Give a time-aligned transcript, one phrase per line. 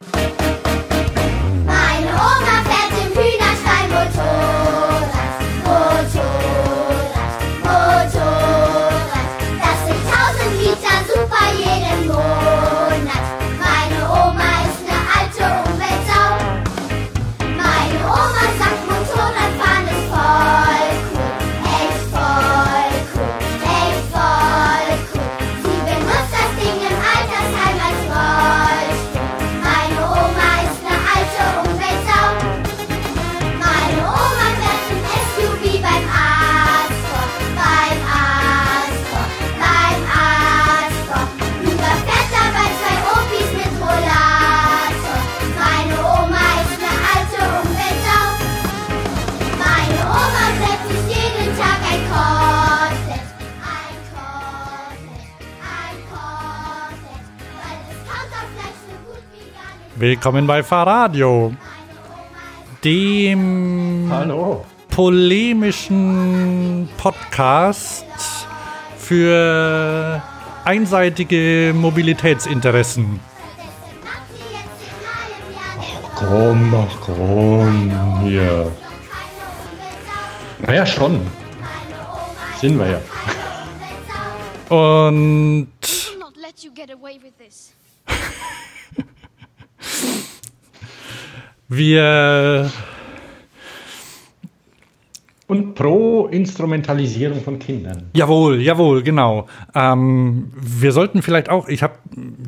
[0.00, 0.37] Meine
[59.98, 61.52] Willkommen bei Fahrradio,
[62.84, 64.64] dem Hallo.
[64.88, 68.06] polemischen Podcast
[68.96, 70.22] für
[70.64, 73.18] einseitige Mobilitätsinteressen.
[76.14, 78.70] Komm doch, komm hier.
[80.60, 81.26] Naja, schon.
[82.60, 83.00] Sind wir ja.
[84.76, 85.72] Und
[91.68, 92.70] wir
[95.48, 98.10] Und pro Instrumentalisierung von Kindern.
[98.12, 99.46] Jawohl, jawohl, genau.
[99.74, 101.94] Ähm, wir sollten vielleicht auch, ich habe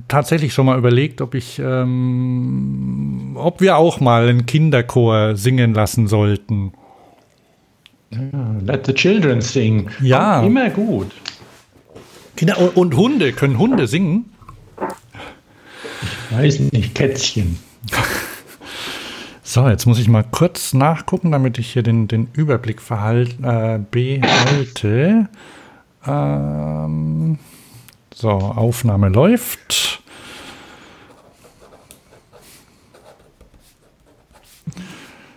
[0.06, 6.08] tatsächlich schon mal überlegt, ob ich, ähm, ob wir auch mal einen Kinderchor singen lassen
[6.08, 6.72] sollten.
[8.66, 9.88] Let the children sing.
[10.02, 10.41] Ja.
[10.41, 11.12] Kommt Immer gut.
[12.36, 14.27] Kinder und, und Hunde, können Hunde singen?
[16.31, 17.59] Weiß nicht, Kätzchen.
[19.42, 23.81] So, jetzt muss ich mal kurz nachgucken, damit ich hier den, den Überblick verhalt, äh,
[23.91, 25.29] behalte.
[26.07, 27.39] Ähm,
[28.14, 30.02] so, Aufnahme läuft.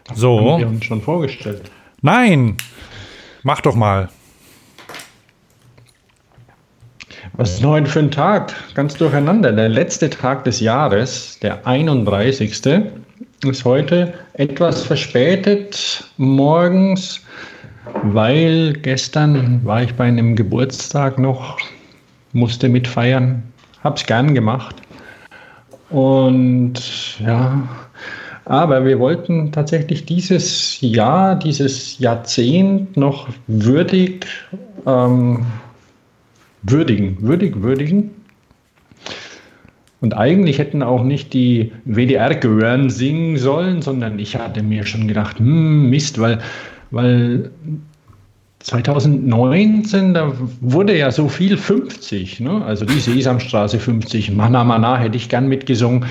[0.10, 1.72] Haben So, wir uns schon vorgestellt.
[2.02, 2.58] nein,
[3.42, 4.10] mach doch mal.
[7.36, 8.54] Was ist heute für ein Tag?
[8.76, 9.52] Ganz durcheinander.
[9.52, 12.52] Der letzte Tag des Jahres, der 31.
[13.44, 17.22] ist heute etwas verspätet morgens,
[18.04, 21.58] weil gestern war ich bei einem Geburtstag noch,
[22.34, 23.42] musste mitfeiern,
[23.84, 24.76] hab's gern gemacht.
[25.90, 27.68] Und ja,
[28.46, 34.28] aber wir wollten tatsächlich dieses Jahr, dieses Jahrzehnt noch würdig
[34.86, 35.44] ähm,
[36.64, 38.12] würdigen, würdig, würdigen.
[40.02, 45.40] Und eigentlich hätten auch nicht die WDR-Gören singen sollen, sondern ich hatte mir schon gedacht,
[45.40, 46.40] hm, Mist, weil,
[46.92, 47.52] weil
[48.60, 52.64] 2019, da wurde ja so viel 50, ne?
[52.66, 56.06] also die Sesamstraße 50, Mana Mana hätte ich gern mitgesungen.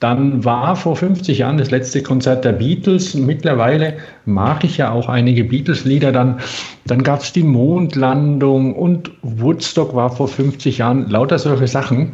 [0.00, 3.14] Dann war vor 50 Jahren das letzte Konzert der Beatles.
[3.14, 6.12] Mittlerweile mag ich ja auch einige Beatles-Lieder.
[6.12, 6.38] Dann,
[6.86, 11.10] dann gab es die Mondlandung und Woodstock war vor 50 Jahren.
[11.10, 12.12] Lauter solche Sachen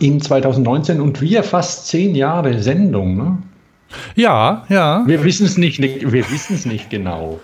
[0.00, 3.16] in 2019 und wir fast zehn Jahre Sendung.
[3.16, 3.38] Ne?
[4.14, 5.02] Ja, ja.
[5.06, 7.40] Wir wissen es nicht, wir wissen es nicht genau.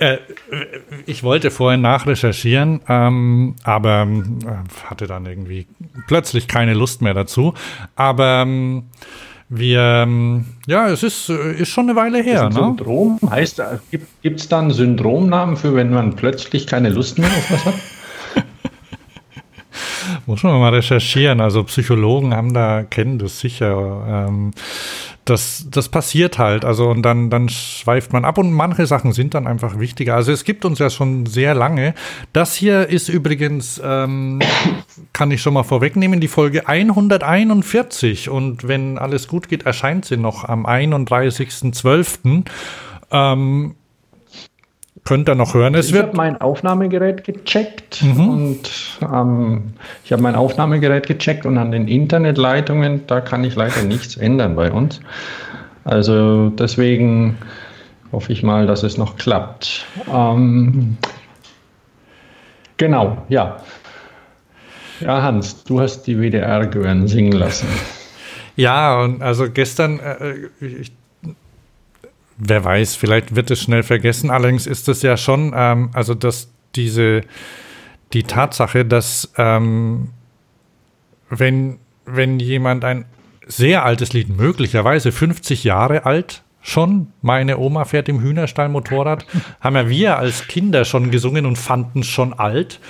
[0.00, 0.16] Äh,
[1.04, 4.38] ich wollte vorhin nachrecherchieren, ähm, aber ähm,
[4.86, 5.66] hatte dann irgendwie
[6.08, 7.52] plötzlich keine Lust mehr dazu.
[7.96, 8.84] Aber ähm,
[9.50, 12.48] wir, ähm, ja, es ist, äh, ist schon eine Weile her.
[12.48, 12.54] Ne?
[12.54, 13.60] Syndrom heißt,
[14.22, 17.74] gibt es da einen Syndromnamen für, wenn man plötzlich keine Lust mehr auf was hat?
[20.26, 21.42] Muss man mal recherchieren.
[21.42, 24.26] Also Psychologen haben da, kennen das sicher.
[24.28, 24.52] Ähm,
[25.30, 26.64] das, das passiert halt.
[26.64, 30.16] Also und dann, dann schweift man ab und manche Sachen sind dann einfach wichtiger.
[30.16, 31.94] Also es gibt uns ja schon sehr lange.
[32.32, 34.40] Das hier ist übrigens, ähm,
[35.12, 38.28] kann ich schon mal vorwegnehmen, die Folge 141.
[38.28, 42.44] Und wenn alles gut geht, erscheint sie noch am 31.12.
[43.12, 43.74] Ähm,
[45.10, 45.74] könnt ihr noch hören.
[45.74, 48.60] Es Ich habe mein Aufnahmegerät gecheckt und
[49.02, 49.74] ähm,
[50.04, 54.54] ich habe mein Aufnahmegerät gecheckt und an den Internetleitungen, da kann ich leider nichts ändern
[54.54, 55.00] bei uns.
[55.82, 57.38] Also deswegen
[58.12, 59.84] hoffe ich mal, dass es noch klappt.
[60.14, 60.96] Ähm,
[62.76, 63.56] genau, ja.
[65.00, 67.66] Ja, Hans, du hast die WDR gehören singen lassen.
[68.54, 70.34] Ja, und also gestern, äh,
[70.64, 70.92] ich,
[72.40, 74.30] wer weiß, vielleicht wird es schnell vergessen.
[74.30, 77.22] Allerdings ist es ja schon, ähm, also dass diese,
[78.12, 80.08] die Tatsache, dass ähm,
[81.28, 83.04] wenn, wenn jemand ein
[83.46, 87.08] sehr altes Lied, möglicherweise 50 Jahre alt schon.
[87.22, 89.26] Meine Oma fährt im Hühnerstall Motorrad.
[89.60, 92.80] Haben ja wir als Kinder schon gesungen und fanden es schon alt.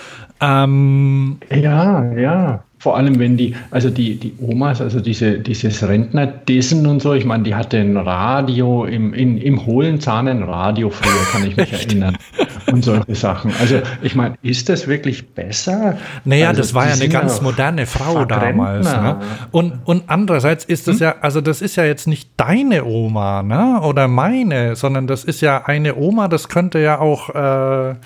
[0.40, 2.64] Ähm, ja, ja.
[2.80, 7.26] Vor allem, wenn die, also die, die Omas, also diese, dieses Rentnerdissen und so, ich
[7.26, 11.58] meine, die hatte ein Radio, im, in, im hohlen Zahn ein Radio früher, kann ich
[11.58, 12.16] mich erinnern.
[12.72, 13.52] Und solche Sachen.
[13.60, 15.98] Also, ich meine, ist das wirklich besser?
[16.24, 18.86] Naja, also, das war ja eine ganz moderne Frau damals.
[18.90, 19.16] Ne?
[19.50, 21.02] Und, und andererseits ist das hm?
[21.02, 23.82] ja, also das ist ja jetzt nicht deine Oma, ne?
[23.82, 27.28] Oder meine, sondern das ist ja eine Oma, das könnte ja auch.
[27.34, 27.96] Äh,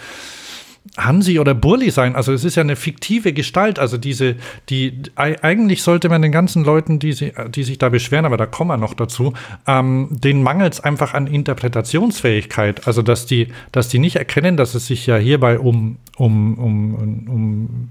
[0.96, 2.14] Hansi oder Burli sein.
[2.14, 3.78] Also es ist ja eine fiktive Gestalt.
[3.78, 4.36] Also diese,
[4.68, 8.46] die eigentlich sollte man den ganzen Leuten, die, sie, die sich da beschweren, aber da
[8.46, 9.32] kommen wir noch dazu,
[9.66, 12.86] ähm, denen mangelt es einfach an Interpretationsfähigkeit.
[12.86, 16.94] Also dass die, dass die nicht erkennen, dass es sich ja hierbei um, um, um,
[17.28, 17.88] um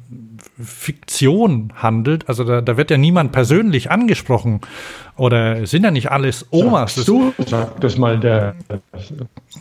[0.64, 2.30] Fiktion handelt.
[2.30, 4.62] Also da, da wird ja niemand persönlich angesprochen.
[5.18, 6.96] Oder sind ja nicht alles Omas.
[6.96, 8.56] Sag du, sag das mal der,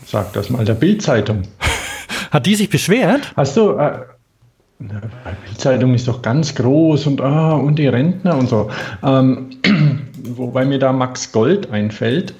[0.07, 1.43] sag das mal der Bildzeitung.
[2.31, 3.33] Hat die sich beschwert?
[3.37, 3.73] Hast du.
[3.73, 4.01] Äh,
[5.51, 8.71] die Zeitung ist doch ganz groß und, ah, und die Rentner und so.
[9.03, 9.51] Ähm,
[10.35, 12.35] wobei mir da Max Gold einfällt,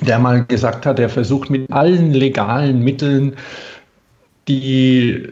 [0.00, 3.34] der mal gesagt hat, er versucht mit allen legalen Mitteln
[4.48, 5.28] die,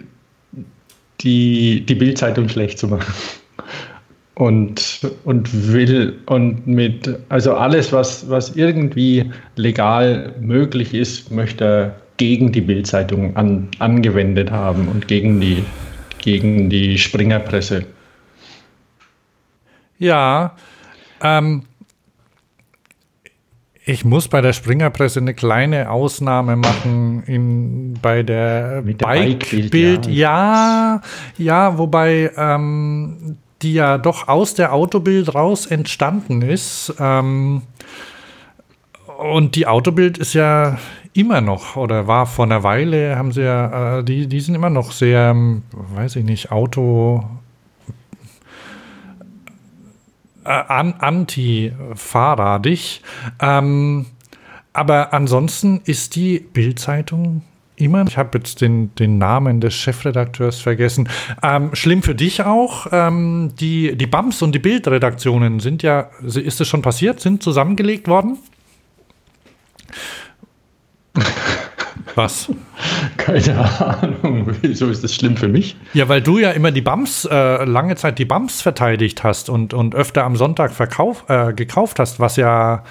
[1.20, 3.12] die, die Bildzeitung schlecht zu machen.
[4.34, 11.99] Und, und will und mit, also alles, was, was irgendwie legal möglich ist, möchte er
[12.20, 15.64] gegen die Bildzeitung an, angewendet haben und gegen die,
[16.18, 17.86] gegen die Springerpresse.
[19.98, 20.54] Ja,
[21.22, 21.62] ähm,
[23.86, 30.04] ich muss bei der Springerpresse eine kleine Ausnahme machen in, bei der, der Bike-Bild.
[30.06, 30.12] ja.
[30.12, 31.00] ja,
[31.38, 36.92] ja, wobei ähm, die ja doch aus der Autobild raus entstanden ist.
[37.00, 37.62] Ähm,
[39.06, 40.76] und die Autobild ist ja
[41.12, 44.70] immer noch oder war vor einer Weile, haben sie ja, äh, die, die sind immer
[44.70, 47.24] noch sehr, ähm, weiß ich nicht, Auto.
[50.44, 53.02] Äh, an, anti-fahrradig.
[53.40, 54.06] Ähm,
[54.72, 57.42] aber ansonsten ist die Bildzeitung
[57.76, 58.04] immer.
[58.06, 61.08] Ich habe jetzt den, den Namen des Chefredakteurs vergessen.
[61.42, 62.86] Ähm, schlimm für dich auch.
[62.92, 68.08] Ähm, die, die BAMS und die Bildredaktionen sind ja, ist es schon passiert, sind zusammengelegt
[68.08, 68.38] worden?
[72.14, 72.50] Was?
[73.16, 74.54] Keine Ahnung.
[74.60, 75.76] Wieso ist das schlimm für mich?
[75.94, 79.74] Ja, weil du ja immer die Bums, äh, lange Zeit die Bums verteidigt hast und,
[79.74, 82.84] und öfter am Sonntag verkauf, äh, gekauft hast, was ja,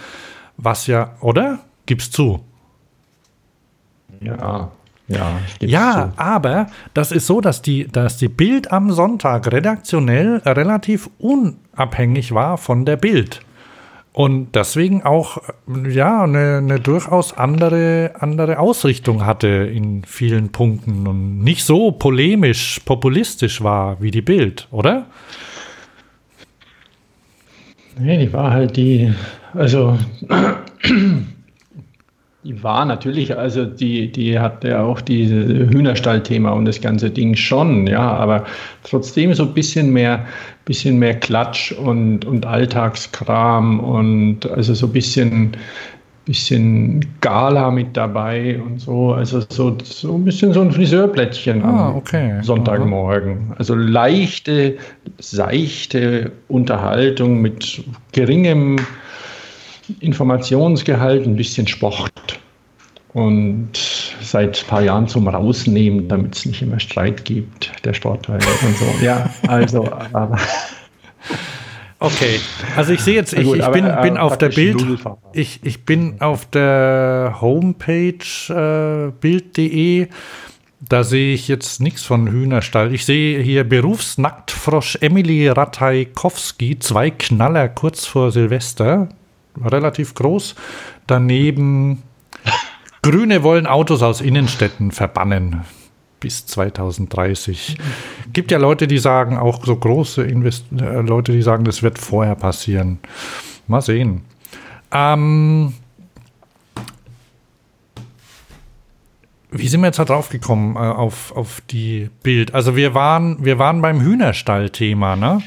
[0.57, 1.60] was ja, oder?
[1.86, 2.44] Gib's zu.
[4.21, 4.71] Ja.
[5.07, 11.10] Ja, ja aber das ist so, dass die, dass die Bild am Sonntag redaktionell relativ
[11.18, 13.42] unabhängig war von der Bild.
[14.11, 15.38] Und deswegen auch
[15.88, 22.81] ja eine, eine, durchaus andere, andere Ausrichtung hatte in vielen Punkten und nicht so polemisch,
[22.85, 25.06] populistisch war wie die Bild, oder?
[28.00, 29.13] Nee, die war halt die,
[29.53, 29.97] also
[32.44, 37.86] die war natürlich, also die, die hatte auch dieses Hühnerstall-Thema und das ganze Ding schon,
[37.86, 38.45] ja, aber
[38.83, 40.25] trotzdem so ein bisschen mehr,
[40.63, 45.52] bisschen mehr Klatsch und, und Alltagskram und also so ein bisschen,
[46.23, 51.94] bisschen Gala mit dabei und so, also so, so ein bisschen so ein Friseurblättchen ah,
[51.94, 52.37] okay.
[52.37, 53.54] am Sonntagmorgen.
[53.57, 54.78] Also leichte,
[55.18, 57.83] seichte Unterhaltung mit
[58.14, 58.78] geringem
[60.00, 62.40] Informationsgehalt, ein bisschen Sport.
[63.14, 63.69] Und
[64.22, 68.78] seit ein paar Jahren zum Rausnehmen, damit es nicht immer Streit gibt, der Sportteil und
[68.78, 69.04] so.
[69.04, 69.92] Ja, also.
[70.14, 70.38] Aber
[72.02, 72.40] Okay,
[72.78, 74.81] also ich sehe jetzt, ich, ich bin, bin äh, auf der Bild,
[75.34, 78.14] ich, ich bin auf der Homepage
[78.48, 80.08] äh, bild.de,
[80.80, 82.94] da sehe ich jetzt nichts von Hühnerstall.
[82.94, 89.10] Ich sehe hier Berufsnacktfrosch Emily Ratajkowski, zwei Knaller kurz vor Silvester
[89.63, 90.56] relativ groß.
[91.07, 92.04] Daneben
[93.01, 95.61] Grüne wollen Autos aus Innenstädten verbannen
[96.19, 97.78] bis 2030.
[98.33, 101.97] Gibt ja Leute, die sagen, auch so große Invest äh, Leute, die sagen, das wird
[101.97, 102.99] vorher passieren.
[103.68, 104.21] Mal sehen.
[104.92, 105.73] Ähm,
[109.51, 112.54] wie sind wir jetzt da drauf gekommen äh, auf, auf die Bild?
[112.54, 115.42] Also wir waren, wir waren beim Hühnerstall-Thema, ne?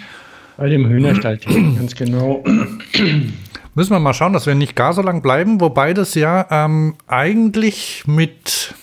[0.57, 2.45] Bei dem Hühnerstall-Thema, ganz genau.
[3.75, 6.95] Müssen wir mal schauen, dass wir nicht gar so lang bleiben, wobei das ja ähm,
[7.07, 8.75] eigentlich mit,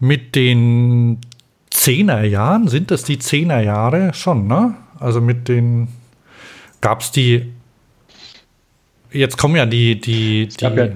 [0.00, 1.18] mit den
[1.70, 4.74] Zehnerjahren, sind das die Zehnerjahre schon, ne?
[4.98, 5.88] Also mit den
[6.80, 7.52] gab es die,
[9.12, 10.88] jetzt kommen ja die, die, die, ja-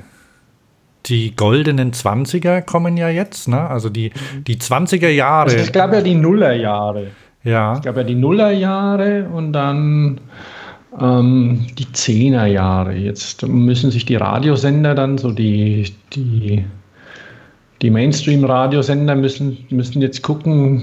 [1.07, 3.69] die goldenen 20er kommen ja jetzt, ne?
[3.69, 4.13] Also die,
[4.47, 5.51] die 20er Jahre.
[5.51, 7.09] Also es gab ja die Nullerjahre.
[7.45, 7.75] ja.
[7.75, 10.21] Es gab ja die Nullerjahre und dann
[11.01, 12.95] ähm, die Zehnerjahre.
[12.95, 16.65] Jetzt müssen sich die Radiosender dann so die, die,
[17.83, 20.83] die Mainstream-Radiosender müssen, müssen jetzt gucken,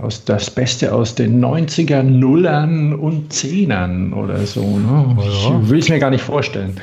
[0.00, 4.62] aus das Beste aus den 90er, Nullern und Zehnern oder so.
[4.62, 5.16] Ne?
[5.20, 6.80] Ich will es mir gar nicht vorstellen.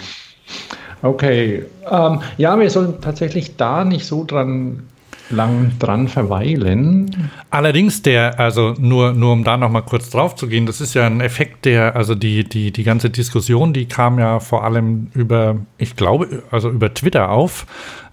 [1.02, 1.64] Okay.
[1.90, 4.84] Ähm, ja, wir sollen tatsächlich da nicht so dran
[5.30, 7.32] lang dran verweilen.
[7.50, 10.94] Allerdings der, also nur, nur um da noch mal kurz drauf zu gehen, das ist
[10.94, 15.12] ja ein Effekt, der, also die, die, die ganze Diskussion, die kam ja vor allem
[15.14, 17.66] über, ich glaube, also über Twitter auf,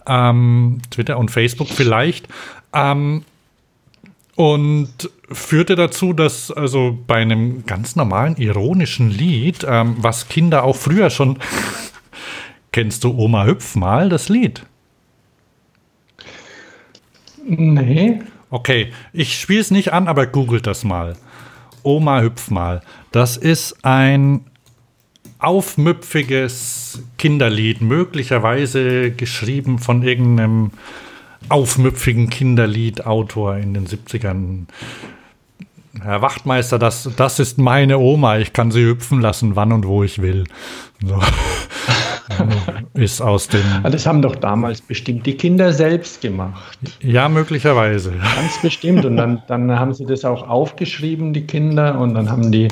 [0.07, 2.29] ähm, Twitter und Facebook vielleicht,
[2.75, 3.25] ähm,
[4.37, 10.77] und führte dazu, dass also bei einem ganz normalen ironischen Lied, ähm, was Kinder auch
[10.77, 11.39] früher schon,
[12.73, 14.67] kennst du Oma Hüpf mal, das Lied?
[17.47, 18.21] Nee.
[18.50, 21.17] Okay, ich spiele es nicht an, aber googelt das mal.
[21.83, 22.83] Oma hüpf mal.
[23.12, 24.45] Das ist ein
[25.38, 30.73] aufmüpfiges Kinderlied, möglicherweise geschrieben von irgendeinem
[31.49, 34.67] aufmüpfigen Kinderliedautor in den 70ern.
[36.03, 38.38] Herr Wachtmeister, das, das ist meine Oma.
[38.38, 40.45] Ich kann sie hüpfen lassen, wann und wo ich will.
[41.00, 41.21] So.
[42.95, 43.62] ist aus dem.
[43.85, 46.78] Das haben doch damals bestimmt die Kinder selbst gemacht.
[47.00, 48.12] Ja, möglicherweise.
[48.12, 49.04] Ganz bestimmt.
[49.04, 52.68] Und dann, dann haben sie das auch aufgeschrieben, die Kinder, und dann haben die,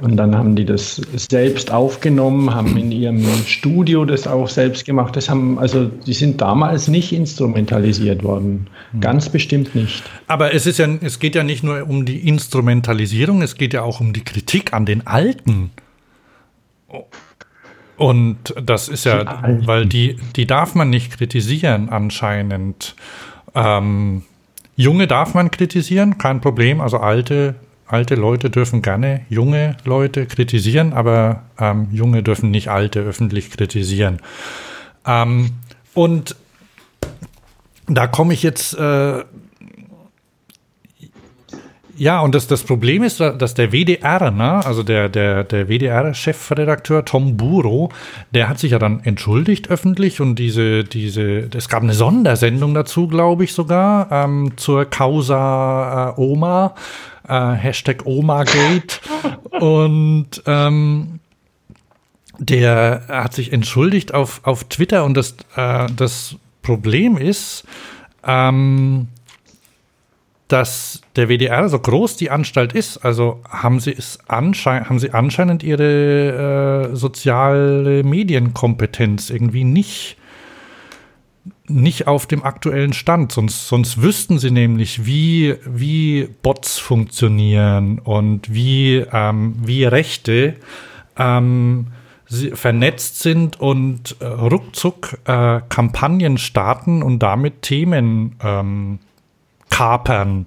[0.00, 5.16] und dann haben die das selbst aufgenommen, haben in ihrem Studio das auch selbst gemacht.
[5.16, 8.68] Das haben, also die sind damals nicht instrumentalisiert worden.
[9.00, 10.02] Ganz bestimmt nicht.
[10.26, 13.82] Aber es ist ja, es geht ja nicht nur um die Instrumentalisierung, es geht ja
[13.82, 15.70] auch um die Kritik an den Alten.
[17.96, 22.94] Und das ist ja, weil die, die darf man nicht kritisieren anscheinend.
[23.54, 24.22] Ähm,
[24.76, 26.80] Junge darf man kritisieren, kein Problem.
[26.82, 27.54] Also alte,
[27.86, 34.20] alte Leute dürfen gerne junge Leute kritisieren, aber ähm, Junge dürfen nicht alte öffentlich kritisieren.
[35.06, 35.52] Ähm,
[35.94, 36.36] und
[37.86, 39.24] da komme ich jetzt äh,
[41.96, 47.04] ja, und das, das Problem ist, dass der WDR, ne, also der, der, der WDR-Chefredakteur
[47.04, 47.90] Tom Buro,
[48.32, 53.08] der hat sich ja dann entschuldigt öffentlich und diese, diese, es gab eine Sondersendung dazu,
[53.08, 56.74] glaube ich sogar, ähm, zur Causa äh, Oma,
[57.28, 59.00] äh, Hashtag Omagate.
[59.60, 61.20] und ähm,
[62.38, 67.64] der hat sich entschuldigt auf, auf Twitter und das, äh, das Problem ist,
[68.26, 69.08] ähm,
[70.48, 75.10] dass der WDR, so groß die Anstalt ist, also haben sie es anschein haben sie
[75.10, 80.16] anscheinend ihre äh, soziale Medienkompetenz irgendwie nicht
[81.68, 88.52] nicht auf dem aktuellen Stand, sonst, sonst wüssten sie nämlich, wie, wie Bots funktionieren und
[88.52, 90.54] wie, ähm, wie Rechte
[91.16, 91.88] ähm,
[92.54, 98.98] vernetzt sind und äh, ruckzuck äh, Kampagnen starten und damit Themen ähm,
[99.70, 100.46] kapern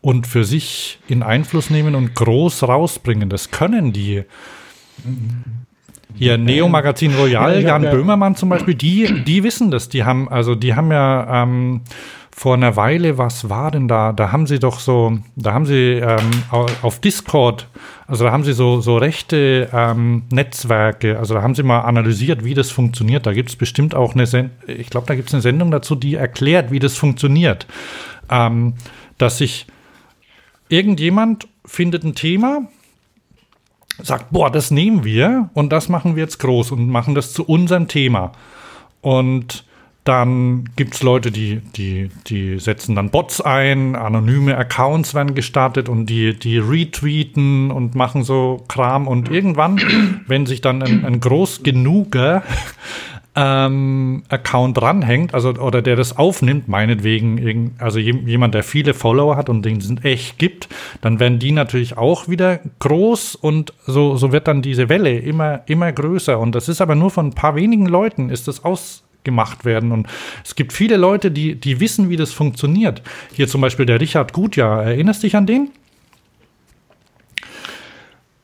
[0.00, 3.28] und für sich in Einfluss nehmen und groß rausbringen.
[3.28, 4.24] Das können die.
[6.14, 9.88] Hier Neo Magazin Royal, Jan ja- Böhmermann zum Beispiel, die, die wissen das.
[9.88, 11.82] Die haben, also die haben ja ähm,
[12.34, 14.12] vor einer Weile, was war denn da?
[14.12, 17.68] Da haben sie doch so, da haben sie ähm, au- auf Discord,
[18.06, 22.44] also da haben sie so, so rechte ähm, Netzwerke, also da haben sie mal analysiert,
[22.44, 23.26] wie das funktioniert.
[23.26, 25.94] Da gibt es bestimmt auch eine, Sen ich glaube, da gibt es eine Sendung dazu,
[25.94, 27.66] die erklärt, wie das funktioniert.
[28.30, 28.74] Ähm,
[29.18, 29.66] dass sich
[30.68, 32.68] irgendjemand findet ein Thema,
[34.02, 37.44] sagt, boah, das nehmen wir und das machen wir jetzt groß und machen das zu
[37.44, 38.32] unserem Thema.
[39.02, 39.64] Und
[40.04, 45.88] dann gibt es Leute, die, die, die setzen dann Bots ein, anonyme Accounts werden gestartet
[45.90, 49.06] und die, die retweeten und machen so Kram.
[49.06, 49.78] Und irgendwann,
[50.26, 52.42] wenn sich dann ein, ein groß genuger
[53.36, 59.36] ähm, Account dranhängt, also oder der das aufnimmt, meinetwegen, also jem- jemand, der viele Follower
[59.36, 60.68] hat und den sind echt gibt,
[61.00, 65.62] dann werden die natürlich auch wieder groß und so, so wird dann diese Welle immer,
[65.66, 66.38] immer größer.
[66.38, 69.92] Und das ist aber nur von ein paar wenigen Leuten ist das ausgemacht werden.
[69.92, 70.08] Und
[70.44, 73.02] es gibt viele Leute, die, die wissen, wie das funktioniert.
[73.32, 75.70] Hier zum Beispiel der Richard Gutjahr, erinnerst du dich an den?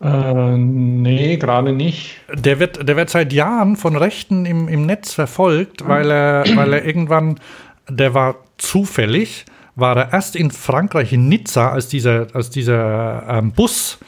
[0.01, 2.21] Äh, nee, gerade nicht.
[2.33, 6.73] Der wird, der wird seit Jahren von Rechten im, im Netz verfolgt, weil er, weil
[6.75, 7.41] er irgendwann,
[7.89, 13.53] der war zufällig, war er erst in Frankreich, in Nizza, als dieser, als dieser ähm,
[13.53, 13.99] Bus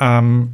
[0.00, 0.52] ähm,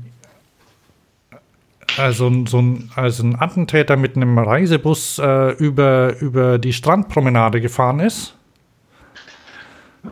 [1.98, 8.00] also, so ein, also ein Attentäter mit einem Reisebus äh, über, über die Strandpromenade gefahren
[8.00, 8.34] ist.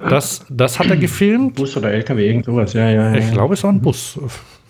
[0.08, 1.56] Das, das hat er gefilmt.
[1.56, 3.12] Bus oder LKW, irgend sowas, ja, ja.
[3.12, 3.14] ja.
[3.16, 4.18] Ich glaube, es war ein Bus.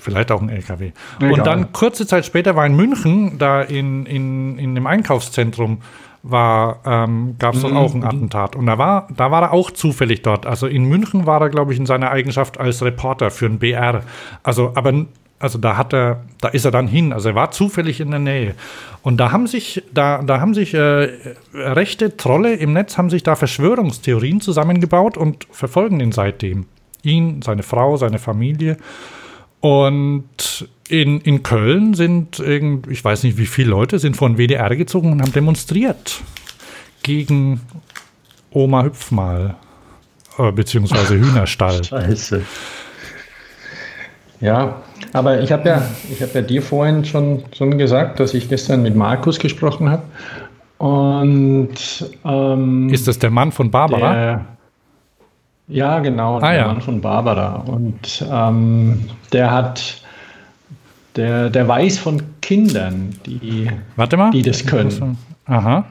[0.04, 0.92] Vielleicht auch ein LKW.
[1.18, 1.32] Egal.
[1.32, 5.78] Und dann kurze Zeit später war in München, da in, in, in dem Einkaufszentrum,
[6.22, 8.54] war, ähm, gab es dort auch ein Attentat.
[8.54, 10.44] Und da war, da war er auch zufällig dort.
[10.44, 14.02] Also in München war er, glaube ich, in seiner Eigenschaft als Reporter für ein BR.
[14.42, 15.06] Also, aber
[15.38, 17.14] also da hat er, da ist er dann hin.
[17.14, 18.54] Also er war zufällig in der Nähe.
[19.00, 21.08] Und da haben sich, da, da haben sich äh,
[21.54, 26.66] rechte Trolle im Netz haben sich da Verschwörungstheorien zusammengebaut und verfolgen ihn seitdem.
[27.02, 28.76] Ihn, seine Frau, seine Familie.
[29.64, 34.76] Und in, in Köln sind irgend, ich weiß nicht wie viele Leute, sind von WDR
[34.76, 36.20] gezogen und haben demonstriert
[37.02, 37.62] gegen
[38.50, 39.54] Oma Hüpfmal,
[40.36, 41.82] äh, beziehungsweise Hühnerstall.
[41.82, 42.42] Scheiße.
[44.42, 44.82] Ja,
[45.14, 48.82] aber ich habe ja, ich hab ja dir vorhin schon, schon gesagt, dass ich gestern
[48.82, 50.02] mit Markus gesprochen habe.
[50.76, 54.12] Und ähm, Ist das der Mann von Barbara?
[54.12, 54.46] der,
[55.68, 56.66] ja, genau, Ah, der ja.
[56.68, 57.56] Mann von Barbara.
[57.66, 60.00] Und ähm, der hat,
[61.16, 64.30] der, der weiß von Kindern, die, Warte mal.
[64.30, 65.16] die das können.
[65.46, 65.84] Aha.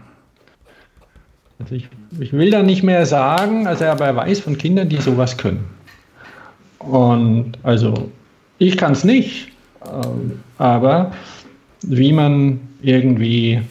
[1.60, 1.88] Also ich,
[2.20, 5.66] ich will da nicht mehr sagen, also aber er weiß von Kindern, die sowas können.
[6.80, 8.12] Und also
[8.58, 9.52] ich kann es nicht,
[9.86, 11.12] ähm, aber
[11.82, 13.62] wie man irgendwie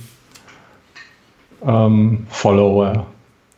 [1.67, 3.07] ähm, Follower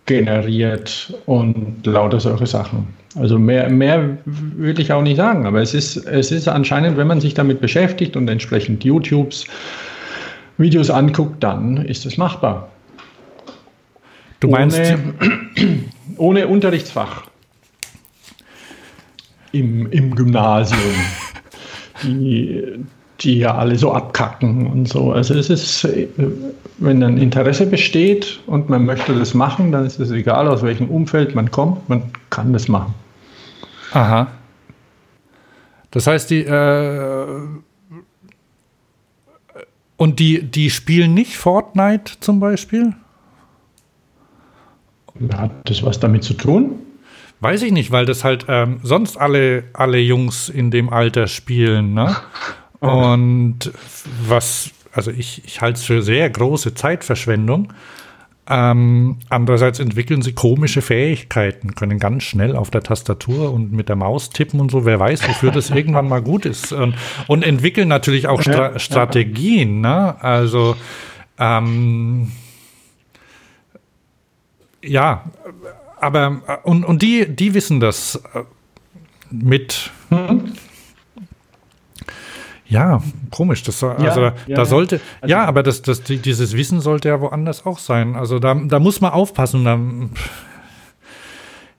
[0.06, 2.88] generiert und lauter solche Sachen.
[3.16, 7.06] Also mehr, mehr will ich auch nicht sagen, aber es ist, es ist anscheinend, wenn
[7.06, 9.46] man sich damit beschäftigt und entsprechend YouTubes
[10.58, 12.68] Videos anguckt, dann ist es machbar.
[14.40, 14.98] Du meinst, ohne,
[16.16, 17.22] ohne Unterrichtsfach
[19.52, 20.80] im, im Gymnasium,
[22.02, 22.84] die,
[23.20, 25.12] die ja alle so abkacken und so.
[25.12, 25.88] Also es ist,
[26.78, 30.88] wenn ein Interesse besteht und man möchte das machen, dann ist es egal, aus welchem
[30.88, 32.94] Umfeld man kommt, man kann das machen.
[33.92, 34.28] aha.
[35.90, 37.40] Das heißt, die, äh,
[39.96, 42.94] und die, die spielen nicht Fortnite zum Beispiel?
[45.32, 46.80] Hat das was damit zu tun?
[47.38, 51.94] Weiß ich nicht, weil das halt ähm, sonst alle, alle Jungs in dem Alter spielen,
[51.94, 52.16] ne?
[52.86, 53.72] Und
[54.26, 57.72] was, also ich, ich halte es für sehr große Zeitverschwendung.
[58.46, 63.96] Ähm, andererseits entwickeln sie komische Fähigkeiten, können ganz schnell auf der Tastatur und mit der
[63.96, 64.84] Maus tippen und so.
[64.84, 66.72] Wer weiß, wofür das irgendwann mal gut ist.
[66.72, 66.94] Und,
[67.26, 69.80] und entwickeln natürlich auch Stra Strategien.
[69.80, 70.22] Ne?
[70.22, 70.76] Also
[71.38, 72.32] ähm,
[74.82, 75.24] ja,
[76.00, 78.40] aber und, und die, die wissen das äh,
[79.30, 79.90] mit.
[82.66, 83.62] Ja, komisch.
[83.62, 86.80] Das, also Ja, da, ja, da sollte, Also- ja, aber das, das, die- dieses Wissen
[86.80, 88.16] sollte ja woanders auch sein.
[88.16, 89.64] Also da, da muss man aufpassen.
[89.64, 89.78] Da,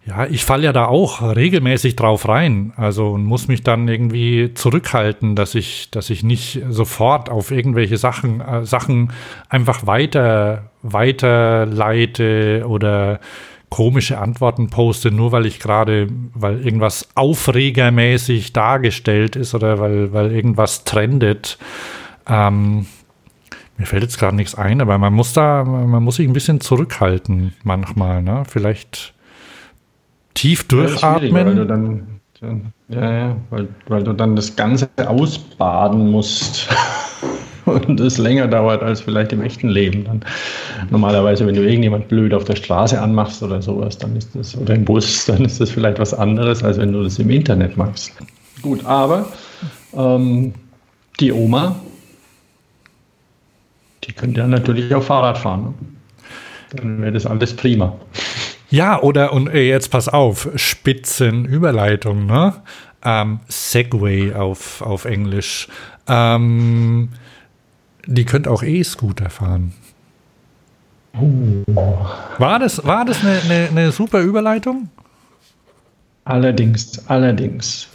[0.08, 2.74] ja, ich falle ja da auch regelmäßig drauf rein.
[2.78, 7.98] Also und muss mich dann irgendwie zurückhalten, dass ich, dass ich nicht sofort auf irgendwelche
[7.98, 9.12] Sachen, äh, Sachen
[9.50, 13.19] einfach weiter, weiterleite oder
[13.69, 20.32] komische Antworten poste, nur weil ich gerade, weil irgendwas aufregermäßig dargestellt ist oder weil, weil
[20.32, 21.58] irgendwas trendet.
[22.28, 22.86] Ähm,
[23.78, 26.62] mir fällt jetzt gerade nichts ein, aber man muss da, man muss sich ein bisschen
[26.62, 28.43] zurückhalten manchmal, ne?
[28.47, 29.13] Vielleicht
[30.34, 32.21] tief durchatmen.
[32.89, 36.69] ja, ja, weil, weil du dann das Ganze ausbaden musst
[37.65, 40.06] und es länger dauert als vielleicht im echten Leben.
[40.06, 40.21] Dann
[40.89, 44.75] normalerweise, wenn du irgendjemand blöd auf der Straße anmachst oder sowas, dann ist das, oder
[44.75, 48.13] im Bus, dann ist das vielleicht was anderes, als wenn du das im Internet machst.
[48.62, 49.28] Gut, aber
[49.93, 50.54] ähm,
[51.19, 51.75] die Oma,
[54.04, 55.63] die könnte ja natürlich auch Fahrrad fahren.
[55.63, 55.73] Ne?
[56.75, 57.95] Dann wäre das alles prima.
[58.69, 62.56] Ja, oder, und äh, jetzt pass auf, Spitzenüberleitung, ne?
[63.04, 65.67] Ähm, Segway auf, auf Englisch.
[66.08, 67.10] Ähm,
[68.06, 69.74] die könnt auch E-Scooter fahren.
[72.38, 74.89] War das, war das eine, eine, eine super Überleitung?
[76.26, 77.88] Allerdings, allerdings.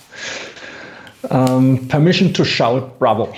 [1.28, 3.34] Ähm, permission to shout, bravo.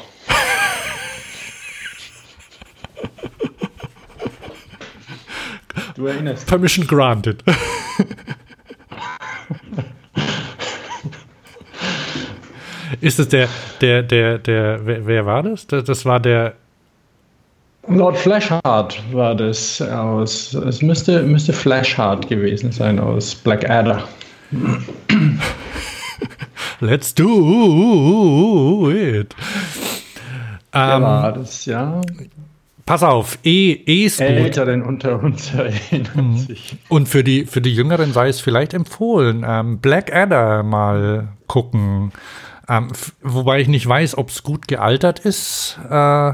[5.95, 6.47] Du erinnerst.
[6.47, 7.43] Permission granted.
[13.01, 13.49] Ist es der,
[13.81, 15.67] der, der, der, wer, wer war das?
[15.67, 15.85] das?
[15.85, 16.55] Das war der,
[17.89, 24.07] Lord Flashheart war das aus, es müsste, müsste Flashheart gewesen sein aus Blackadder.
[26.81, 29.35] Let's do it.
[30.75, 32.01] Ähm, war das, ja.
[32.87, 34.27] pass auf, E, E-Scoot.
[34.27, 36.77] Älteren unter uns erinnern sich.
[36.89, 42.13] Und für die, für die Jüngeren sei es vielleicht empfohlen, ähm, Black Adder mal gucken.
[42.69, 42.89] Ähm,
[43.23, 45.79] wobei ich nicht weiß, ob es gut gealtert ist.
[45.91, 46.33] Äh,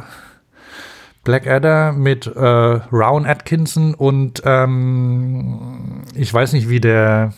[1.25, 7.35] Black Adder mit äh, Rowan Atkinson und ähm, ich weiß nicht, wie der,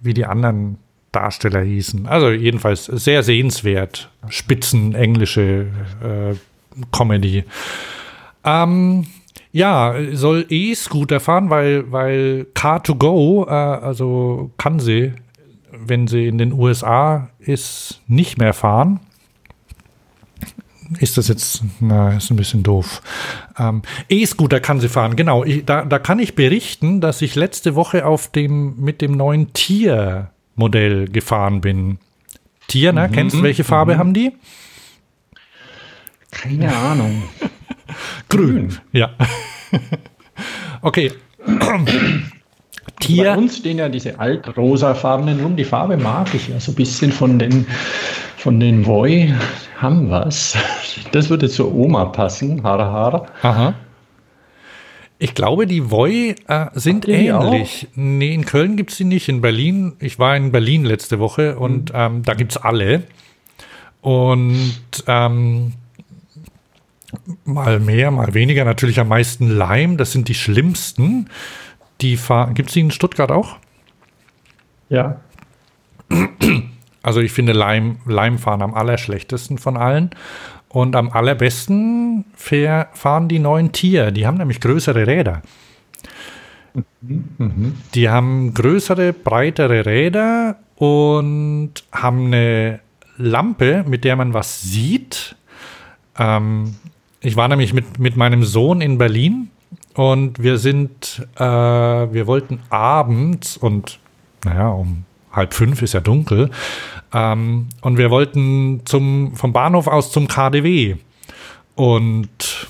[0.00, 0.78] wie die anderen
[1.12, 2.06] Darsteller hießen.
[2.06, 4.10] Also jedenfalls sehr sehenswert.
[4.28, 5.68] Spitzen englische
[6.02, 6.34] äh,
[6.92, 7.44] Comedy.
[8.44, 9.06] Ähm,
[9.52, 15.14] ja, soll E-Scooter fahren, weil, weil Car2Go, äh, also kann sie,
[15.72, 19.00] wenn sie in den USA ist, nicht mehr fahren.
[20.98, 23.02] Ist das jetzt, na, ist ein bisschen doof.
[23.58, 25.44] Ähm, E-Scooter kann sie fahren, genau.
[25.44, 29.52] Ich, da, da kann ich berichten, dass ich letzte Woche auf dem, mit dem neuen
[29.52, 31.98] Tier-Modell gefahren bin.
[32.68, 33.10] Tier, ne?
[33.12, 34.32] Kennst du, welche Farbe haben die?
[36.30, 37.22] Keine Ahnung.
[38.28, 38.76] Grün.
[38.92, 39.10] Ja.
[40.82, 41.12] okay.
[41.46, 41.84] Bei
[43.00, 43.38] Tier.
[43.38, 45.56] uns stehen ja diese altrosafarbenen rum.
[45.56, 47.66] Die Farbe mag ich ja so ein bisschen von den,
[48.36, 49.34] von den Voi.
[49.80, 50.56] Haben was.
[51.12, 52.64] Das würde zur Oma passen.
[52.64, 53.26] Hara Hara.
[53.42, 53.74] Aha.
[55.20, 57.88] Ich glaube, die Voi äh, sind ähnlich.
[57.94, 59.28] Nee, in Köln gibt es die nicht.
[59.28, 63.04] In Berlin, ich war in Berlin letzte Woche und ähm, da gibt es alle.
[64.00, 64.74] Und
[65.06, 65.74] ähm,
[67.44, 68.64] mal mehr, mal weniger.
[68.64, 69.96] Natürlich am meisten Leim.
[69.96, 71.30] Das sind die schlimmsten.
[72.00, 72.18] Die
[72.54, 73.56] Gibt es die in Stuttgart auch?
[74.88, 75.20] Ja.
[77.02, 80.10] Also ich finde Leim, Leimfahren am allerschlechtesten von allen.
[80.68, 84.10] Und am allerbesten fahren die neuen Tier.
[84.10, 85.42] Die haben nämlich größere Räder.
[87.94, 92.80] Die haben größere, breitere Räder und haben eine
[93.16, 95.36] Lampe, mit der man was sieht.
[96.18, 96.76] Ähm,
[97.20, 99.50] ich war nämlich mit, mit meinem Sohn in Berlin
[99.94, 103.98] und wir sind, äh, wir wollten abends und
[104.44, 106.50] naja, um halb fünf ist ja dunkel,
[107.12, 110.96] ähm, und wir wollten zum, vom Bahnhof aus zum KDW.
[111.74, 112.68] Und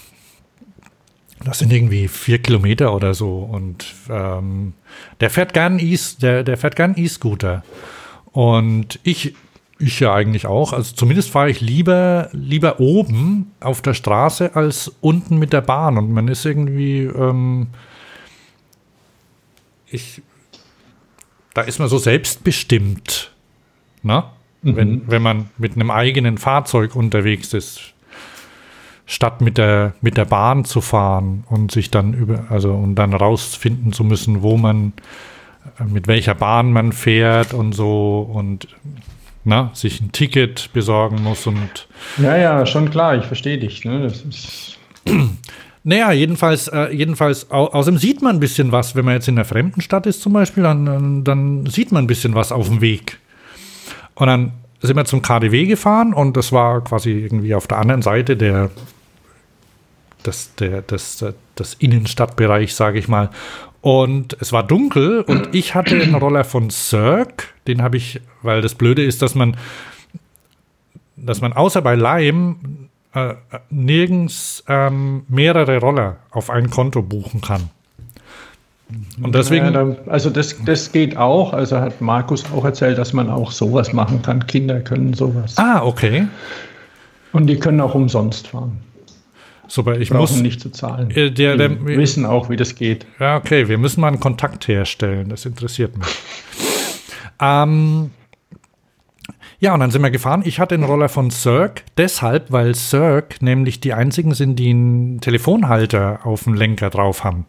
[1.45, 3.39] das sind irgendwie vier Kilometer oder so.
[3.39, 4.75] Und ähm,
[5.21, 7.65] der fährt gern E, der, der gern E-Scooter.
[8.33, 9.35] Und ich,
[9.79, 10.73] ich ja eigentlich auch.
[10.73, 15.99] Also zumindest fahre ich lieber, lieber oben auf der Straße als unten mit der Bahn.
[15.99, 17.69] Und man ist irgendwie, ähm,
[19.87, 20.23] ich,
[21.59, 23.33] da ist man so selbstbestimmt.
[24.05, 24.23] Ne?
[24.63, 27.95] Wenn, wenn man mit einem eigenen Fahrzeug unterwegs ist,
[29.07, 33.13] statt mit der, mit der Bahn zu fahren und sich dann über, also und dann
[33.13, 34.93] rausfinden zu müssen, wo man,
[35.81, 38.69] äh, mit welcher Bahn man fährt und so und
[39.45, 43.85] na, sich ein Ticket besorgen muss und Ja, ja, schon klar, ich verstehe dich.
[43.85, 44.03] Ne?
[44.03, 44.79] Das ist,
[45.89, 49.39] Naja, jedenfalls, äh, jedenfalls, au außerdem sieht man ein bisschen was, wenn man jetzt in
[49.39, 52.69] einer fremden Stadt ist zum Beispiel, dann, dann, dann sieht man ein bisschen was auf
[52.69, 53.19] dem Weg.
[54.15, 58.03] Und dann sind wir zum KDW gefahren und das war quasi irgendwie auf der anderen
[58.03, 58.71] Seite der,
[60.27, 61.25] des, der, des,
[61.59, 63.31] des Innenstadtbereich, sage ich mal.
[63.81, 68.61] Und es war dunkel und ich hatte einen Roller von Cirque, den habe ich, weil
[68.61, 69.57] das Blöde ist, dass man,
[71.17, 72.57] dass man außer bei Lime
[73.15, 73.35] äh,
[73.71, 77.71] nirgends ähm, mehrere Roller auf ein Konto buchen kann.
[79.23, 81.53] Und deswegen, ja, also das, das geht auch.
[81.53, 84.47] Also hat Markus auch erzählt, dass man auch sowas machen kann.
[84.47, 85.59] Kinder können sowas.
[85.59, 86.27] ah, okay.
[87.33, 88.79] Und die können auch umsonst fahren.
[89.71, 91.11] Super, ich Brauchen muss, nicht zu zahlen.
[91.11, 93.05] Äh, der- der- die wissen auch, wie das geht.
[93.21, 95.29] Ja, okay, wir müssen mal einen Kontakt herstellen.
[95.29, 96.09] Das interessiert mich.
[97.43, 98.11] ähm,
[99.61, 100.43] ja, und dann sind wir gefahren.
[100.45, 105.21] Ich hatte einen Roller von Cirque, deshalb, weil Cirque nämlich die einzigen sind, die einen
[105.21, 107.45] Telefonhalter auf dem Lenker drauf haben.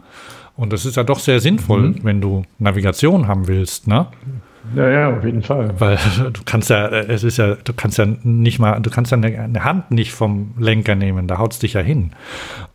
[0.55, 4.07] Und das ist ja doch sehr sinnvoll, wenn du Navigation haben willst, ne?
[4.75, 5.73] Ja, ja, auf jeden Fall.
[5.79, 5.97] Weil
[6.33, 9.39] du kannst ja, es ist ja, du kannst ja nicht mal, du kannst ja eine,
[9.39, 12.11] eine Hand nicht vom Lenker nehmen, da haut's dich ja hin.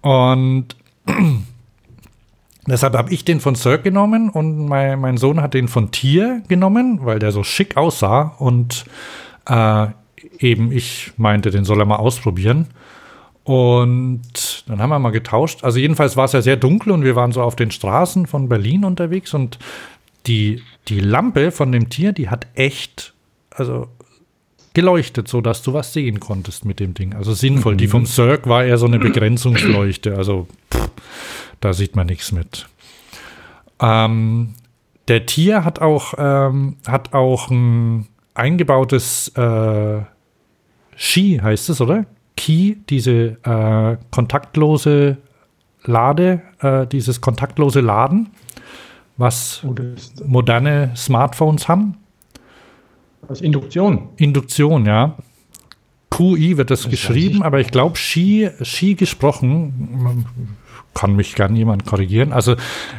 [0.00, 0.76] Und
[2.66, 6.42] deshalb habe ich den von Cirque genommen und mein, mein Sohn hat den von Tier
[6.48, 8.86] genommen, weil der so schick aussah und
[9.46, 9.86] äh,
[10.38, 12.68] eben ich meinte, den soll er mal ausprobieren.
[13.44, 15.64] Und dann haben wir mal getauscht.
[15.64, 18.48] Also jedenfalls war es ja sehr dunkel und wir waren so auf den Straßen von
[18.48, 19.58] Berlin unterwegs und
[20.26, 23.12] die, die Lampe von dem Tier, die hat echt,
[23.50, 23.88] also
[24.72, 27.14] geleuchtet, so dass du was sehen konntest mit dem Ding.
[27.14, 27.76] Also sinnvoll.
[27.76, 30.16] Die vom Cirque war eher so eine Begrenzungsleuchte.
[30.16, 30.90] Also pff,
[31.60, 32.66] da sieht man nichts mit.
[33.80, 34.54] Ähm,
[35.08, 40.00] der Tier hat auch, ähm, hat auch ein eingebautes äh,
[40.96, 42.06] Ski, heißt es, oder?
[42.36, 45.18] Key, diese äh, kontaktlose
[45.84, 48.30] Lade, äh, dieses kontaktlose Laden,
[49.16, 51.96] was das moderne Smartphones haben.
[53.22, 54.08] das ist Induktion.
[54.16, 55.16] Induktion, ja.
[56.10, 60.24] QI wird das, weiß geschrieben, aber ich glaube, Ski, Ski gesprochen,
[60.94, 62.32] kann mich gern jemand korrigieren.
[62.32, 62.56] Also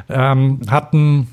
[0.09, 1.29] ähm, hatten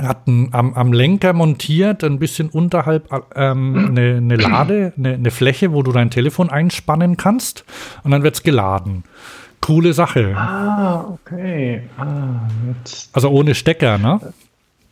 [0.00, 5.72] hatten am, am Lenker montiert, ein bisschen unterhalb ähm, eine, eine Lade, eine, eine Fläche,
[5.72, 7.64] wo du dein Telefon einspannen kannst
[8.04, 9.04] und dann wird es geladen.
[9.60, 10.34] Coole Sache.
[10.36, 11.82] Ah, okay.
[11.98, 13.10] Ah, jetzt.
[13.12, 14.20] Also ohne Stecker, ne?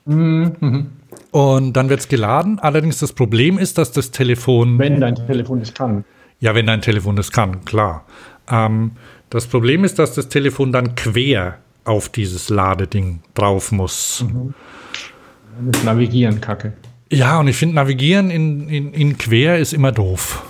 [0.06, 0.90] Mhm.
[1.30, 2.58] Und dann wird es geladen.
[2.58, 6.04] Allerdings das Problem ist, dass das Telefon Wenn dein Telefon es kann.
[6.40, 8.04] Ja, wenn dein Telefon das kann, klar.
[8.50, 8.92] Ähm,
[9.30, 14.24] das Problem ist, dass das Telefon dann quer auf dieses Ladeding drauf muss.
[15.70, 16.72] Das Navigieren kacke.
[17.10, 20.42] Ja, und ich finde, Navigieren in, in, in quer ist immer doof.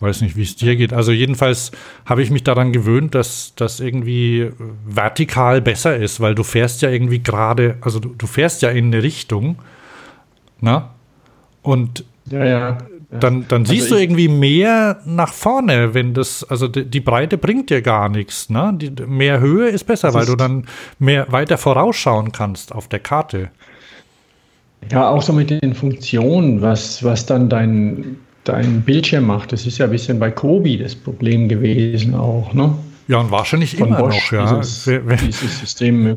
[0.00, 0.92] Weiß nicht, wie es dir geht.
[0.92, 1.70] Also jedenfalls
[2.04, 4.50] habe ich mich daran gewöhnt, dass das irgendwie
[4.84, 8.86] vertikal besser ist, weil du fährst ja irgendwie gerade, also du, du fährst ja in
[8.86, 9.56] eine Richtung,
[10.60, 10.90] na?
[11.62, 12.78] Und Ja, ja.
[13.20, 17.00] Dann, dann siehst Also du ich- irgendwie mehr nach vorne, wenn das, also die, die
[17.00, 18.50] Breite bringt dir gar nichts.
[18.50, 18.72] Ne?
[18.76, 20.66] Die, mehr Höhe ist besser, weil du dann
[20.98, 23.50] mehr weiter vorausschauen kannst auf der Karte.
[24.90, 29.52] Ja, auch so mit den Funktionen, was, was dann dein, dein Bildschirm macht.
[29.52, 32.74] Das ist ja ein bisschen bei Kobi das Problem gewesen auch, ne?
[33.06, 34.56] Ja, und wahrscheinlich immer Bosch, noch, ja.
[34.56, 36.16] dieses, dieses System.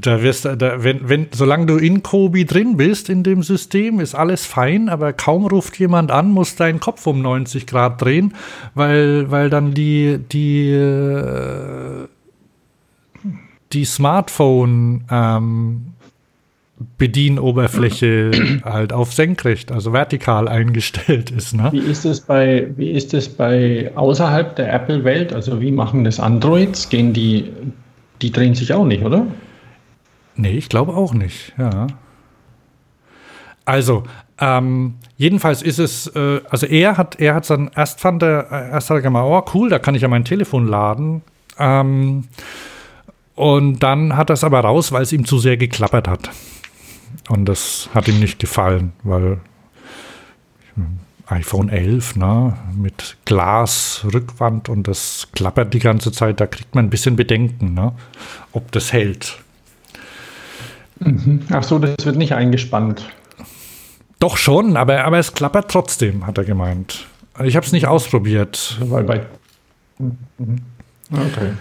[0.00, 4.14] Da wirst, da, wenn, wenn, solange du in Kobi drin bist, in dem System, ist
[4.14, 8.34] alles fein, aber kaum ruft jemand an, muss dein Kopf um 90 Grad drehen,
[8.74, 12.08] weil, weil dann die, die, äh,
[13.72, 15.92] die Smartphone ähm,
[16.98, 21.54] Bedienoberfläche halt auf senkrecht, also vertikal eingestellt ist.
[21.54, 21.70] Ne?
[21.72, 25.32] Wie ist es bei, wie ist es bei außerhalb der Apple-Welt?
[25.32, 26.88] Also wie machen das Androids?
[26.88, 27.52] Gehen die,
[28.20, 29.26] die drehen sich auch nicht, oder?
[30.36, 31.86] Nee, ich glaube auch nicht, ja.
[33.64, 34.04] Also,
[34.38, 38.70] ähm, jedenfalls ist es, äh, also er hat, er hat dann, erst fand er, äh,
[38.70, 41.22] erst hat er gemeint, oh cool, da kann ich ja mein Telefon laden.
[41.58, 42.24] Ähm,
[43.34, 46.30] und dann hat er es aber raus, weil es ihm zu sehr geklappert hat.
[47.28, 49.40] Und das hat ihm nicht gefallen, weil
[51.26, 56.90] iPhone 11, ne, mit Glasrückwand und das klappert die ganze Zeit, da kriegt man ein
[56.90, 57.92] bisschen Bedenken, ne,
[58.52, 59.38] ob das hält.
[61.50, 63.08] Ach so, das wird nicht eingespannt.
[64.18, 67.06] Doch schon, aber, aber es klappert trotzdem, hat er gemeint.
[67.42, 68.78] Ich habe es nicht ausprobiert.
[68.80, 69.26] Weil bei.
[69.98, 70.58] Mhm.
[71.12, 71.52] Okay.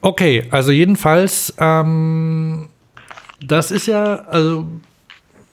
[0.00, 2.69] Okay, also jedenfalls, ähm,
[3.42, 4.66] das ist ja, also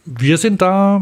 [0.06, 1.02] wir sind da,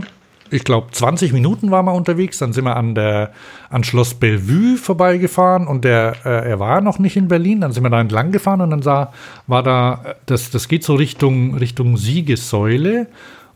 [0.52, 3.32] ich glaube 20 Minuten waren wir unterwegs, dann sind wir an der
[3.69, 7.84] an Schloss Bellevue vorbeigefahren und der, äh, er war noch nicht in Berlin, dann sind
[7.84, 9.12] wir da entlang gefahren und dann sah,
[9.48, 13.08] war da, das, das geht so Richtung, Richtung Siegessäule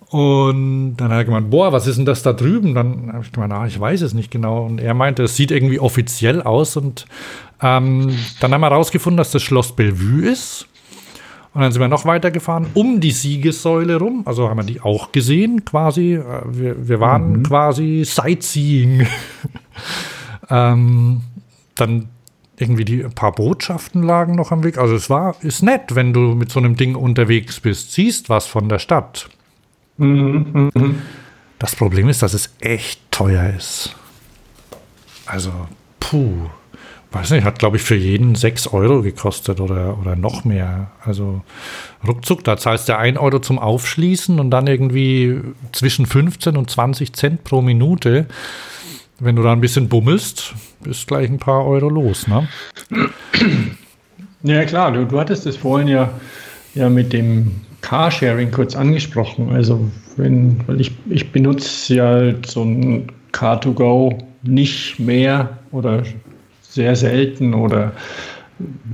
[0.09, 2.73] und dann hat er gemeint, boah, was ist denn das da drüben?
[2.73, 4.65] Dann habe ich gemeint, ah, ich weiß es nicht genau.
[4.65, 6.77] Und er meinte, es sieht irgendwie offiziell aus.
[6.77, 7.05] Und
[7.61, 10.67] ähm, dann haben wir herausgefunden, dass das Schloss Bellevue ist.
[11.53, 14.21] Und dann sind wir noch weitergefahren um die Siegessäule rum.
[14.25, 16.13] Also haben wir die auch gesehen, quasi.
[16.15, 19.07] Äh, Wir, wir waren quasi Sightseeing.
[20.49, 21.21] ähm,
[21.75, 22.09] dann
[22.57, 24.77] irgendwie die ein paar Botschaften lagen noch am Weg.
[24.77, 28.45] Also es war, ist nett, wenn du mit so einem Ding unterwegs bist, siehst was
[28.47, 29.29] von der Stadt.
[31.57, 33.95] Das Problem ist, dass es echt teuer ist.
[35.25, 35.51] Also,
[35.99, 36.49] puh.
[37.11, 40.91] Weiß nicht, hat glaube ich für jeden 6 Euro gekostet oder, oder noch mehr.
[41.03, 41.41] Also
[42.07, 45.41] ruckzuck, da zahlst du 1 Euro zum Aufschließen und dann irgendwie
[45.71, 48.27] zwischen 15 und 20 Cent pro Minute.
[49.19, 52.47] Wenn du da ein bisschen bummelst, bist gleich ein paar Euro los, ne?
[54.43, 56.11] Ja, klar, du, du hattest es vorhin ja,
[56.75, 59.49] ja mit dem Carsharing kurz angesprochen.
[59.51, 66.03] Also, wenn, weil ich, ich benutze ja so ein Car2Go nicht mehr oder
[66.69, 67.91] sehr selten oder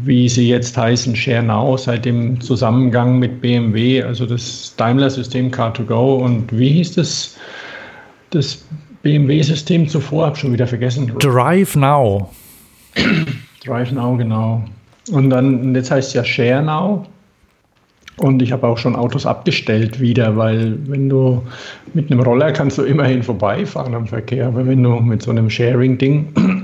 [0.04, 6.18] wie sie jetzt heißen, Share Now, seit dem Zusammengang mit BMW, also das Daimler-System Car2Go
[6.24, 7.36] und wie hieß das,
[8.30, 8.64] das
[9.02, 11.12] BMW-System zuvor, habe schon wieder vergessen.
[11.20, 12.30] Drive Now.
[13.66, 14.64] Drive Now, genau.
[15.12, 17.06] Und dann, jetzt heißt es ja Share Now.
[18.18, 21.42] Und ich habe auch schon Autos abgestellt wieder, weil wenn du
[21.94, 25.50] mit einem Roller kannst du immerhin vorbeifahren am Verkehr, aber wenn du mit so einem
[25.50, 26.55] Sharing-Ding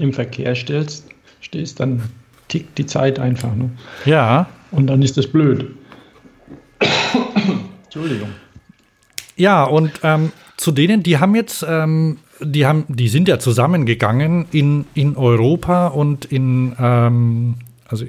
[0.00, 1.06] im Verkehr stehst,
[1.40, 2.02] stehst, dann
[2.48, 3.54] tickt die Zeit einfach.
[3.54, 3.70] Ne?
[4.04, 4.48] Ja.
[4.70, 5.70] Und dann ist das blöd.
[7.84, 8.28] Entschuldigung.
[9.36, 14.46] Ja, und ähm, zu denen, die haben jetzt ähm, die haben, die sind ja zusammengegangen
[14.50, 17.56] in, in Europa und in, ähm,
[17.88, 18.08] also äh,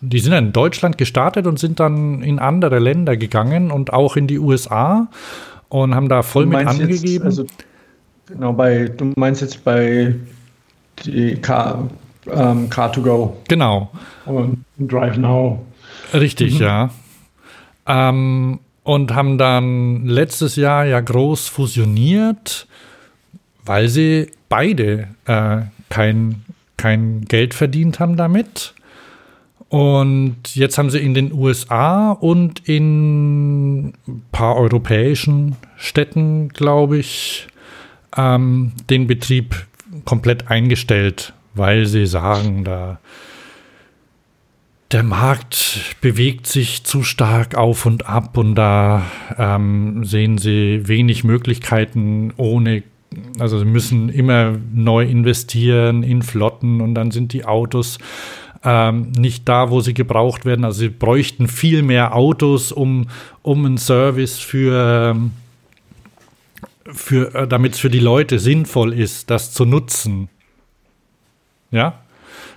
[0.00, 4.16] die sind ja in Deutschland gestartet und sind dann in andere Länder gegangen und auch
[4.16, 5.08] in die USA
[5.68, 7.06] und haben da voll mit angegeben.
[7.06, 7.46] Jetzt, also,
[8.26, 10.14] genau, bei, du meinst jetzt bei
[11.04, 11.88] die Car,
[12.30, 13.90] ähm, Car2Go genau.
[14.26, 15.64] und Drive Now.
[16.12, 16.90] Richtig, ja.
[17.86, 22.66] Ähm, und haben dann letztes Jahr ja groß fusioniert,
[23.64, 25.58] weil sie beide äh,
[25.90, 26.44] kein,
[26.76, 28.74] kein Geld verdient haben damit.
[29.68, 37.46] Und jetzt haben sie in den USA und in ein paar europäischen Städten, glaube ich,
[38.16, 39.66] ähm, den Betrieb
[40.04, 42.98] komplett eingestellt, weil sie sagen, da
[44.90, 49.02] der Markt bewegt sich zu stark auf und ab und da
[49.36, 52.84] ähm, sehen sie wenig Möglichkeiten ohne,
[53.38, 57.98] also sie müssen immer neu investieren in Flotten und dann sind die Autos
[58.64, 60.64] ähm, nicht da, wo sie gebraucht werden.
[60.64, 63.06] Also sie bräuchten viel mehr Autos, um,
[63.42, 65.32] um einen Service für, ähm,
[66.92, 70.28] für äh, damit es für die Leute sinnvoll ist, das zu nutzen.
[71.70, 72.00] Ja?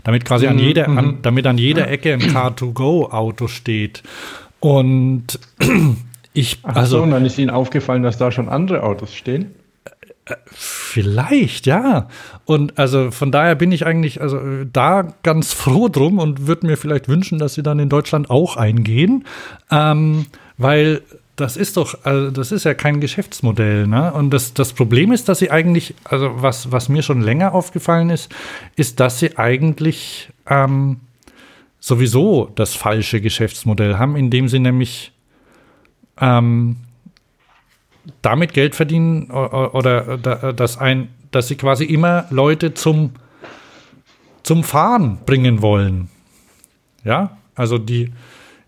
[0.04, 1.17] Damit quasi an Mhm, jeder, an, mhm.
[1.22, 4.04] damit an jeder Ecke ein Car-to-Go-Auto steht.
[4.60, 5.39] Und
[6.34, 9.54] ich, Ach so, also und dann ist Ihnen aufgefallen, dass da schon andere Autos stehen.
[10.46, 12.08] Vielleicht, ja.
[12.46, 16.67] Und also von daher bin ich eigentlich also äh, da ganz froh drum und würde
[16.67, 19.26] mir vielleicht wünschen, dass sie dann in Deutschland auch eingehen,
[19.72, 21.02] ähm, weil
[21.36, 24.13] das ist doch, also das ist ja kein Geschäftsmodell, ne?
[24.13, 28.10] Und das, das Problem ist, dass sie eigentlich, also was, was mir schon länger aufgefallen
[28.10, 28.34] ist,
[28.76, 30.98] ist, dass sie eigentlich ähm,
[31.80, 35.12] sowieso das falsche Geschäftsmodell haben, indem sie nämlich
[36.20, 36.78] ähm,
[38.22, 43.12] damit Geld verdienen oder da- dass ein, dass sie quasi immer Leute zum,
[44.44, 46.10] zum Fahren bringen wollen.
[47.04, 48.12] Ja, also die,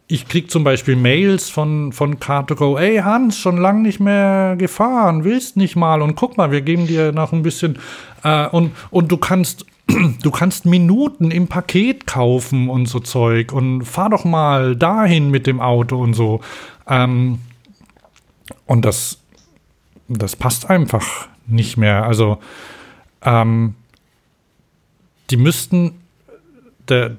[0.07, 5.23] ich krieg zum Beispiel Mails von, von Car2Go, ey Hans, schon lange nicht mehr gefahren,
[5.23, 7.79] willst nicht mal und guck mal, wir geben dir noch ein bisschen
[8.23, 9.65] äh, und, und du kannst
[10.21, 15.47] du kannst Minuten im Paket kaufen und so Zeug und fahr doch mal dahin mit
[15.47, 16.41] dem Auto und so.
[16.87, 17.39] Ähm,
[18.65, 19.19] und das,
[20.07, 22.03] das passt einfach nicht mehr.
[22.03, 22.39] Also,
[23.21, 23.75] ähm,
[25.29, 25.99] die müssten,
[26.87, 27.17] der,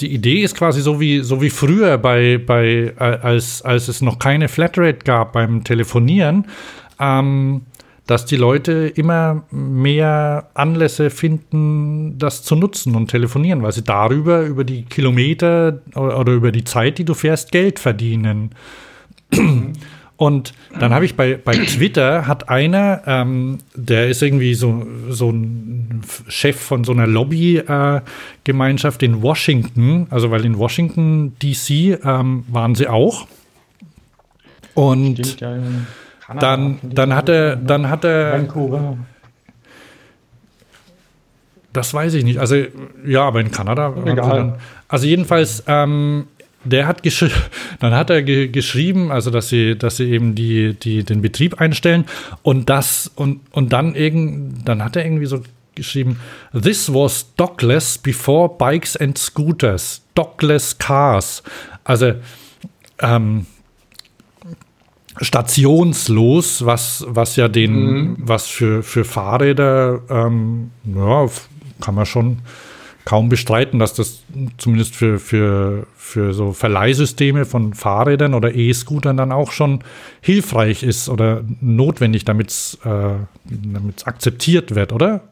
[0.00, 4.00] die Idee ist quasi so wie, so wie früher bei, bei, äh, als, als es
[4.00, 6.46] noch keine Flatrate gab beim Telefonieren,
[7.00, 7.62] ähm,
[8.06, 14.42] dass die Leute immer mehr Anlässe finden, das zu nutzen und telefonieren, weil sie darüber,
[14.42, 18.50] über die Kilometer oder, oder über die Zeit, die du fährst, Geld verdienen.
[20.18, 25.30] Und dann habe ich bei, bei Twitter hat einer, ähm, der ist irgendwie so, so
[25.30, 32.74] ein Chef von so einer Lobby-Gemeinschaft in Washington, also weil in Washington DC ähm, waren
[32.74, 33.28] sie auch.
[34.74, 38.96] Und Stimmt, ja, dann, dann hat er, dann hat er, Vancouver.
[41.72, 42.38] das weiß ich nicht.
[42.40, 42.56] Also
[43.06, 43.94] ja, aber in Kanada.
[44.04, 44.36] Egal.
[44.36, 44.54] Dann,
[44.88, 46.26] also jedenfalls, ähm,
[46.64, 47.02] der hat
[47.80, 51.60] dann hat er ge geschrieben, also dass sie, dass sie eben die, die, den Betrieb
[51.60, 52.04] einstellen
[52.42, 55.42] und das und, und dann irgend, dann hat er irgendwie so
[55.74, 56.18] geschrieben,
[56.52, 61.42] this was dockless before bikes and scooters, dockless cars.
[61.84, 62.14] Also
[63.00, 63.46] ähm,
[65.20, 71.26] stationslos, was, was ja den, was für, für Fahrräder, ähm, ja,
[71.80, 72.40] kann man schon
[73.08, 74.22] kaum bestreiten, dass das
[74.58, 79.82] zumindest für, für, für so Verleihsysteme von Fahrrädern oder E-Scootern dann auch schon
[80.20, 83.14] hilfreich ist oder notwendig, damit es äh,
[84.04, 85.22] akzeptiert wird, oder?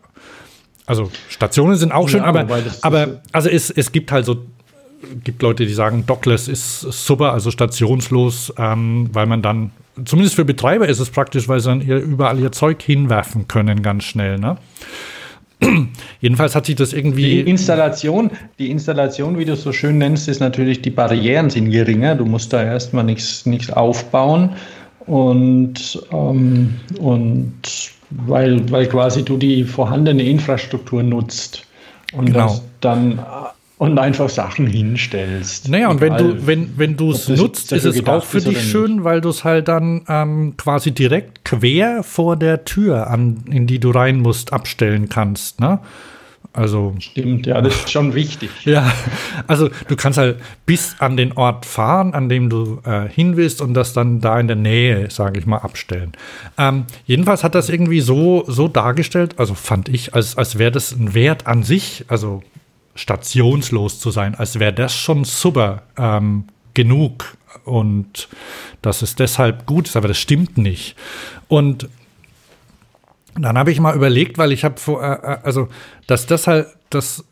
[0.87, 2.47] Also Stationen sind auch schön, Ja, aber,
[2.81, 4.47] aber also es, es gibt halt so
[5.23, 9.73] gibt Leute, die sagen, Dockless ist super, also stationslos, ähm, weil man dann,
[10.03, 13.83] zumindest für Betreiber ist es praktisch, weil sie dann ihr, überall ihr Zeug hinwerfen können,
[13.83, 14.39] ganz schnell.
[14.39, 14.57] Ne?
[16.21, 17.41] Jedenfalls hat sich das Die irgendwie.
[17.41, 22.15] Installation, die Installation, wie du es so schön nennst, ist natürlich, die Barrieren sind geringer.
[22.15, 24.51] Du musst da erstmal nichts nichts aufbauen.
[25.07, 27.55] Und, ähm, und
[28.11, 31.65] weil, weil quasi du die vorhandene Infrastruktur nutzt
[32.13, 32.47] und Genau.
[32.47, 33.21] das dann
[33.79, 35.69] und einfach Sachen hinstellst.
[35.69, 39.05] Naja, und wenn du, wenn, wenn du es nutzt, ist es auch für dich schön,
[39.05, 43.79] weil du es halt dann ähm, quasi direkt quer vor der Tür, an, in die
[43.79, 45.61] du rein musst, abstellen kannst.
[45.61, 45.81] Ne?
[46.55, 48.49] Also Stimmt, ja, das ist schon wichtig.
[48.65, 48.91] ja,
[49.47, 53.61] also du kannst halt bis an den Ort fahren, an dem du äh, hin willst
[53.61, 56.13] und das dann da in der Nähe, sage ich mal, abstellen.
[56.57, 60.93] Ähm, jedenfalls hat das irgendwie so, so dargestellt, also fand ich, als, als wäre das
[60.93, 62.43] ein Wert an sich, also
[62.97, 66.45] stationslos zu sein, als wäre das schon super ähm,
[66.75, 68.29] genug und
[68.83, 70.97] dass es deshalb gut ist, aber das stimmt nicht.
[71.49, 71.89] Und
[73.35, 75.69] dann habe ich mal überlegt, weil ich habe vor, äh, äh, also,
[76.07, 77.25] dass das halt das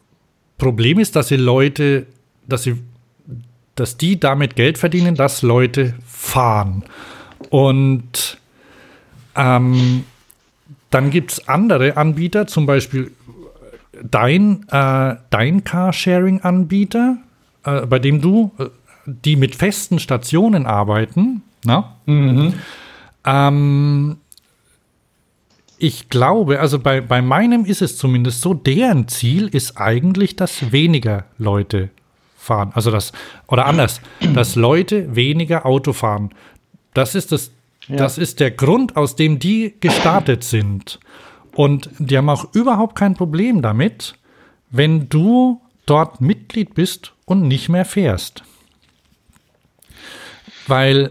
[0.58, 2.06] Problem ist, dass die Leute,
[2.46, 2.76] dass sie,
[3.74, 6.84] dass die damit Geld verdienen, dass Leute fahren.
[7.50, 8.38] Und
[9.34, 10.04] ähm,
[10.90, 13.10] dann gibt es andere Anbieter, zum Beispiel
[14.02, 17.18] dein, äh, dein Carsharing-Anbieter,
[17.64, 18.66] äh, bei dem du, äh,
[19.06, 21.96] die mit festen Stationen arbeiten, na?
[23.24, 24.16] Ähm,
[25.78, 30.72] ich glaube, also bei, bei meinem ist es zumindest so, deren Ziel ist eigentlich, dass
[30.72, 31.90] weniger Leute
[32.36, 32.70] fahren.
[32.74, 33.12] Also das,
[33.48, 34.00] oder anders,
[34.34, 36.30] dass Leute weniger Auto fahren.
[36.92, 37.50] Das ist das,
[37.88, 41.00] das ist der Grund, aus dem die gestartet sind.
[41.54, 44.14] Und die haben auch überhaupt kein Problem damit,
[44.70, 48.42] wenn du dort Mitglied bist und nicht mehr fährst.
[50.66, 51.10] Weil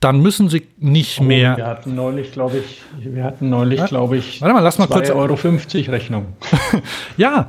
[0.00, 1.56] dann müssen sie nicht Oh, mehr.
[1.56, 5.08] Wir hatten neulich, glaube ich, wir hatten neulich, glaube ich, Warte mal, lass mal kurz-
[5.10, 5.14] 2,50
[5.86, 6.26] Euro Rechnung.
[7.16, 7.48] Ja,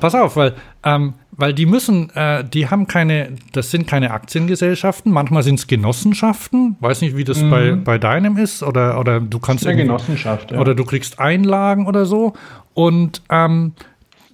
[0.00, 0.54] pass auf, weil,
[0.84, 5.68] ähm, weil die müssen, äh, die haben keine, das sind keine Aktiengesellschaften, manchmal sind es
[5.68, 10.50] Genossenschaften, weiß nicht, wie das bei, bei deinem ist, oder, oder du kannst Eine Genossenschaft.
[10.50, 10.58] Ja.
[10.58, 12.34] oder du kriegst Einlagen oder so.
[12.74, 13.72] Und ähm,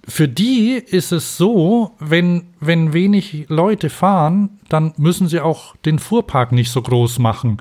[0.09, 5.99] für die ist es so, wenn, wenn wenig Leute fahren, dann müssen sie auch den
[5.99, 7.59] Fuhrpark nicht so groß machen.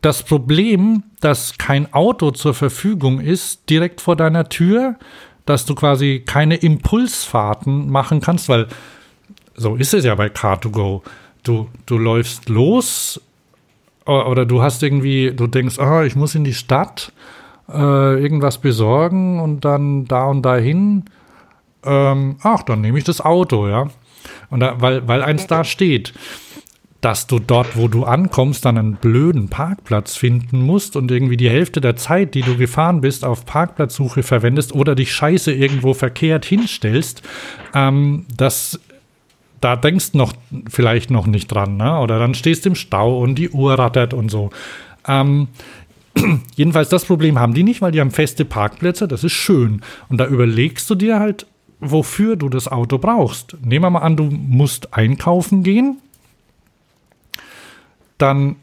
[0.00, 4.96] Das Problem, dass kein Auto zur Verfügung ist, direkt vor deiner Tür,
[5.46, 8.66] dass du quasi keine Impulsfahrten machen kannst, weil
[9.54, 11.02] so ist es ja bei Car2Go.
[11.42, 13.20] Du, du läufst los
[14.04, 17.12] oder du hast irgendwie, du denkst, ah, ich muss in die Stadt
[17.68, 21.04] äh, irgendwas besorgen und dann da und dahin.
[21.84, 23.88] Ähm, ach, dann nehme ich das Auto, ja.
[24.50, 26.12] Und da, weil, weil eins da steht,
[27.06, 31.48] dass du dort, wo du ankommst, dann einen blöden Parkplatz finden musst und irgendwie die
[31.48, 36.44] Hälfte der Zeit, die du gefahren bist, auf Parkplatzsuche verwendest oder dich scheiße irgendwo verkehrt
[36.44, 37.22] hinstellst,
[37.74, 38.80] ähm, das
[39.60, 40.32] da denkst noch
[40.68, 42.00] vielleicht noch nicht dran, ne?
[42.00, 44.50] Oder dann stehst du im Stau und die Uhr rattert und so.
[45.06, 45.46] Ähm,
[46.56, 49.80] jedenfalls das Problem haben die nicht, weil die haben feste Parkplätze, das ist schön.
[50.08, 51.46] Und da überlegst du dir halt,
[51.78, 53.56] wofür du das Auto brauchst.
[53.62, 55.98] Nehmen wir mal an, du musst einkaufen gehen,
[58.18, 58.56] dann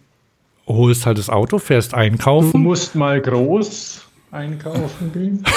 [0.67, 2.61] holst halt das Auto, fährst Du einkaufen.
[2.61, 5.43] musst mal groß einkaufen gehen.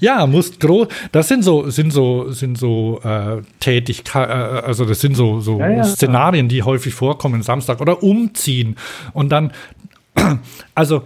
[0.00, 0.88] Ja, musst groß.
[1.12, 4.34] Das sind so, sind so, sind so äh, Tätigkeiten, äh,
[4.66, 5.84] also das sind so, so Ja, ja.
[5.84, 8.76] Szenarien, die häufig vorkommen, Samstag oder umziehen.
[9.14, 9.52] Und dann,
[10.74, 11.02] also,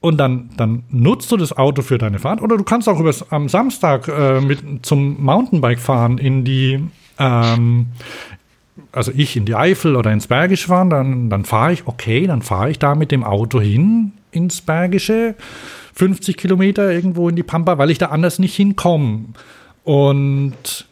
[0.00, 3.32] und dann, dann nutzt du das Auto für deine Fahrt oder du kannst auch übers,
[3.32, 6.84] am Samstag äh, mit, zum Mountainbike fahren in die,
[7.18, 7.86] ähm,
[8.92, 12.42] also ich in die Eifel oder ins Bergische fahren, dann, dann fahre ich, okay, dann
[12.42, 15.34] fahre ich da mit dem Auto hin ins Bergische,
[15.94, 19.26] 50 Kilometer irgendwo in die Pampa, weil ich da anders nicht hinkomme.
[19.84, 20.86] Und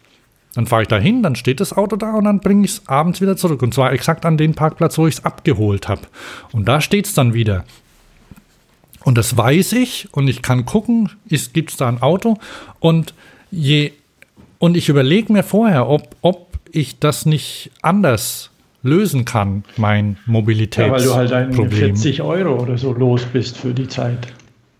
[0.55, 2.89] dann fahre ich da hin, dann steht das Auto da und dann bringe ich es
[2.89, 3.63] abends wieder zurück.
[3.63, 6.03] Und zwar exakt an den Parkplatz, wo ich es abgeholt habe.
[6.53, 7.65] Und da steht es dann wieder.
[9.05, 11.11] Und das weiß ich und ich kann gucken,
[11.53, 12.39] gibt es da ein Auto
[12.81, 13.15] und
[13.53, 13.93] je
[14.59, 16.46] und ich überlege mir vorher, ob, ob
[16.77, 18.51] ich das nicht anders
[18.83, 21.97] lösen kann, mein Ja, weil du halt ein Mobilitätsproblem.
[21.97, 24.29] 40 Euro oder so los bist für die Zeit.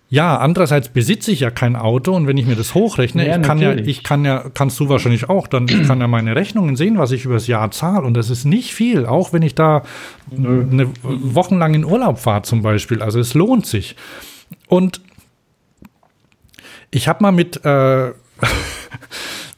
[0.09, 3.43] Ja, andererseits besitze ich ja kein Auto und wenn ich mir das hochrechne, Ja, ich
[3.43, 3.89] kann ja, natürlich.
[3.89, 7.11] ich kann ja, kannst du wahrscheinlich auch, dann ich kann ja meine Rechnungen sehen, was
[7.11, 9.83] ich übers Jahr zahle und das ist nicht viel, auch wenn ich da
[10.31, 13.03] eine wochenlang in Urlaub fahre zum Beispiel.
[13.03, 13.97] Also es lohnt sich.
[14.69, 15.01] Und
[16.93, 18.13] ich habe mal mit, äh,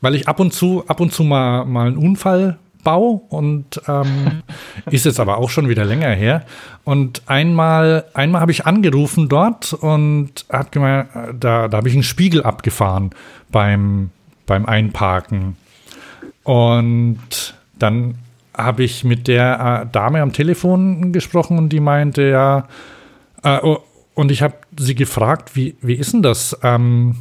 [0.00, 4.42] weil ich ab und zu, ab und zu mal, mal einen Unfall baue und ähm,
[4.90, 6.44] ist jetzt aber auch schon wieder länger her.
[6.84, 12.02] Und einmal, einmal habe ich angerufen dort und hat gemeint, da, da habe ich einen
[12.02, 13.10] Spiegel abgefahren
[13.50, 14.10] beim,
[14.46, 15.56] beim Einparken.
[16.44, 18.14] Und dann
[18.56, 22.66] habe ich mit der äh, Dame am Telefon gesprochen und die meinte ja,
[23.44, 23.78] äh, oh,
[24.14, 26.58] und ich habe sie gefragt, wie, wie ist denn das?
[26.64, 27.14] Ähm,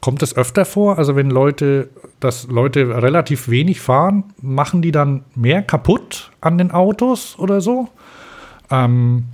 [0.00, 0.96] kommt das öfter vor?
[0.96, 6.70] Also wenn Leute, dass Leute relativ wenig fahren, machen die dann mehr kaputt an den
[6.70, 7.88] Autos oder so?
[8.70, 9.24] Ähm,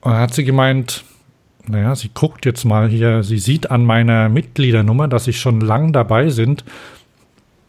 [0.00, 1.04] und dann hat sie gemeint,
[1.66, 5.92] naja, sie guckt jetzt mal hier, sie sieht an meiner Mitgliedernummer, dass ich schon lang
[5.92, 6.64] dabei sind.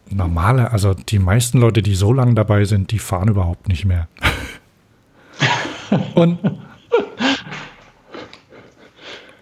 [0.08, 4.08] Normale, also die meisten Leute, die so lang dabei sind, die fahren überhaupt nicht mehr.
[6.14, 6.38] und,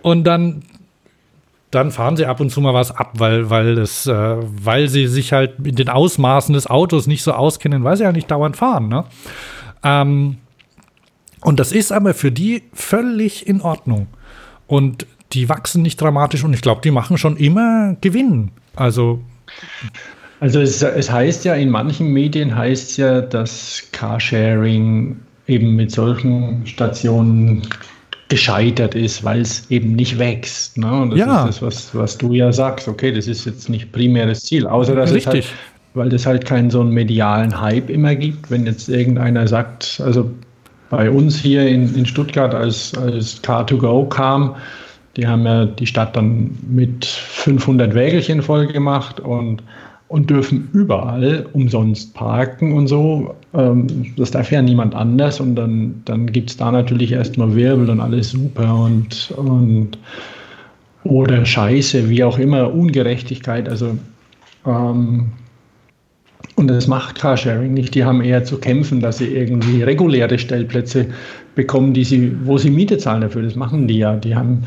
[0.02, 0.62] und dann,
[1.70, 5.06] dann fahren sie ab und zu mal was ab, weil, weil, das, äh, weil sie
[5.06, 8.56] sich halt mit den Ausmaßen des Autos nicht so auskennen, weil sie ja nicht dauernd
[8.56, 8.88] fahren.
[8.88, 9.04] Ne?
[9.84, 10.38] Ähm,
[11.42, 14.08] und das ist aber für die völlig in Ordnung.
[14.66, 18.50] Und die wachsen nicht dramatisch und ich glaube, die machen schon immer Gewinn.
[18.74, 19.20] Also.
[20.40, 25.16] Also es, es heißt ja, in manchen Medien heißt es ja, dass Carsharing
[25.46, 27.62] eben mit solchen Stationen
[28.28, 30.76] gescheitert ist, weil es eben nicht wächst.
[30.76, 30.90] Ne?
[30.90, 31.40] Und das Ja.
[31.40, 32.86] ist das, was, was du ja sagst.
[32.88, 35.54] Okay, das ist jetzt nicht primäres Ziel, außer dass es halt, Richtig.
[35.94, 38.50] weil das halt keinen so einen medialen Hype immer gibt.
[38.50, 40.30] Wenn jetzt irgendeiner sagt, also
[40.90, 44.56] bei uns hier in, in Stuttgart, als, als Car2Go kam,
[45.16, 49.62] die haben ja die Stadt dann mit 500 Wägelchen voll gemacht und,
[50.08, 53.34] und dürfen überall umsonst parken und so.
[53.54, 53.86] Ähm,
[54.16, 58.00] das darf ja niemand anders und dann, dann gibt es da natürlich erstmal Wirbel und
[58.00, 59.98] alles super und, und
[61.04, 63.68] oder Scheiße, wie auch immer, Ungerechtigkeit.
[63.68, 63.96] Also
[64.66, 65.28] ähm,
[66.58, 67.94] und das macht Carsharing nicht.
[67.94, 71.06] Die haben eher zu kämpfen, dass sie irgendwie reguläre Stellplätze
[71.54, 73.42] bekommen, die sie, wo sie Miete zahlen dafür.
[73.42, 74.16] Das machen die ja.
[74.16, 74.64] Die haben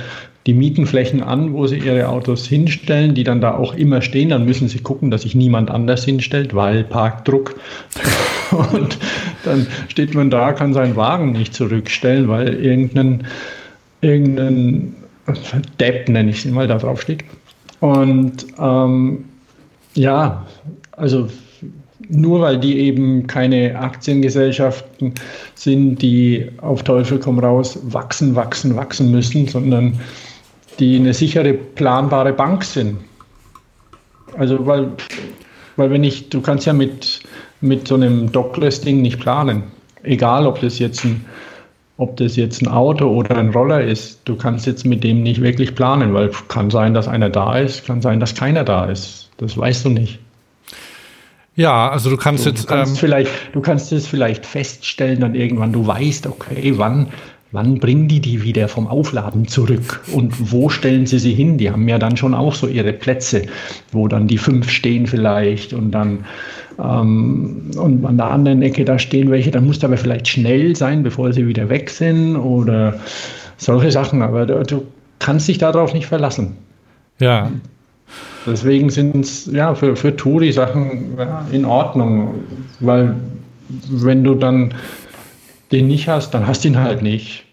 [0.48, 4.30] die mieten Flächen an, wo sie ihre Autos hinstellen, die dann da auch immer stehen.
[4.30, 7.60] Dann müssen sie gucken, dass sich niemand anders hinstellt, weil Parkdruck.
[8.52, 8.98] Und
[9.46, 13.28] dann steht man da, kann seinen Wagen nicht zurückstellen, weil irgendein,
[14.02, 14.96] irgendein
[15.80, 17.24] Depp, nenne ich es mal, da drauf steht.
[17.80, 19.26] Und ähm,
[19.94, 20.46] ja,
[20.92, 21.28] also
[22.10, 25.14] nur weil die eben keine Aktiengesellschaften
[25.56, 30.00] sind, die auf Teufel komm raus wachsen, wachsen, wachsen müssen, sondern
[30.82, 32.98] die eine sichere, planbare Bank sind.
[34.38, 34.92] Also weil,
[35.78, 37.22] weil wenn ich, du kannst ja mit,
[37.62, 39.64] mit so einem Dockless-Ding nicht planen.
[40.04, 41.26] Egal, ob das jetzt ein
[41.98, 45.40] ob das jetzt ein Auto oder ein Roller ist, du kannst jetzt mit dem nicht
[45.40, 49.30] wirklich planen, weil kann sein, dass einer da ist, kann sein, dass keiner da ist.
[49.38, 50.18] Das weißt du nicht.
[51.56, 52.68] Ja, also du kannst Du jetzt.
[52.68, 57.10] kannst, Ähm, vielleicht, du kannst es vielleicht feststellen, dann irgendwann, du weißt, okay, wann,
[57.52, 61.58] wann bringen die die wieder vom Aufladen zurück und wo stellen sie sie hin?
[61.58, 63.44] Die haben ja dann schon auch so ihre Plätze,
[63.92, 66.26] wo dann die fünf stehen vielleicht und dann
[66.80, 70.76] ähm, und an der anderen Ecke da stehen welche, dann musst du aber vielleicht schnell
[70.76, 73.00] sein, bevor sie wieder weg sind oder
[73.58, 74.84] solche Sachen, aber du, du
[75.20, 76.58] kannst dich darauf nicht verlassen.
[77.20, 77.52] ja.
[78.46, 82.34] Deswegen sind es ja für, für Touri-Sachen ja, in Ordnung,
[82.80, 83.16] weil
[83.90, 84.74] wenn du dann
[85.72, 87.46] den nicht hast, dann hast du ihn halt nicht.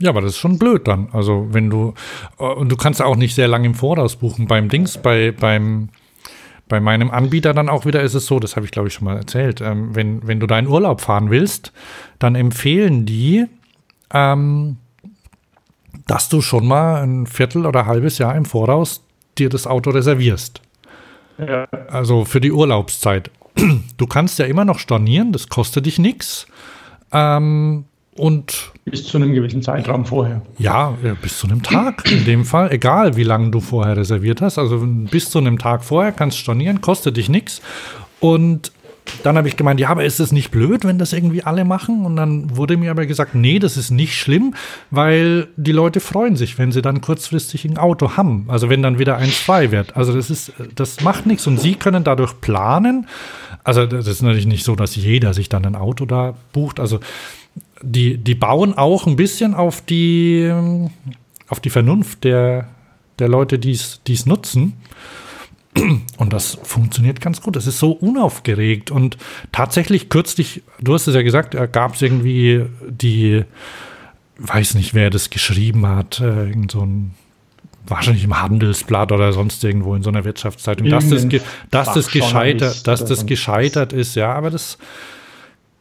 [0.00, 1.08] Ja, aber das ist schon blöd dann.
[1.12, 1.94] Also wenn du
[2.38, 4.46] äh, und du kannst auch nicht sehr lange im Voraus buchen.
[4.46, 5.90] Beim Dings, bei beim
[6.68, 9.04] bei meinem Anbieter dann auch wieder ist es so, das habe ich glaube ich schon
[9.04, 9.60] mal erzählt.
[9.60, 11.72] Ähm, wenn wenn du deinen Urlaub fahren willst,
[12.18, 13.46] dann empfehlen die,
[14.12, 14.78] ähm,
[16.06, 19.04] dass du schon mal ein Viertel oder halbes Jahr im Voraus
[19.38, 20.62] dir das Auto reservierst.
[21.38, 21.66] Ja.
[21.88, 23.30] Also für die Urlaubszeit.
[23.96, 26.48] Du kannst ja immer noch stornieren, das kostet dich nichts.
[27.12, 27.84] Ähm,
[28.14, 30.42] und Bis zu einem gewissen Zeitraum vorher.
[30.58, 34.58] ja, bis zu einem Tag in dem Fall, egal wie lange du vorher reserviert hast.
[34.58, 37.62] Also bis zu einem Tag vorher kannst stornieren, kostet dich nichts.
[38.20, 38.70] Und
[39.24, 42.04] dann habe ich gemeint, ja, aber ist es nicht blöd, wenn das irgendwie alle machen?
[42.04, 44.54] Und dann wurde mir aber gesagt, nee, das ist nicht schlimm,
[44.90, 48.44] weil die Leute freuen sich, wenn sie dann kurzfristig ein Auto haben.
[48.48, 49.96] Also wenn dann wieder eins frei wird.
[49.96, 53.06] Also das ist, das macht nichts und sie können dadurch planen.
[53.64, 56.80] Also das ist natürlich nicht so, dass jeder sich dann ein Auto da bucht.
[56.80, 57.00] Also
[57.82, 60.52] die, die bauen auch ein bisschen auf die,
[61.48, 62.68] auf die Vernunft der,
[63.18, 64.74] der Leute, die es nutzen.
[66.18, 67.56] Und das funktioniert ganz gut.
[67.56, 68.90] Es ist so unaufgeregt.
[68.90, 69.16] Und
[69.52, 73.44] tatsächlich kürzlich, du hast es ja gesagt, gab es irgendwie die,
[74.38, 77.14] weiß nicht, wer das geschrieben hat, äh, irgend so ein
[77.86, 81.26] wahrscheinlich im Handelsblatt oder sonst irgendwo in so einer Wirtschaftszeitung, dass das,
[81.70, 84.78] dass das gescheitert, dass das gescheitert ist, ja, aber das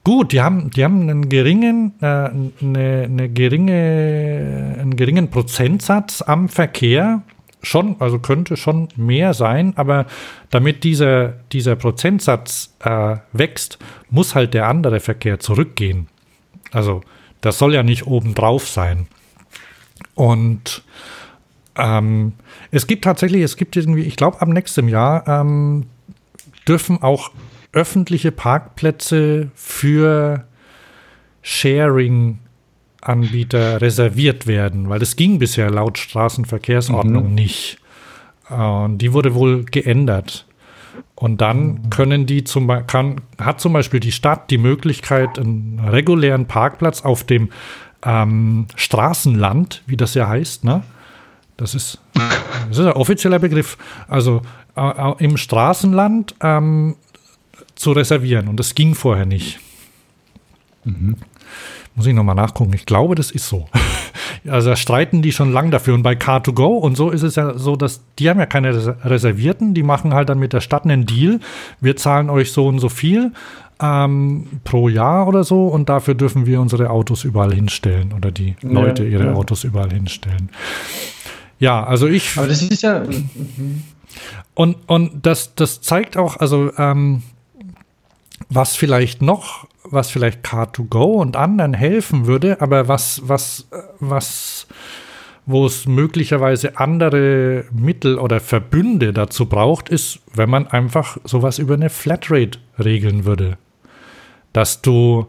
[0.03, 6.49] gut, die haben, die haben einen geringen, äh, eine, eine geringe, einen geringen Prozentsatz am
[6.49, 7.21] Verkehr.
[7.63, 10.07] Schon, also könnte schon mehr sein, aber
[10.49, 13.77] damit dieser, dieser Prozentsatz äh, wächst,
[14.09, 16.07] muss halt der andere Verkehr zurückgehen.
[16.71, 17.01] Also
[17.41, 19.05] das soll ja nicht obendrauf sein.
[20.15, 20.83] Und
[21.77, 22.33] ähm,
[22.71, 25.85] es gibt tatsächlich, es gibt irgendwie, ich glaube, ab nächstem Jahr ähm,
[26.67, 27.31] dürfen auch
[27.73, 30.45] öffentliche Parkplätze für
[31.41, 32.39] Sharing
[33.01, 37.35] Netzanbieter reserviert werden, weil das ging bisher laut Straßenverkehrsordnung Mhm.
[37.35, 37.77] nicht.
[38.49, 40.45] Und die wurde wohl geändert.
[41.15, 46.47] Und dann können die zum kann, hat zum Beispiel die Stadt die Möglichkeit, einen regulären
[46.47, 47.49] Parkplatz auf dem
[48.03, 50.83] ähm, Straßenland, wie das ja heißt, ne?
[51.61, 51.99] Das ist,
[52.69, 53.77] das ist ein offizieller Begriff.
[54.07, 54.41] Also
[54.75, 56.95] äh, äh, im Straßenland ähm,
[57.75, 58.47] zu reservieren.
[58.47, 59.59] Und das ging vorher nicht.
[61.95, 62.73] Muss ich nochmal nachgucken.
[62.73, 63.67] Ich glaube, das ist so.
[64.49, 65.93] Also da streiten die schon lang dafür.
[65.93, 69.05] Und bei Car2Go und so ist es ja so, dass die haben ja keine Res-
[69.05, 69.75] Reservierten.
[69.75, 71.39] Die machen halt dann mit der Stadt einen Deal.
[71.79, 73.33] Wir zahlen euch so und so viel
[73.79, 75.67] ähm, pro Jahr oder so.
[75.67, 78.13] Und dafür dürfen wir unsere Autos überall hinstellen.
[78.13, 79.33] Oder die Ja, Leute ihre ja.
[79.33, 80.49] Autos überall hinstellen.
[81.61, 83.03] Ja, also ich Aber das ist ja,
[84.55, 87.21] und, und das, das zeigt auch, also ähm,
[88.49, 94.65] was vielleicht noch, was vielleicht Car2Go und anderen helfen würde, aber was, was, äh, was,
[95.45, 101.75] wo es möglicherweise andere Mittel oder Verbünde dazu braucht, ist, wenn man einfach sowas über
[101.75, 103.59] eine Flatrate regeln würde.
[104.51, 105.27] Dass du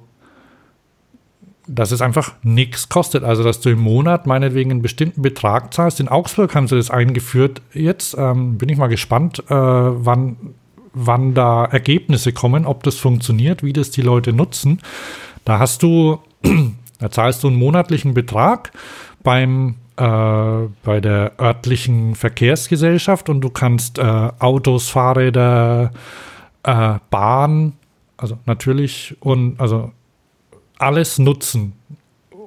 [1.66, 3.24] dass es einfach nichts kostet.
[3.24, 6.00] Also, dass du im Monat meinetwegen einen bestimmten Betrag zahlst.
[6.00, 7.62] In Augsburg haben sie das eingeführt.
[7.72, 10.36] Jetzt ähm, bin ich mal gespannt, äh, wann,
[10.92, 14.80] wann da Ergebnisse kommen, ob das funktioniert, wie das die Leute nutzen.
[15.44, 16.18] Da hast du,
[16.98, 18.72] da zahlst du einen monatlichen Betrag
[19.22, 24.02] beim äh, bei der örtlichen Verkehrsgesellschaft und du kannst äh,
[24.38, 25.90] Autos, Fahrräder,
[26.62, 27.74] äh, Bahn,
[28.16, 29.92] also natürlich und also
[30.82, 31.72] alles nutzen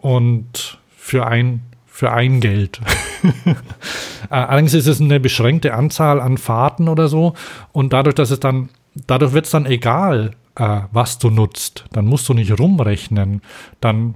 [0.01, 2.79] und für ein, für ein Geld.
[4.31, 7.35] Äh, Allerdings ist es eine beschränkte Anzahl an Fahrten oder so
[7.73, 11.85] und dadurch, dass es dann, dadurch wird es dann egal, äh, was du nutzt.
[11.91, 13.43] Dann musst du nicht rumrechnen.
[13.81, 14.15] Dann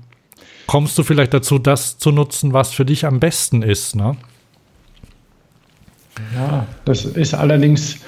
[0.66, 3.96] kommst du vielleicht dazu, das zu nutzen, was für dich am besten ist.
[3.96, 4.18] Ne?
[6.36, 8.00] ja, das ist allerdings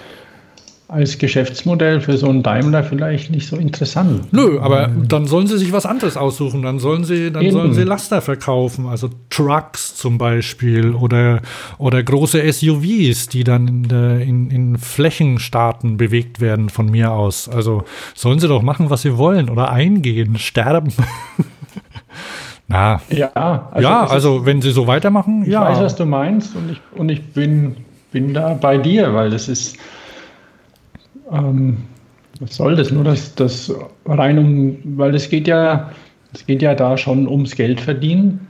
[0.92, 4.34] als Geschäftsmodell für so einen Daimler vielleicht nicht so interessant.
[4.34, 6.64] Nö, aber dann sollen sie sich was anderes aussuchen.
[6.64, 7.54] Dann sollen sie, dann Eben.
[7.54, 11.42] sollen sie Laster verkaufen, also Trucks zum Beispiel oder,
[11.78, 17.48] oder große SUVs, die dann in, in, in Flächenstaaten bewegt werden von mir aus.
[17.48, 20.92] Also sollen sie doch machen, was sie wollen oder eingehen, sterben.
[22.68, 25.62] Na, Ja, ja, es ist- also wenn sie so weitermachen, Ich ja.
[25.64, 27.78] weiß, was du meinst und ich, und ich bin,
[28.12, 29.78] bin da bei dir, weil das ist,
[31.32, 31.78] ähm,
[32.40, 32.92] was soll das?
[32.92, 33.74] Nur das, das
[34.06, 35.92] rein um, weil es geht ja,
[36.34, 38.48] es geht ja da schon ums Geld verdienen.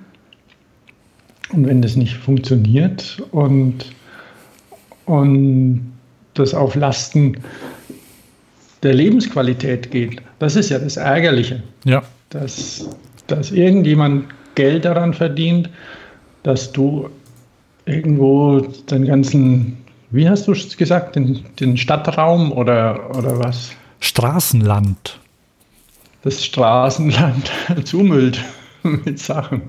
[1.51, 3.85] Und wenn das nicht funktioniert und,
[5.05, 5.91] und
[6.33, 7.37] das auf Lasten
[8.83, 12.01] der Lebensqualität geht, das ist ja das Ärgerliche ja.
[12.29, 12.89] dass,
[13.27, 14.25] dass irgendjemand
[14.55, 15.69] Geld daran verdient,
[16.43, 17.09] dass du
[17.85, 19.77] irgendwo den ganzen,
[20.11, 25.19] wie hast du es gesagt, den, den Stadtraum oder, oder was, Straßenland.
[26.23, 27.51] das Straßenland
[27.85, 28.43] zumüllt
[28.83, 29.61] mit Sachen.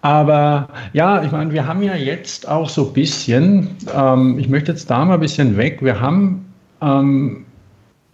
[0.00, 4.70] Aber ja, ich meine, wir haben ja jetzt auch so ein bisschen, ähm, ich möchte
[4.70, 7.44] jetzt da mal ein bisschen weg, wir haben ähm,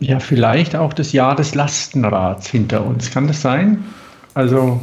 [0.01, 3.11] ja vielleicht auch das Jahr des Lastenrads hinter uns.
[3.11, 3.85] Kann das sein?
[4.33, 4.81] Also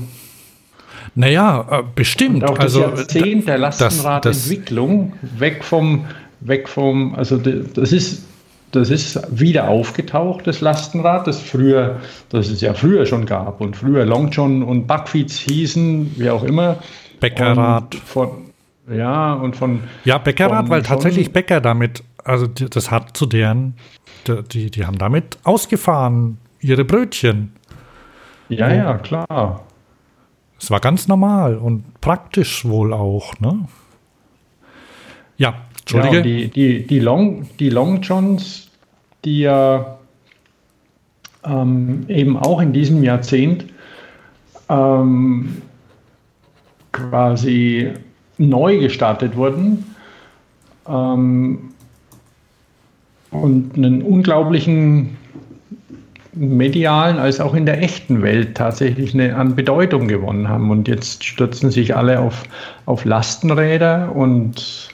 [1.16, 2.43] Naja, äh, bestimmt.
[2.43, 6.05] auch das also, Jahrzehnt der Lastenradentwicklung weg vom,
[6.39, 8.26] weg vom, also das ist,
[8.72, 11.97] das ist wieder aufgetaucht, das Lastenrad, das früher,
[12.30, 16.43] das es ja früher schon gab und früher Long John und Buckfeeds hießen, wie auch
[16.43, 16.78] immer.
[17.20, 17.93] Bäckerrad.
[17.95, 18.30] Und von,
[18.89, 19.82] ja, und von.
[20.05, 23.76] Ja, Bäckerrad, von- weil von- tatsächlich Bäcker damit, also das hat zu deren,
[24.53, 27.51] die, die haben damit ausgefahren, ihre Brötchen.
[28.47, 29.64] Ja, ja, klar.
[30.62, 33.68] Es war ganz normal und praktisch wohl auch, ne?
[35.38, 36.22] Ja, Ja, Entschuldige.
[36.22, 38.70] die, die, die, Long, die Long Johns,
[39.26, 39.97] die ja
[41.43, 43.66] ähm, eben auch in diesem Jahrzehnt
[44.70, 45.64] ähm,
[46.91, 47.93] quasi
[48.38, 49.95] neu gestartet wurden
[50.88, 51.72] ähm,
[53.32, 55.18] und einen unglaublichen
[56.34, 60.71] medialen als auch in der echten Welt tatsächlich eine, an Bedeutung gewonnen haben.
[60.71, 62.43] Und jetzt stürzen sich alle auf,
[62.86, 64.89] auf Lastenräder und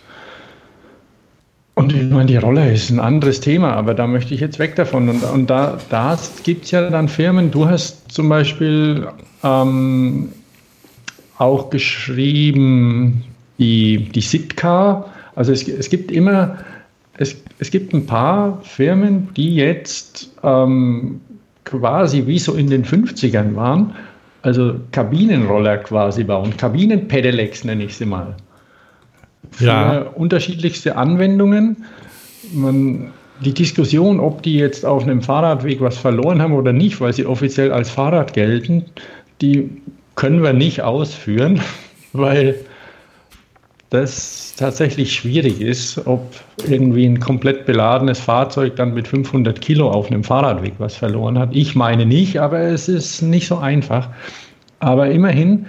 [1.77, 4.75] und ich meine, die Rolle ist ein anderes Thema, aber da möchte ich jetzt weg
[4.75, 5.09] davon.
[5.09, 9.07] Und, und da, da gibt es ja dann Firmen, du hast zum Beispiel
[9.43, 10.29] ähm,
[11.37, 13.23] auch geschrieben,
[13.59, 16.57] die, die Sitka, also es, es gibt immer,
[17.19, 21.21] es, es gibt ein paar Firmen, die jetzt ähm,
[21.69, 23.93] quasi wie so in den 50ern waren,
[24.41, 26.55] also Kabinenroller quasi bauen.
[26.55, 28.35] Kabinenpedelecs nenne ich sie mal.
[29.51, 30.01] Für Ja.
[30.15, 31.77] unterschiedlichste Anwendungen.
[32.53, 33.11] Man,
[33.43, 37.25] die Diskussion, ob die jetzt auf einem Fahrradweg was verloren haben oder nicht, weil sie
[37.25, 38.85] offiziell als Fahrrad gelten,
[39.41, 39.69] die
[40.15, 41.59] können wir nicht ausführen,
[42.13, 42.55] weil
[43.89, 46.35] das tatsächlich schwierig ist, ob
[46.67, 51.49] irgendwie ein komplett beladenes Fahrzeug dann mit 500 Kilo auf einem Fahrradweg was verloren hat.
[51.53, 54.09] Ich meine nicht, aber es ist nicht so einfach.
[54.79, 55.67] Aber immerhin,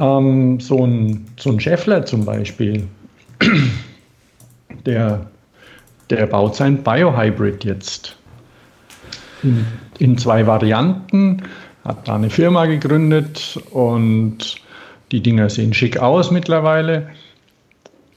[0.00, 2.88] ähm, so, ein, so ein Scheffler zum Beispiel,
[4.86, 5.26] der,
[6.08, 8.16] der baut sein Biohybrid jetzt
[9.42, 9.66] in,
[9.98, 11.42] in zwei Varianten,
[11.84, 14.56] hat da eine Firma gegründet und
[15.10, 17.08] die Dinger sehen schick aus mittlerweile.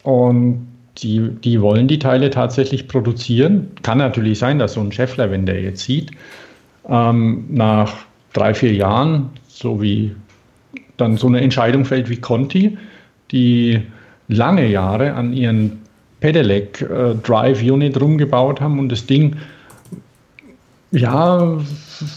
[0.06, 0.68] Und
[1.00, 3.72] die, die wollen die Teile tatsächlich produzieren.
[3.82, 6.12] Kann natürlich sein, dass so ein Scheffler, wenn der jetzt sieht,
[6.88, 10.16] ähm, nach drei, vier Jahren, so wie
[10.98, 12.78] dann so eine Entscheidung fällt wie Conti,
[13.32, 13.82] die
[14.28, 15.82] lange Jahre an ihren
[16.20, 19.38] Pedelec äh, Drive Unit rumgebaut haben und das Ding
[20.92, 21.58] ja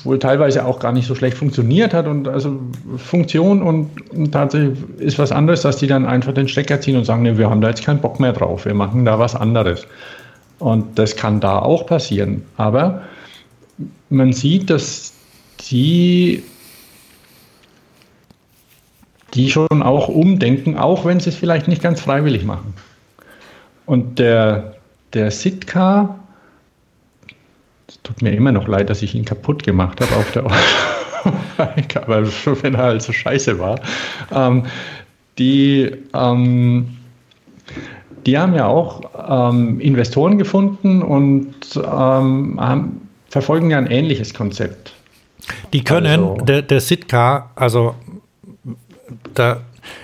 [0.04, 2.58] wohl teilweise auch gar nicht so schlecht funktioniert hat und also
[2.96, 7.22] Funktion und, tatsächlich ist was anderes, dass die dann einfach den Stecker ziehen und sagen,
[7.22, 9.86] nee, wir haben da jetzt keinen Bock mehr drauf, wir machen da was anderes.
[10.58, 12.42] Und das kann da auch passieren.
[12.56, 13.02] Aber
[14.10, 15.12] man sieht, dass
[15.70, 16.42] die
[19.34, 22.74] die schon auch umdenken, auch wenn sie es vielleicht nicht ganz freiwillig machen.
[23.86, 24.74] Und der,
[25.12, 26.18] der Sitka,
[28.08, 30.44] tut mir immer noch leid, dass ich ihn kaputt gemacht habe auf der
[31.96, 33.80] aber schon wenn er halt so scheiße war.
[34.32, 34.64] Ähm,
[35.38, 36.96] die, ähm,
[38.24, 39.02] die haben ja auch
[39.52, 44.94] ähm, Investoren gefunden und ähm, haben, verfolgen ja ein ähnliches Konzept.
[45.74, 47.94] Die können, Also- der, der Sitka, also
[49.34, 49.60] da,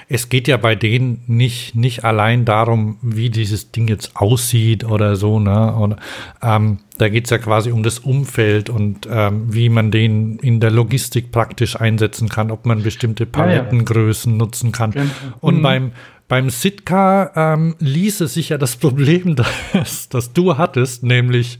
[0.08, 5.16] es geht ja bei denen nicht, nicht allein darum, wie dieses Ding jetzt aussieht oder
[5.16, 5.74] so, ne?
[5.74, 5.96] Und,
[6.42, 10.60] ähm, da geht es ja quasi um das Umfeld und ähm, wie man den in
[10.60, 13.30] der Logistik praktisch einsetzen kann, ob man bestimmte ja.
[13.30, 14.92] Palettengrößen nutzen kann.
[14.92, 15.10] Genau.
[15.40, 15.62] Und Mhm.
[15.62, 15.92] beim,
[16.28, 19.36] beim Sitka ähm, ließe sich ja das Problem,
[19.72, 21.58] das, das du hattest, nämlich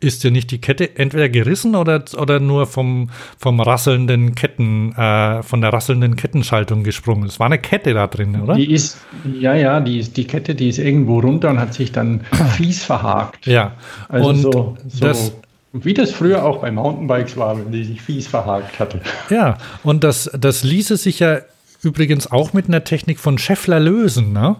[0.00, 5.42] ist dir nicht die Kette entweder gerissen oder, oder nur vom, vom rasselnden Ketten, äh,
[5.42, 7.26] von der rasselnden Kettenschaltung gesprungen?
[7.26, 8.54] Es war eine Kette da drin, oder?
[8.54, 8.98] Die ist,
[9.40, 12.20] ja, ja, die, ist, die Kette, die ist irgendwo runter und hat sich dann
[12.56, 13.46] fies verhakt.
[13.46, 13.74] ja.
[14.08, 15.32] Also und so, so das,
[15.72, 19.00] wie das früher auch bei Mountainbikes war, wenn die sich fies verhakt hatte.
[19.30, 21.40] ja, und das, das ließe sich ja
[21.82, 24.56] übrigens auch mit einer Technik von Scheffler lösen, ne?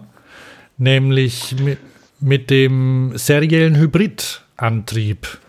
[0.77, 1.77] Nämlich mit,
[2.21, 3.75] mit dem seriellen
[4.59, 5.39] Hybridantrieb,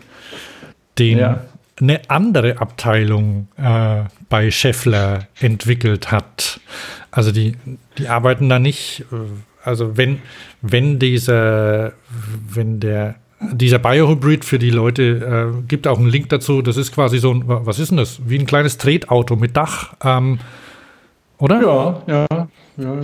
[0.97, 1.41] den Ja.
[1.79, 6.59] eine andere Abteilung äh, bei Scheffler entwickelt hat.
[7.11, 7.55] Also die,
[7.97, 9.15] die arbeiten da nicht, äh,
[9.63, 10.19] also wenn,
[10.61, 11.93] wenn dieser,
[12.49, 16.61] wenn der dieser Biohybrid für die Leute äh, gibt auch einen Link dazu.
[16.61, 18.21] Das ist quasi so ein, wa- was ist denn das?
[18.29, 20.37] Wie ein kleines Tretauto mit Dach, ähm,
[21.39, 22.03] oder?
[22.07, 22.47] Ja, ja,
[22.77, 22.99] ja.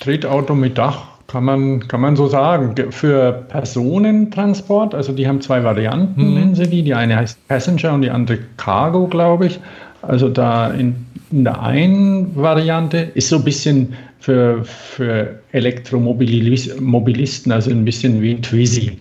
[0.00, 2.74] Tretauto mit Dach kann man, kann man so sagen.
[2.74, 6.82] Ge- Für Personentransport, also die haben zwei Varianten, nennen sie die.
[6.82, 9.60] Die eine heißt Passenger und die andere Cargo, glaube ich.
[10.02, 17.70] Also da in, in der einen Variante ist so ein bisschen für, für Elektromobilisten, also
[17.70, 18.98] ein bisschen wie ein Twizy.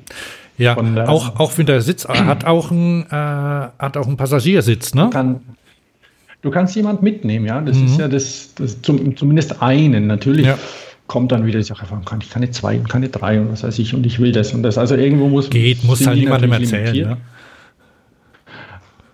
[0.58, 0.76] Ja,
[1.08, 5.10] auch, auch wenn der Sitz hat auch einen, äh, hat auch einen Passagiersitz, ne?
[5.12, 5.42] kann,
[6.42, 7.62] du kannst jemand mitnehmen, ja.
[7.62, 10.08] Das ist ja das, das zum, zumindest einen.
[10.08, 10.58] Natürlich Ja.
[11.08, 13.64] Kommt dann wieder die Sache, warum kann ich keine zwei und keine drei und was
[13.64, 14.78] weiß ich und ich will das und das.
[14.78, 16.96] Also irgendwo muss Geht, muss halt niemandem erzählen.
[16.96, 17.18] Ne?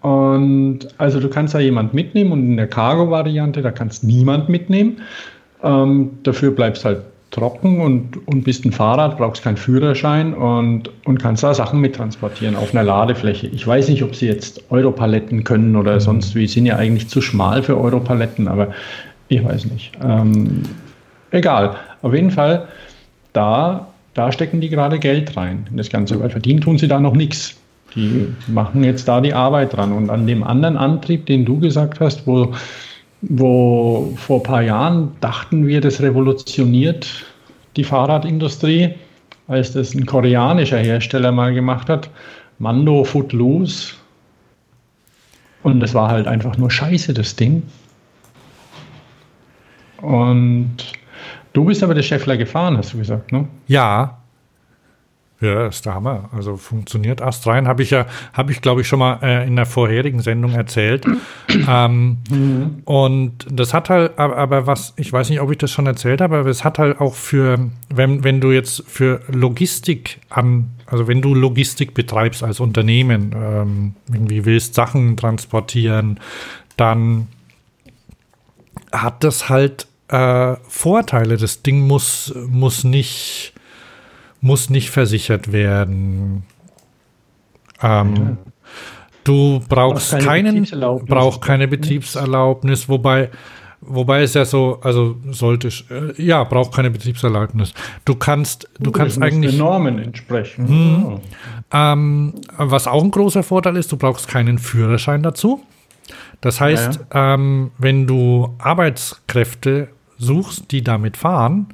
[0.01, 4.97] Und also du kannst da jemand mitnehmen und in der Cargo-Variante, da kannst niemand mitnehmen.
[5.63, 11.19] Ähm, dafür bleibst halt trocken und, und bist ein Fahrrad, brauchst keinen Führerschein und, und
[11.21, 13.47] kannst da Sachen mittransportieren auf einer Ladefläche.
[13.47, 17.21] Ich weiß nicht, ob sie jetzt Europaletten können oder sonst wie, sind ja eigentlich zu
[17.21, 18.73] schmal für Europaletten, aber
[19.29, 19.93] ich weiß nicht.
[20.03, 20.63] Ähm,
[21.33, 21.75] egal.
[22.01, 22.67] Auf jeden Fall,
[23.33, 26.99] da, da stecken die gerade Geld rein in das Ganze, weil verdienen tun sie da
[26.99, 27.55] noch nichts.
[27.95, 29.91] Die machen jetzt da die Arbeit dran.
[29.91, 32.53] Und an dem anderen Antrieb, den du gesagt hast, wo,
[33.21, 37.07] wo vor ein paar Jahren dachten wir, das revolutioniert
[37.75, 38.93] die Fahrradindustrie,
[39.47, 42.09] als das ein koreanischer Hersteller mal gemacht hat,
[42.59, 43.93] Mando Footloose.
[45.63, 47.63] Und das war halt einfach nur scheiße, das Ding.
[50.01, 50.77] Und
[51.53, 53.47] du bist aber der Scheffler gefahren, hast du gesagt, ne?
[53.67, 54.19] Ja,
[55.43, 56.29] Ja, ist der Hammer.
[56.31, 57.67] Also funktioniert astrein.
[57.67, 61.05] Habe ich ja, habe ich glaube ich schon mal äh, in der vorherigen Sendung erzählt.
[61.67, 62.81] ähm, mhm.
[62.85, 66.37] Und das hat halt, aber, was, ich weiß nicht, ob ich das schon erzählt habe,
[66.37, 67.59] aber es hat halt auch für,
[67.93, 73.95] wenn, wenn du jetzt für Logistik an, also wenn du Logistik betreibst als Unternehmen, ähm,
[74.13, 76.21] irgendwie willst Sachen transportieren,
[76.77, 77.27] dann
[78.93, 81.37] hat das halt äh, Vorteile.
[81.37, 83.53] Das Ding muss, muss nicht
[84.43, 86.43] muss nicht versichert werden.
[87.81, 88.37] Ähm, ja.
[89.23, 93.29] Du brauchst keine keinen, braucht keine Betriebserlaubnis, wobei,
[93.79, 97.73] wobei es ja so, also sollte, äh, ja, braucht keine Betriebserlaubnis.
[98.03, 100.65] Du kannst, du Gut, kannst eigentlich den Normen entsprechen.
[100.67, 101.21] Mh,
[101.71, 105.63] ähm, was auch ein großer Vorteil ist, du brauchst keinen Führerschein dazu.
[106.41, 107.33] Das heißt, ja.
[107.33, 111.67] Ähm, wenn du Arbeitskräfte suchst, die damit fahren,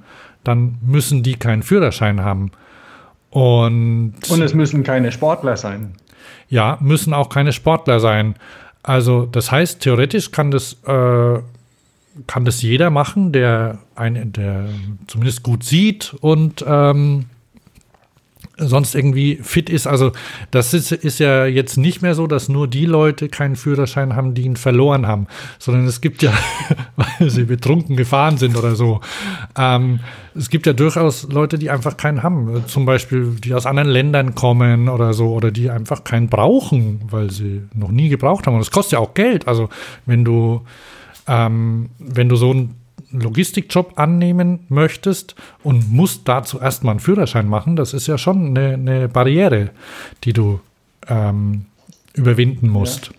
[0.44, 2.52] dann müssen die keinen Führerschein haben.
[3.30, 5.94] Und, und es müssen keine Sportler sein.
[6.50, 8.36] Ja, müssen auch keine Sportler sein.
[8.82, 11.40] Also das heißt, theoretisch kann das, äh,
[12.28, 14.70] kann das jeder machen, der, ein, der
[15.08, 17.26] zumindest gut sieht und ähm,
[18.60, 19.88] sonst irgendwie fit ist.
[19.88, 20.12] Also
[20.52, 24.34] das ist, ist ja jetzt nicht mehr so, dass nur die Leute keinen Führerschein haben,
[24.34, 26.34] die ihn verloren haben, sondern es gibt ja,
[26.96, 29.02] weil sie betrunken gefahren sind oder so.
[29.58, 30.00] Ähm,
[30.36, 32.64] es gibt ja durchaus Leute, die einfach keinen haben.
[32.68, 37.32] Zum Beispiel, die aus anderen Ländern kommen oder so, oder die einfach keinen brauchen, weil
[37.32, 38.56] sie noch nie gebraucht haben.
[38.56, 39.48] Und es kostet ja auch Geld.
[39.48, 39.70] Also
[40.06, 40.62] wenn du
[41.28, 42.76] ähm, wenn du so ein
[43.12, 48.74] Logistikjob annehmen möchtest und musst dazu erstmal einen Führerschein machen, das ist ja schon eine,
[48.74, 49.72] eine Barriere,
[50.24, 50.60] die du
[51.08, 51.66] ähm,
[52.14, 53.08] überwinden musst.
[53.08, 53.14] Ja.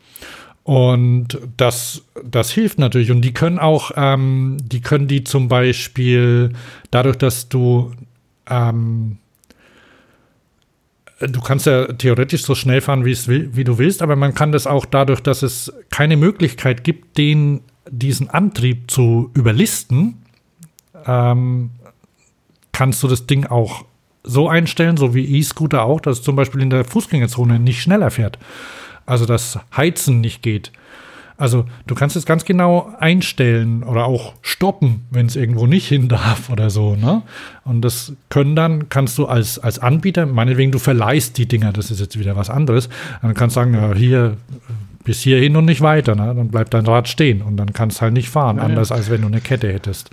[0.63, 3.11] Und das, das hilft natürlich.
[3.11, 6.53] Und die können auch, ähm, die können die zum Beispiel
[6.91, 7.93] dadurch, dass du
[8.49, 9.19] ähm,
[11.33, 14.33] Du kannst ja theoretisch so schnell fahren, wie, es will, wie du willst, aber man
[14.33, 20.23] kann das auch dadurch, dass es keine Möglichkeit gibt, den diesen Antrieb zu überlisten,
[21.07, 21.71] ähm,
[22.73, 23.85] kannst du das Ding auch
[24.23, 28.11] so einstellen, so wie E-Scooter auch, dass es zum Beispiel in der Fußgängerzone nicht schneller
[28.11, 28.39] fährt.
[29.07, 30.73] Also das Heizen nicht geht.
[31.41, 36.07] Also du kannst es ganz genau einstellen oder auch stoppen, wenn es irgendwo nicht hin
[36.09, 36.97] darf oder so.
[36.97, 37.23] Ne?
[37.65, 41.91] Und das können dann, kannst du als, als Anbieter, meinetwegen du verleihst die Dinger, das
[41.91, 42.91] ist jetzt wieder was anderes,
[43.23, 44.37] dann kannst du sagen, ja, hier
[45.05, 46.15] bis hierhin und nicht weiter.
[46.15, 46.35] Ne?
[46.37, 48.97] Dann bleibt dein Rad stehen und dann kannst du halt nicht fahren, ja, anders ja.
[48.97, 50.11] als wenn du eine Kette hättest.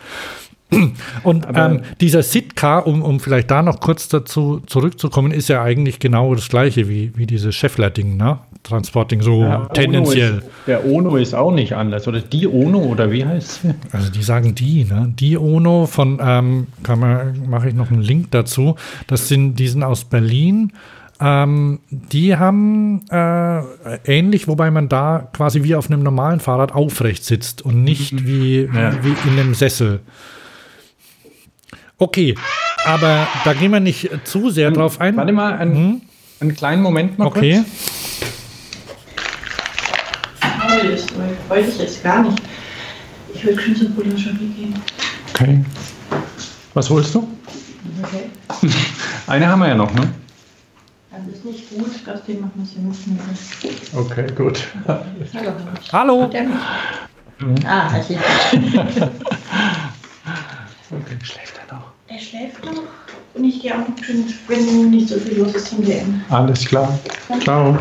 [1.23, 5.99] Und ähm, dieser Sitka, um, um vielleicht da noch kurz dazu zurückzukommen, ist ja eigentlich
[5.99, 8.39] genau das gleiche wie, wie dieses Scheffler-Ding, ne?
[8.63, 10.31] Transporting, so ja, tendenziell.
[10.31, 13.75] Ono ist, der Ono ist auch nicht anders, oder die Ono, oder wie heißt sie?
[13.93, 15.13] Also die sagen die, ne?
[15.17, 18.75] Die Ono von, ähm, kann man, mache ich noch einen Link dazu.
[19.07, 20.73] Das sind, die sind aus Berlin
[21.19, 23.61] ähm, die haben äh,
[24.05, 28.27] ähnlich, wobei man da quasi wie auf einem normalen Fahrrad aufrecht sitzt und nicht mhm.
[28.27, 29.03] wie, ja.
[29.03, 30.01] wie in einem Sessel.
[31.97, 32.35] Okay,
[32.85, 35.17] aber da gehen wir nicht zu sehr drauf ein.
[35.17, 36.01] Warte mal, einen, hm?
[36.39, 37.63] einen kleinen Moment mal okay.
[37.63, 38.27] kurz.
[40.69, 41.07] Das
[41.49, 42.41] wollte ich jetzt gar nicht.
[43.33, 44.75] Ich will schon zum Boulangerie gehen.
[45.33, 45.63] Okay.
[46.73, 47.27] Was holst du?
[48.03, 48.29] Okay.
[49.27, 50.13] Eine haben wir ja noch, ne?
[51.25, 53.21] Das ist nicht gut, das Thema machen wir nicht mehr.
[53.99, 54.67] Okay, gut.
[55.33, 55.53] Hallo.
[55.91, 56.29] Hallo.
[57.39, 57.55] Mhm.
[57.65, 58.13] Ah, also.
[60.91, 61.91] okay, schläft er noch?
[62.07, 62.83] Er schläft noch.
[63.33, 66.23] Und ich gehe auch noch schön, wenn nicht so viel los ist, hingehen.
[66.29, 66.97] Alles klar.
[67.41, 67.77] Ciao.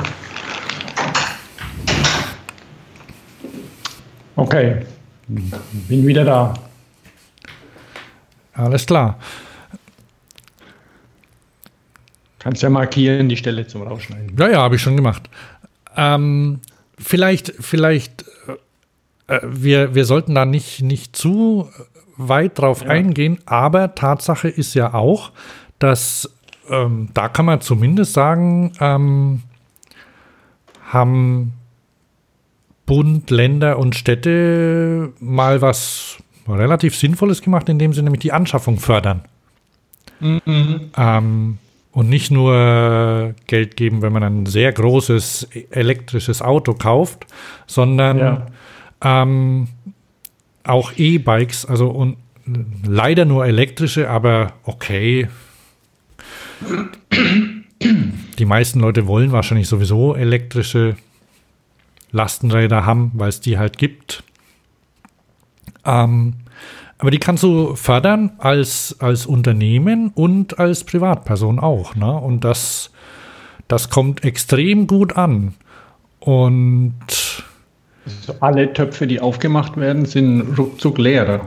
[4.37, 4.84] Okay,
[5.28, 6.55] bin wieder da.
[8.55, 9.18] Alles klar.
[12.47, 14.36] Kannst ja markieren, die Stelle zum Rausschneiden.
[14.38, 15.28] Ja, ja, habe ich schon gemacht.
[15.97, 16.61] Ähm,
[16.97, 18.24] vielleicht, vielleicht,
[19.26, 21.68] äh, äh, wir, wir sollten da nicht, nicht zu
[22.16, 22.90] weit drauf ja.
[22.90, 25.32] eingehen, aber Tatsache ist ja auch,
[25.80, 26.30] dass
[26.70, 29.42] ähm, da kann man zumindest sagen, ähm,
[30.86, 31.53] haben
[32.86, 39.22] Bund, Länder und Städte mal was relativ Sinnvolles gemacht, indem sie nämlich die Anschaffung fördern.
[40.20, 40.92] Mhm.
[40.97, 41.59] Ähm,
[41.97, 47.26] und nicht nur Geld geben, wenn man ein sehr großes elektrisches Auto kauft,
[47.66, 48.47] sondern ja.
[49.03, 49.68] ähm,
[50.62, 52.18] auch E-Bikes, also und
[52.86, 55.28] leider nur elektrische, aber okay.
[57.80, 60.97] Die meisten Leute wollen wahrscheinlich sowieso elektrische
[62.12, 64.22] Lastenräder haben, weil es die halt gibt.
[65.86, 66.34] Ähm,
[66.99, 71.94] Aber die kannst du fördern als, als Unternehmen und als Privatperson auch.
[71.94, 72.11] Ne?
[72.11, 72.90] Und das,
[73.68, 75.55] das kommt extrem gut an.
[76.20, 76.94] Und
[78.07, 81.40] also alle Töpfe, die aufgemacht werden, sind ruckzuck leer.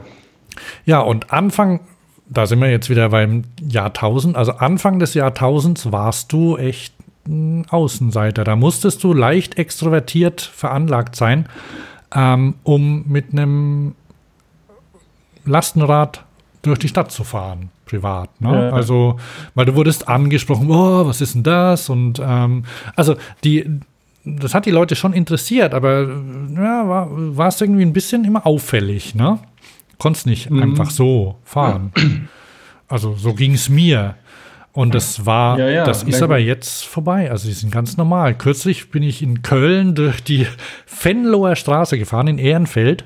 [0.85, 1.79] Ja, und Anfang,
[2.27, 6.93] da sind wir jetzt wieder beim Jahrtausend, also Anfang des Jahrtausends warst du echt
[7.27, 8.43] ein Außenseiter.
[8.43, 11.47] Da musstest du leicht extrovertiert veranlagt sein,
[12.13, 13.95] ähm, um mit einem
[15.49, 16.23] Lastenrad
[16.61, 18.41] durch die Stadt zu fahren, privat.
[18.41, 18.69] Ne?
[18.69, 18.75] Ja.
[18.75, 19.17] Also,
[19.55, 21.89] weil du wurdest angesprochen, oh, was ist denn das?
[21.89, 23.79] Und ähm, also die,
[24.25, 26.07] das hat die Leute schon interessiert, aber
[26.55, 29.39] ja, war es irgendwie ein bisschen immer auffällig, ne?
[29.97, 30.63] Konntest nicht mhm.
[30.63, 31.91] einfach so fahren.
[31.97, 32.03] Ja.
[32.87, 34.15] Also so ging es mir.
[34.71, 37.29] Und das war, ja, ja, das ist aber jetzt vorbei.
[37.29, 38.35] Also die sind ganz normal.
[38.35, 40.47] Kürzlich bin ich in Köln durch die
[41.01, 43.03] Venloer Straße gefahren, in Ehrenfeld.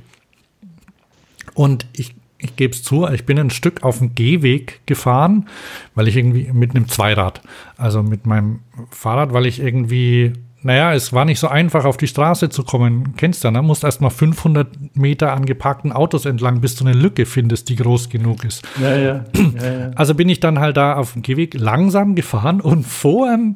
[1.54, 5.48] Und ich ich gebe es zu, ich bin ein Stück auf dem Gehweg gefahren,
[5.96, 7.42] weil ich irgendwie mit einem Zweirad,
[7.78, 8.60] also mit meinem
[8.92, 13.16] Fahrrad, weil ich irgendwie, naja, es war nicht so einfach, auf die Straße zu kommen.
[13.16, 13.62] Kennst du, ne?
[13.62, 17.78] Musst erst mal 500 Meter an geparkten Autos entlang, bis du eine Lücke findest, die
[17.78, 18.68] groß genug ist.
[18.82, 19.26] Ja, ja.
[19.56, 19.92] ja, ja.
[19.96, 23.56] Also bin ich dann halt da auf dem Gehweg langsam gefahren und vor einem,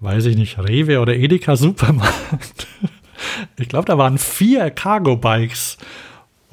[0.00, 2.66] weiß ich nicht, Rewe oder Edeka Supermarkt.
[3.58, 5.78] Ich glaube, da waren vier Cargo-Bikes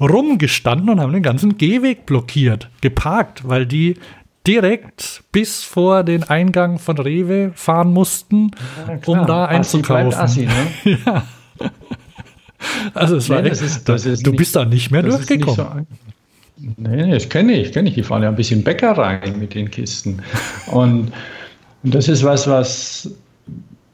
[0.00, 3.96] rumgestanden und haben den ganzen Gehweg blockiert, geparkt, weil die
[4.46, 8.50] direkt bis vor den Eingang von Rewe fahren mussten,
[8.86, 10.14] ja, um da einzukaufen.
[10.14, 10.98] Assi, ne?
[11.06, 11.24] ja.
[12.92, 15.86] Also es nee, war echt, ist, das ist du nicht, bist da nicht mehr durchgekommen.
[16.56, 17.94] Nicht so, nee, das kenne ich, kenne ich.
[17.94, 20.22] Die fahren ja ein bisschen Bäckerei mit den Kisten.
[20.66, 21.12] Und,
[21.82, 23.10] und das ist was, was,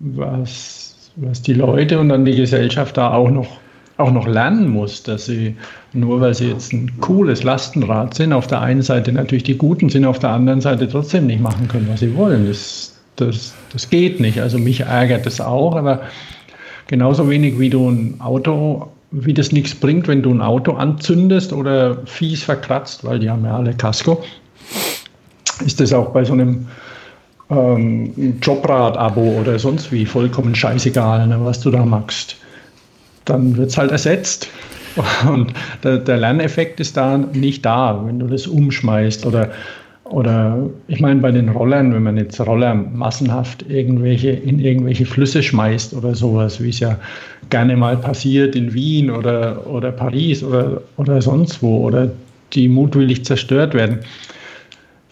[0.00, 3.59] was, was die Leute und dann die Gesellschaft da auch noch
[4.00, 5.54] auch noch lernen muss, dass sie,
[5.92, 9.88] nur weil sie jetzt ein cooles Lastenrad sind, auf der einen Seite natürlich die Guten
[9.88, 12.46] sind, auf der anderen Seite trotzdem nicht machen können, was sie wollen.
[12.48, 14.40] Das, das, das geht nicht.
[14.40, 16.00] Also mich ärgert das auch, aber
[16.86, 21.52] genauso wenig wie du ein Auto, wie das nichts bringt, wenn du ein Auto anzündest
[21.52, 24.22] oder fies verkratzt, weil die haben ja alle Casco,
[25.64, 26.66] ist das auch bei so einem
[27.50, 32.39] ähm, Jobrad-Abo oder sonst wie vollkommen scheißegal, ne, was du da machst
[33.24, 34.48] dann wird es halt ersetzt.
[35.28, 35.52] Und
[35.84, 39.50] der, der, Lerneffekt ist da nicht da, wenn du das umschmeißt oder
[40.10, 45.40] oder ich meine bei den Rollern, wenn man jetzt Roller massenhaft irgendwelche in irgendwelche Flüsse
[45.40, 46.98] schmeißt oder sowas, wie es ja
[47.48, 52.10] gerne mal passiert in Wien oder, oder Paris oder, oder sonst wo oder
[52.54, 54.00] die mutwillig zerstört werden.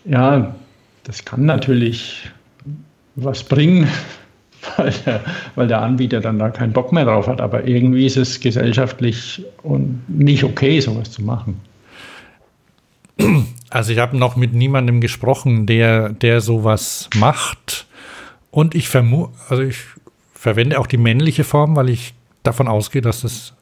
[0.04, 0.56] Ja,
[1.04, 2.28] das kann natürlich
[3.14, 3.86] was bringen,
[4.76, 5.20] weil der,
[5.54, 7.40] weil der Anbieter dann da keinen Bock mehr drauf hat.
[7.40, 11.60] Aber irgendwie ist es gesellschaftlich und nicht okay, sowas zu machen.
[13.70, 17.86] Also ich habe noch mit niemandem gesprochen, der, der sowas macht.
[18.50, 19.78] Und ich vermute, also ich
[20.32, 23.54] verwende auch die männliche Form, weil ich davon ausgehe, dass es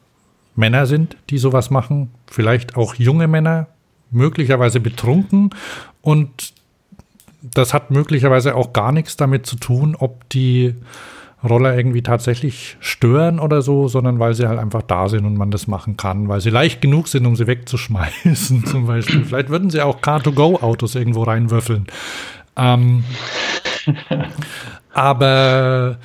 [0.55, 2.11] Männer sind, die sowas machen.
[2.27, 3.67] Vielleicht auch junge Männer,
[4.11, 5.49] möglicherweise betrunken.
[6.01, 6.53] Und
[7.41, 10.75] das hat möglicherweise auch gar nichts damit zu tun, ob die
[11.43, 15.51] Roller irgendwie tatsächlich stören oder so, sondern weil sie halt einfach da sind und man
[15.51, 19.23] das machen kann, weil sie leicht genug sind, um sie wegzuschmeißen, zum Beispiel.
[19.23, 21.87] Vielleicht würden sie auch Car-to-Go-Autos irgendwo reinwürfeln.
[22.55, 23.03] Ähm,
[24.93, 25.97] aber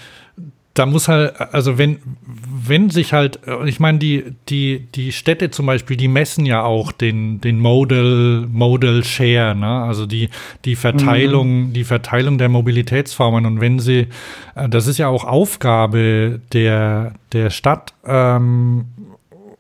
[0.75, 5.67] da muss halt, also wenn, wenn sich halt, ich meine, die, die, die Städte zum
[5.67, 9.83] Beispiel, die messen ja auch den, den Modal, Modal Share, ne?
[9.83, 10.31] also die,
[10.65, 11.73] die Verteilung, mhm.
[11.75, 13.45] die Verteilung der Mobilitätsformen.
[13.45, 14.07] Und wenn sie,
[14.55, 18.87] äh, das ist ja auch Aufgabe der, der Stadt ähm,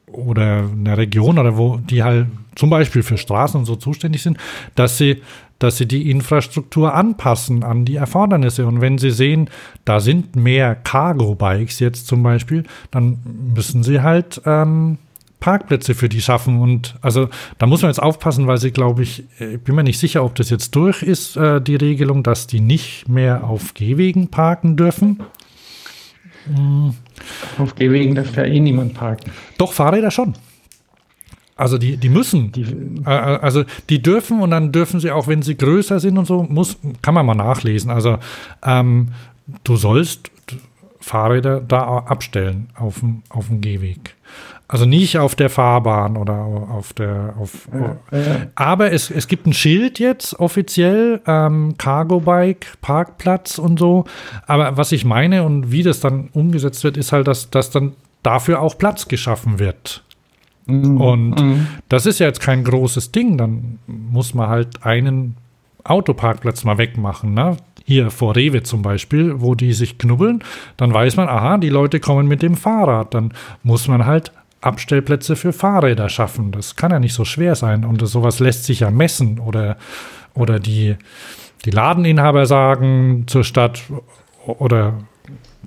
[0.06, 4.38] oder einer Region oder wo, die halt zum Beispiel für Straßen und so zuständig sind,
[4.74, 5.22] dass sie
[5.62, 8.66] dass sie die Infrastruktur anpassen an die Erfordernisse.
[8.66, 9.48] Und wenn sie sehen,
[9.84, 13.18] da sind mehr Cargo-Bikes jetzt zum Beispiel, dann
[13.54, 14.98] müssen sie halt ähm,
[15.40, 16.60] Parkplätze für die schaffen.
[16.60, 19.98] Und also da muss man jetzt aufpassen, weil sie, glaube ich, ich bin mir nicht
[19.98, 24.28] sicher, ob das jetzt durch ist, äh, die Regelung, dass die nicht mehr auf Gehwegen
[24.28, 25.20] parken dürfen.
[27.58, 29.30] Auf Gehwegen darf ja eh niemand parken.
[29.58, 30.34] Doch, Fahrräder schon.
[31.56, 32.66] Also die, die müssen, die,
[33.04, 36.78] also die dürfen und dann dürfen sie auch, wenn sie größer sind und so, muss,
[37.02, 37.90] kann man mal nachlesen.
[37.90, 38.18] Also
[38.64, 39.08] ähm,
[39.64, 40.30] du sollst
[41.00, 44.16] Fahrräder da abstellen auf dem, auf dem Gehweg.
[44.72, 47.34] Also nicht auf der Fahrbahn oder auf der.
[47.38, 48.46] Auf, ja, ja.
[48.54, 54.06] Aber es, es gibt ein Schild jetzt offiziell, ähm, Cargo Bike, Parkplatz und so.
[54.46, 57.92] Aber was ich meine und wie das dann umgesetzt wird, ist halt, dass, dass dann
[58.22, 60.04] dafür auch Platz geschaffen wird.
[60.66, 63.36] Und das ist ja jetzt kein großes Ding.
[63.36, 65.36] Dann muss man halt einen
[65.84, 67.34] Autoparkplatz mal wegmachen.
[67.34, 67.56] Ne?
[67.84, 70.44] Hier vor Rewe zum Beispiel, wo die sich knubbeln.
[70.76, 73.14] Dann weiß man, aha, die Leute kommen mit dem Fahrrad.
[73.14, 73.32] Dann
[73.62, 76.52] muss man halt Abstellplätze für Fahrräder schaffen.
[76.52, 77.84] Das kann ja nicht so schwer sein.
[77.84, 79.40] Und sowas lässt sich ja messen.
[79.40, 79.76] Oder,
[80.34, 80.96] oder die,
[81.64, 83.82] die Ladeninhaber sagen zur Stadt
[84.46, 84.94] oder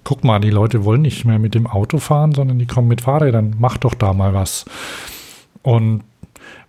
[0.06, 3.02] guck mal, die Leute wollen nicht mehr mit dem Auto fahren, sondern die kommen mit
[3.02, 3.56] Fahrrädern.
[3.60, 4.64] Mach doch da mal was.
[5.64, 6.04] Und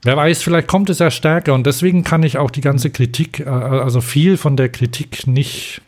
[0.03, 1.55] wer weiß, vielleicht kommt es ja stärker.
[1.55, 5.83] Und deswegen kann ich auch die ganze Kritik, äh, also viel von der Kritik nicht,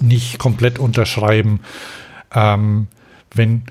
[0.00, 1.60] nicht komplett unterschreiben.
[2.32, 2.86] Ähm,
[3.34, 3.64] wenn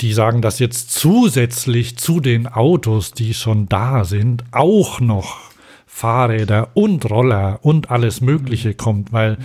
[0.00, 5.40] die sagen, dass jetzt zusätzlich zu den Autos, die schon da sind, auch noch
[5.86, 9.38] Fahrräder und Roller und alles Mögliche kommt, weil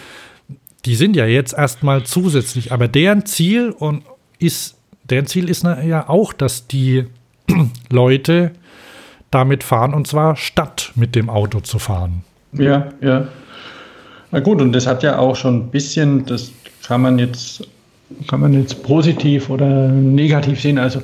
[0.85, 4.03] die sind ja jetzt erstmal zusätzlich, aber deren Ziel und
[4.39, 7.05] ist, deren Ziel ist ja auch, dass die
[7.89, 8.51] Leute
[9.31, 12.23] damit fahren und zwar statt mit dem Auto zu fahren.
[12.53, 13.27] Ja, ja.
[14.31, 16.51] Na gut, und das hat ja auch schon ein bisschen, das
[16.87, 17.67] kann man jetzt,
[18.27, 20.77] kann man jetzt positiv oder negativ sehen.
[20.77, 21.01] Also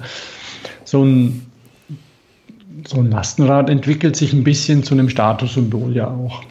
[0.84, 1.46] so ein,
[2.88, 6.44] so ein Lastenrad entwickelt sich ein bisschen zu einem Statussymbol ja auch.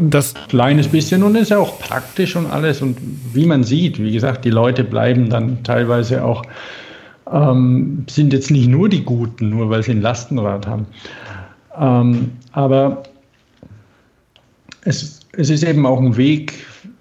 [0.00, 2.82] Das kleines bisschen und ist ja auch praktisch und alles.
[2.82, 2.96] Und
[3.32, 6.42] wie man sieht, wie gesagt, die Leute bleiben dann teilweise auch,
[7.30, 10.86] ähm, sind jetzt nicht nur die Guten, nur weil sie ein Lastenrad haben.
[11.78, 13.02] Ähm, aber
[14.82, 16.54] es, es ist eben auch ein Weg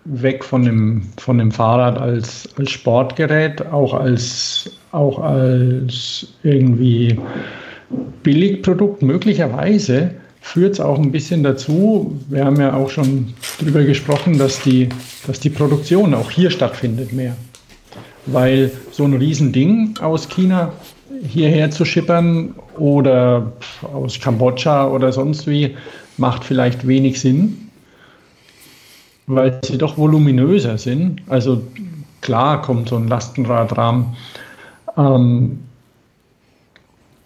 [0.05, 7.17] weg von dem, von dem Fahrrad als, als Sportgerät, auch als, auch als irgendwie
[8.23, 10.11] Billigprodukt möglicherweise
[10.43, 14.89] führt es auch ein bisschen dazu, wir haben ja auch schon darüber gesprochen, dass die,
[15.25, 17.35] dass die Produktion auch hier stattfindet mehr.
[18.25, 20.73] Weil so ein Riesending aus China
[21.25, 23.53] hierher zu schippern oder
[23.93, 25.77] aus Kambodscha oder sonst wie
[26.17, 27.69] macht vielleicht wenig Sinn,
[29.27, 31.21] weil sie doch voluminöser sind.
[31.29, 31.63] Also
[32.19, 34.07] klar kommt so ein Lastenradrahmen
[34.97, 35.59] ähm,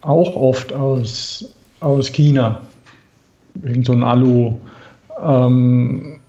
[0.01, 2.61] auch oft aus, aus China
[3.63, 4.55] irgend so ein Alu,
[5.23, 6.19] ähm,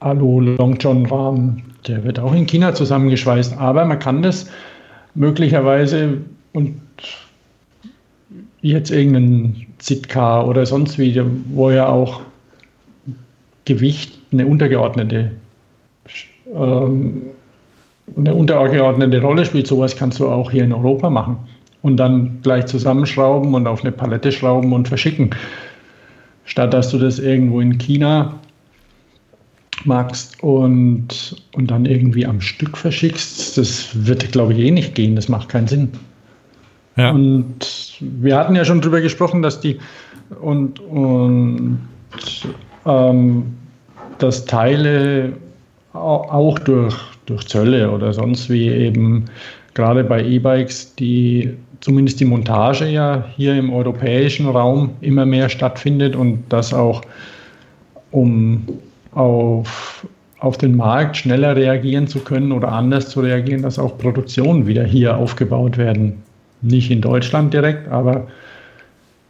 [0.00, 3.58] Alu Long John Rahmen, der wird auch in China zusammengeschweißt.
[3.58, 4.48] Aber man kann das
[5.14, 6.18] möglicherweise
[6.52, 6.80] und
[8.60, 12.20] jetzt irgendein Zitka oder sonst wie, wo ja auch
[13.64, 15.32] Gewicht eine untergeordnete
[16.54, 17.22] ähm,
[18.16, 19.66] eine untergeordnete Rolle spielt.
[19.66, 21.36] Sowas kannst du auch hier in Europa machen
[21.82, 25.30] und dann gleich zusammenschrauben und auf eine Palette schrauben und verschicken
[26.48, 28.34] statt dass du das irgendwo in China
[29.84, 35.14] magst und, und dann irgendwie am Stück verschickst, das wird, glaube ich, eh nicht gehen.
[35.14, 35.90] Das macht keinen Sinn.
[36.96, 37.12] Ja.
[37.12, 39.78] Und wir hatten ja schon darüber gesprochen, dass die
[40.40, 41.78] und, und
[42.84, 43.44] ähm,
[44.18, 45.32] dass Teile
[45.92, 46.96] auch durch,
[47.26, 49.26] durch Zölle oder sonst wie eben
[49.74, 56.16] gerade bei E-Bikes, die zumindest die Montage ja hier im europäischen Raum immer mehr stattfindet
[56.16, 57.02] und das auch,
[58.10, 58.66] um
[59.12, 60.06] auf,
[60.40, 64.84] auf den Markt schneller reagieren zu können oder anders zu reagieren, dass auch Produktionen wieder
[64.84, 66.22] hier aufgebaut werden.
[66.60, 68.26] Nicht in Deutschland direkt, aber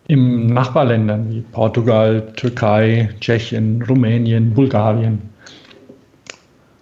[0.09, 5.20] in Nachbarländern wie Portugal, Türkei, Tschechien, Rumänien, Bulgarien,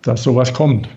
[0.03, 0.89] dass sowas kommt.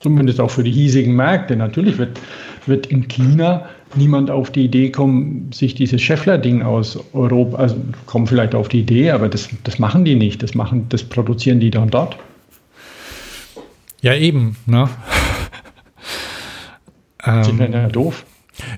[0.00, 1.56] Zumindest auch für die hiesigen Märkte.
[1.56, 2.18] Natürlich wird
[2.66, 8.26] wird in China niemand auf die Idee kommen, sich dieses Scheffler-Ding aus Europa, also kommen
[8.26, 10.42] vielleicht auf die Idee, aber das, das machen die nicht.
[10.42, 12.16] Das, machen, das produzieren die dann dort.
[14.00, 14.56] Ja, eben.
[14.66, 14.88] Ne?
[17.42, 18.24] Sind ähm, ja doof.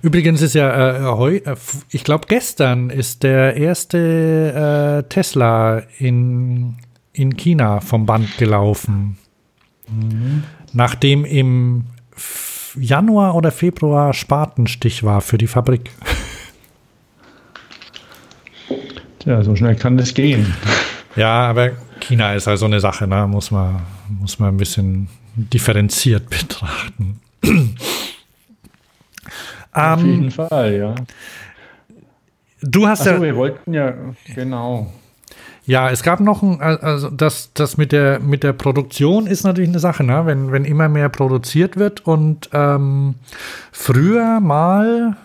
[0.02, 1.57] Übrigens ist ja, äh, heu, äh,
[1.90, 6.77] ich glaube, gestern ist der erste äh, Tesla in,
[7.12, 9.19] in China vom Band gelaufen.
[9.89, 10.44] Mhm.
[10.73, 11.85] Nachdem im
[12.77, 15.90] Januar oder Februar Spatenstich war für die Fabrik.
[19.19, 20.53] Tja, so schnell kann das gehen.
[21.15, 23.27] Ja, aber China ist also eine Sache, ne?
[23.27, 27.20] muss, man, muss man ein bisschen differenziert betrachten.
[29.73, 30.94] Auf um, jeden Fall, ja.
[32.62, 33.23] Du hast Achso, ja.
[33.23, 33.94] wir wollten ja,
[34.35, 34.93] genau.
[35.64, 39.70] Ja, es gab noch ein, also das, das mit der, mit der Produktion ist natürlich
[39.70, 40.26] eine Sache, ne?
[40.26, 43.14] wenn, wenn immer mehr produziert wird und ähm,
[43.70, 45.16] früher mal,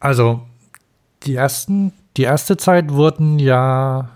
[0.00, 0.42] also
[1.22, 4.10] die ersten, die erste Zeit wurden ja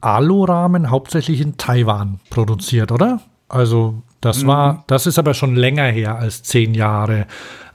[0.00, 3.20] Alurahmen hauptsächlich in Taiwan produziert, oder?
[3.48, 7.26] Also das war, das ist aber schon länger her als zehn Jahre.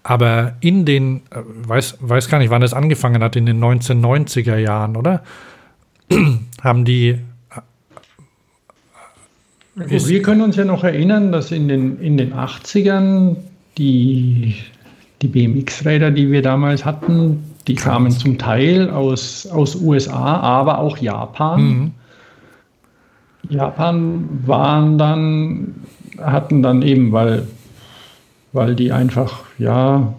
[0.03, 4.57] Aber in den, äh, weiß, weiß gar nicht, wann es angefangen hat, in den 1990er
[4.57, 5.23] Jahren, oder?
[6.61, 7.19] Haben die,
[9.89, 13.37] Also wir können uns ja noch erinnern, dass in den, in den 80ern
[13.77, 14.55] die,
[15.21, 20.97] die BMX-Räder, die wir damals hatten, die kamen zum Teil aus, aus USA, aber auch
[20.97, 21.63] Japan.
[21.63, 21.91] Mhm.
[23.49, 25.75] Japan waren dann,
[26.21, 27.47] hatten dann eben, weil,
[28.53, 30.13] weil die einfach ja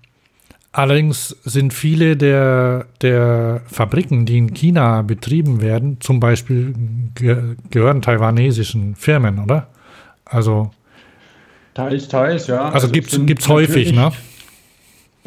[0.71, 6.73] allerdings sind viele der, der Fabriken, die in China betrieben werden, zum Beispiel
[7.13, 9.67] ge gehören taiwanesischen Firmen, oder?
[10.25, 10.71] Also,
[11.75, 12.69] Teils, teils, ja.
[12.69, 14.11] also, es gibt's sind gibt's häufig, ne?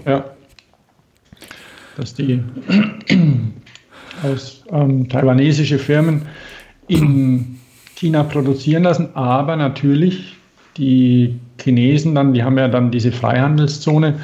[0.04, 0.24] Ja.
[1.96, 2.40] Dass die
[4.22, 6.22] aus ähm, taiwanesische Firmen
[6.88, 7.58] in
[7.96, 10.36] China produzieren lassen, aber natürlich
[10.76, 14.18] die Chinesen dann, die haben ja dann diese Freihandelszone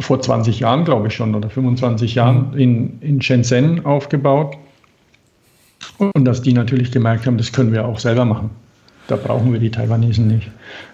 [0.00, 4.56] vor 20 Jahren, glaube ich schon, oder 25 Jahren in, in Shenzhen aufgebaut.
[5.98, 8.50] Und dass die natürlich gemerkt haben, das können wir auch selber machen.
[9.06, 10.50] Da brauchen wir die Taiwanesen nicht.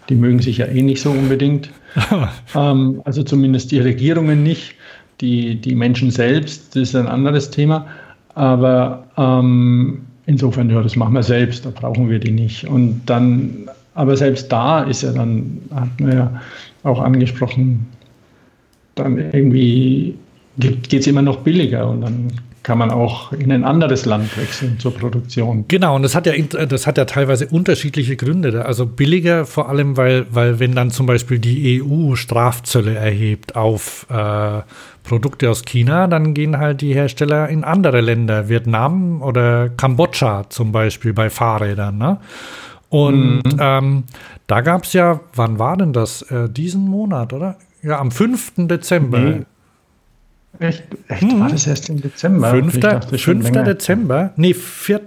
[0.08, 1.70] Die mögen sich ja eh nicht so unbedingt.
[2.54, 4.74] ähm, also zumindest die Regierungen nicht.
[5.20, 7.86] Die, die Menschen selbst, das ist ein anderes Thema.
[8.34, 12.64] Aber ähm, insofern, ja, das machen wir selbst, da brauchen wir die nicht.
[12.64, 16.40] Und dann, aber selbst da ist ja dann, hat man ja
[16.84, 17.86] auch angesprochen,
[18.94, 20.14] dann irgendwie
[20.58, 24.78] geht es immer noch billiger und dann kann man auch in ein anderes Land wechseln
[24.78, 25.64] zur Produktion.
[25.68, 26.34] Genau, und das hat ja,
[26.66, 28.66] das hat ja teilweise unterschiedliche Gründe.
[28.66, 34.06] Also billiger vor allem, weil, weil wenn dann zum Beispiel die EU Strafzölle erhebt auf
[34.10, 34.60] äh,
[35.04, 40.72] Produkte aus China, dann gehen halt die Hersteller in andere Länder, Vietnam oder Kambodscha zum
[40.72, 41.96] Beispiel bei Fahrrädern.
[41.96, 42.18] Ne?
[42.90, 44.04] Und ähm,
[44.46, 46.22] da gab es ja, wann war denn das?
[46.22, 47.56] Äh, diesen Monat, oder?
[47.82, 48.52] Ja, am 5.
[48.68, 49.18] Dezember.
[49.18, 49.42] Nee.
[50.60, 50.84] Echt?
[51.08, 51.40] Echt?
[51.40, 52.54] War das erst im Dezember?
[52.54, 52.80] Ich 5.
[52.80, 53.44] dachte schon 5.
[53.46, 53.64] länger.
[53.64, 55.00] Dezember, nee, 4.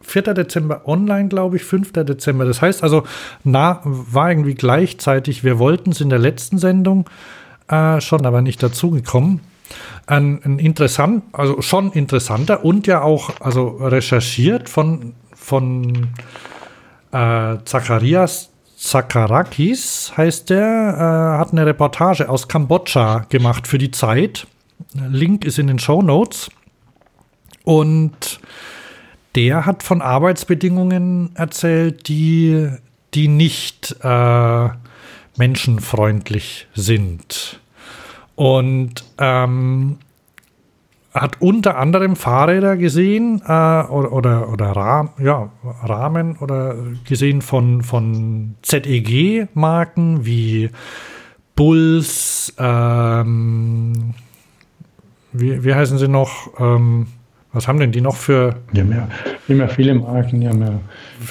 [0.00, 0.22] 4.
[0.34, 1.92] Dezember online, glaube ich, 5.
[1.92, 2.46] Dezember.
[2.46, 3.04] Das heißt also,
[3.44, 5.44] na, war irgendwie gleichzeitig.
[5.44, 7.08] Wir wollten es in der letzten Sendung
[7.68, 9.40] äh, schon, aber nicht dazugekommen.
[10.06, 16.08] Ein, ein interessant, also schon interessanter und ja auch also recherchiert von, von
[17.12, 24.46] äh, Zacharias Zakarakis heißt der, äh, hat eine Reportage aus Kambodscha gemacht für die Zeit.
[24.94, 26.50] Link ist in den Show Notes.
[27.64, 28.40] Und
[29.34, 32.68] der hat von Arbeitsbedingungen erzählt, die,
[33.14, 34.68] die nicht äh,
[35.36, 37.60] menschenfreundlich sind.
[38.34, 39.98] Und ähm,
[41.14, 45.50] hat unter anderem Fahrräder gesehen äh, oder, oder, oder Rahm, ja,
[45.82, 46.74] Rahmen oder
[47.04, 50.70] gesehen von, von ZEG-Marken wie
[51.54, 54.14] Bulls, ähm,
[55.32, 56.58] wie, wie heißen sie noch?
[56.58, 57.06] Ähm,
[57.52, 59.08] was haben denn die noch für Die haben ja
[59.46, 60.52] immer viele Marken, ja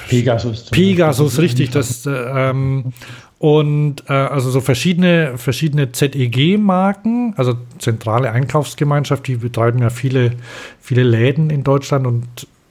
[0.08, 0.66] Pegasus.
[0.70, 1.44] Pegasus, Beispiel.
[1.44, 1.72] richtig.
[1.72, 2.94] Das, äh, ähm,
[3.40, 10.34] und äh, also so verschiedene, verschiedene ZEG-Marken, also zentrale Einkaufsgemeinschaft, die betreiben ja viele,
[10.80, 12.28] viele Läden in Deutschland und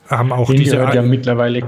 [0.09, 0.77] haben auch Den diese.
[0.77, 1.63] gehört ja mittlerweile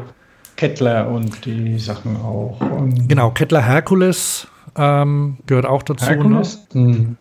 [0.55, 2.61] Kettler und die Sachen auch.
[3.09, 4.47] Genau, Kettler Herkules
[4.77, 6.05] ähm, gehört auch dazu.
[6.05, 6.11] Ne?
[6.11, 6.67] Herkules?
[6.73, 7.17] Hm,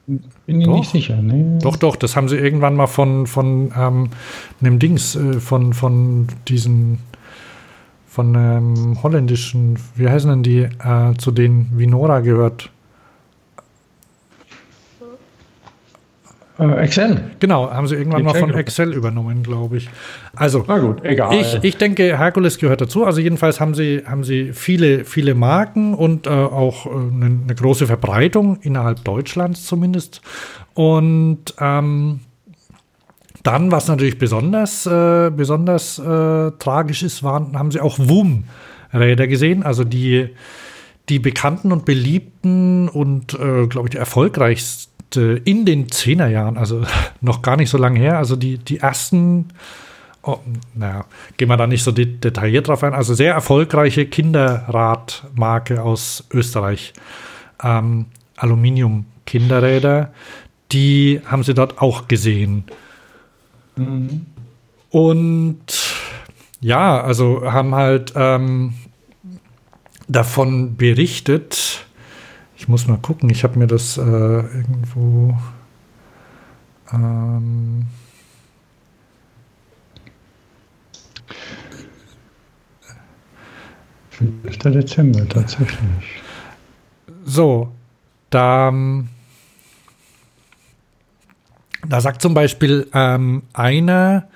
[0.45, 0.77] bin ich Doch.
[0.77, 1.21] nicht sicher.
[1.21, 1.59] Nee.
[1.61, 4.09] Doch, doch, das haben sie irgendwann mal von, von ähm,
[4.61, 6.99] einem Dings, äh, von, von diesen,
[8.07, 12.69] von einem holländischen, wie heißen denn die, äh, zu denen Vinora gehört?
[16.69, 17.31] Excel.
[17.39, 18.53] Genau, haben sie irgendwann Die mal von.
[18.53, 19.89] Excel übernommen, glaube ich.
[20.35, 21.33] Also, Na gut, egal.
[21.33, 23.05] ich, ich denke, Herkules gehört dazu.
[23.05, 27.55] Also jedenfalls haben sie, haben sie viele, viele Marken und äh, auch äh, eine, eine
[27.55, 30.21] große Verbreitung innerhalb Deutschlands zumindest.
[30.73, 32.19] Und ähm,
[33.43, 39.63] dann, was natürlich besonders, äh, besonders äh, tragisch ist, waren, haben sie auch WUM-Räder gesehen,
[39.63, 40.29] also die,
[41.09, 46.83] die bekannten und beliebten und, äh, glaube ich, die erfolgreichsten äh, in den Zehnerjahren, also
[47.21, 49.49] noch gar nicht so lange her, also die, die ersten,
[50.23, 50.39] oh,
[50.73, 51.05] naja,
[51.37, 56.93] gehen wir da nicht so de detailliert drauf ein, also sehr erfolgreiche Kinderradmarke aus Österreich.
[57.63, 58.07] Ähm,
[58.37, 60.11] Aluminium-Kinderräder,
[60.71, 62.63] die haben sie dort auch gesehen.
[63.75, 64.25] Mhm.
[64.89, 65.63] Und
[66.59, 68.73] ja, also haben halt ähm,
[70.07, 71.85] davon berichtet.
[72.61, 75.35] Ich muss mal gucken, ich habe mir das äh, irgendwo.
[76.93, 77.87] Ähm,
[84.11, 84.57] 5.
[84.59, 86.21] Dezember tatsächlich.
[87.25, 87.71] So,
[88.29, 89.09] da, ähm,
[91.87, 94.27] da sagt zum Beispiel ähm, einer,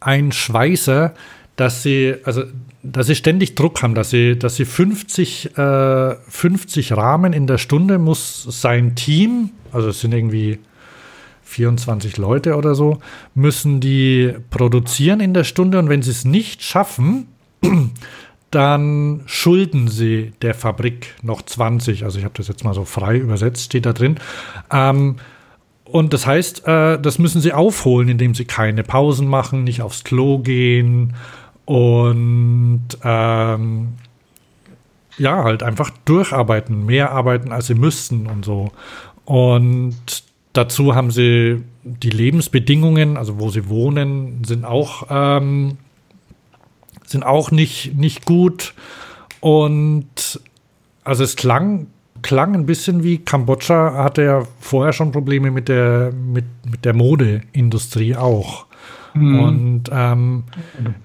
[0.00, 1.14] ein Schweißer,
[1.54, 2.42] dass sie, also
[2.82, 7.58] dass sie ständig Druck haben, dass sie, dass sie 50, äh, 50 Rahmen in der
[7.58, 10.58] Stunde muss sein Team, also es sind irgendwie
[11.44, 12.98] 24 Leute oder so,
[13.34, 17.28] müssen die produzieren in der Stunde und wenn sie es nicht schaffen,
[18.50, 22.04] dann schulden sie der Fabrik noch 20.
[22.04, 24.16] Also ich habe das jetzt mal so frei übersetzt, steht da drin.
[24.70, 25.16] Ähm,
[25.84, 30.04] und das heißt, äh, das müssen sie aufholen, indem sie keine Pausen machen, nicht aufs
[30.04, 31.14] Klo gehen
[31.64, 33.88] und ähm,
[35.18, 38.72] ja, halt einfach durcharbeiten, mehr arbeiten, als sie müssten und so.
[39.24, 45.78] Und dazu haben sie die Lebensbedingungen, also wo sie wohnen, sind auch, ähm,
[47.04, 48.74] sind auch nicht, nicht gut.
[49.40, 50.40] Und
[51.04, 51.88] also es klang,
[52.22, 56.94] klang ein bisschen wie Kambodscha hatte ja vorher schon Probleme mit der, mit, mit der
[56.94, 58.66] Modeindustrie auch.
[59.14, 59.40] Mhm.
[59.40, 60.44] Und ähm,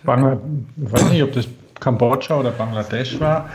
[0.03, 0.39] Bangla
[0.83, 1.47] ich weiß nicht, ob das
[1.79, 3.49] Kambodscha oder Bangladesch war.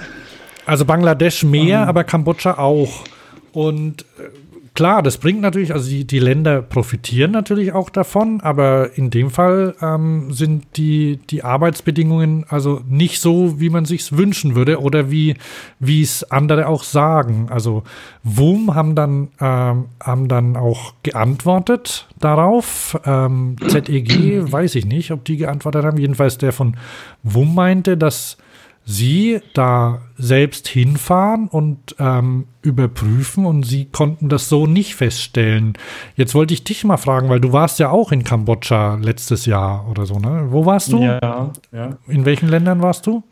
[0.66, 1.88] Also Bangladesch mehr, mhm.
[1.88, 3.04] aber Kambodscha auch.
[3.52, 4.28] Und äh,
[4.74, 9.30] klar, das bringt natürlich, also die, die Länder profitieren natürlich auch davon, aber in dem
[9.30, 15.10] Fall ähm, sind die, die Arbeitsbedingungen also nicht so, wie man sich wünschen würde oder
[15.10, 15.36] wie
[15.80, 17.48] es andere auch sagen.
[17.50, 17.82] Also
[18.22, 22.98] WUM haben dann, ähm, haben dann auch geantwortet darauf.
[23.04, 25.98] Ähm, ZEG weiß ich nicht, ob die geantwortet haben.
[25.98, 26.76] Jedenfalls der von
[27.22, 28.38] WUM meinte, dass
[28.84, 35.74] sie da selbst hinfahren und ähm, überprüfen und sie konnten das so nicht feststellen.
[36.16, 39.88] Jetzt wollte ich dich mal fragen, weil du warst ja auch in Kambodscha letztes Jahr
[39.88, 40.46] oder so, ne?
[40.50, 41.00] Wo warst du?
[41.00, 41.96] Ja, ja.
[42.08, 43.22] In welchen Ländern warst du?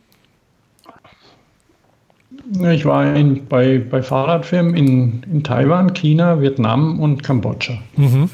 [2.72, 7.74] Ich war in, bei, bei Fahrradfirmen in, in Taiwan, China, Vietnam und Kambodscha.
[7.97, 8.31] Mhm.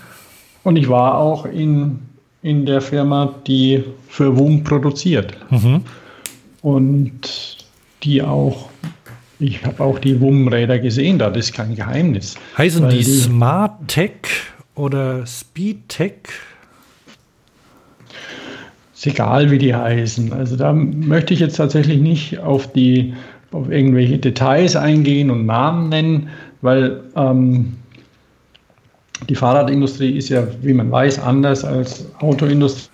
[0.65, 1.99] Und ich war auch in,
[2.43, 5.37] in der Firma, die für WUM produziert.
[5.51, 5.83] Mhm
[6.63, 7.59] und
[8.03, 8.69] die auch,
[9.39, 12.37] ich habe auch die WUM-Räder gesehen, das ist kein Geheimnis.
[12.57, 14.13] Heißen die, die Smart Tech
[14.75, 16.15] oder Speed Tech?
[18.95, 20.33] Ist egal, wie die heißen.
[20.33, 23.15] Also da möchte ich jetzt tatsächlich nicht auf die
[23.53, 26.29] auf irgendwelche Details eingehen und Namen nennen,
[26.63, 27.77] weil ähm,
[29.29, 32.91] die Fahrradindustrie ist ja, wie man weiß, anders als Autoindustrie,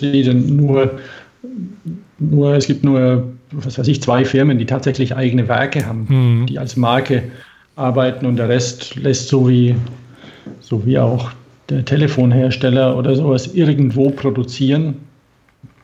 [0.00, 0.98] denn nur
[2.18, 6.46] nur, es gibt nur, was weiß ich, zwei Firmen, die tatsächlich eigene Werke haben, mhm.
[6.46, 7.24] die als Marke
[7.76, 9.74] arbeiten und der Rest lässt so wie,
[10.60, 11.30] so wie auch
[11.68, 14.96] der Telefonhersteller oder sowas irgendwo produzieren,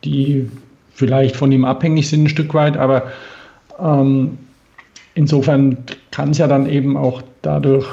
[0.03, 0.49] die
[0.93, 3.13] vielleicht von ihm abhängig sind ein Stück weit, aber
[3.81, 4.39] ähm,
[5.15, 5.79] insofern
[6.11, 7.87] kann es ja dann eben auch dadurch,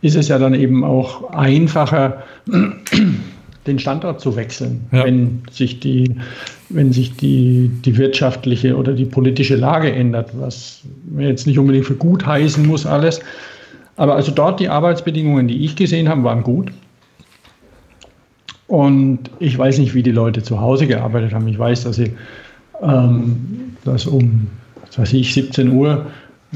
[0.00, 2.22] ist es ja dann eben auch einfacher,
[3.66, 5.04] den Standort zu wechseln, ja.
[5.04, 6.16] wenn sich die,
[6.68, 11.86] wenn sich die, die wirtschaftliche oder die politische Lage ändert, was mir jetzt nicht unbedingt
[11.86, 13.20] für gut heißen muss alles.
[13.96, 16.72] Aber also dort die Arbeitsbedingungen, die ich gesehen habe, waren gut.
[18.66, 21.46] Und ich weiß nicht, wie die Leute zu Hause gearbeitet haben.
[21.46, 22.12] Ich weiß, dass sie
[22.82, 24.48] ähm, dass um,
[24.86, 26.06] was weiß ich, 17 Uhr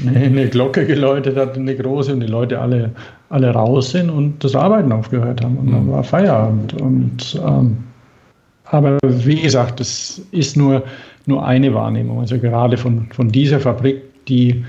[0.05, 2.91] eine Glocke geläutet hat, eine große, und die Leute alle,
[3.29, 5.57] alle raus sind und das Arbeiten aufgehört haben.
[5.57, 5.91] Und dann mhm.
[5.91, 6.73] war Feierabend.
[6.81, 7.77] Und, ähm,
[8.65, 10.83] aber wie gesagt, das ist nur,
[11.25, 12.19] nur eine Wahrnehmung.
[12.19, 14.63] Also gerade von, von dieser Fabrik, die,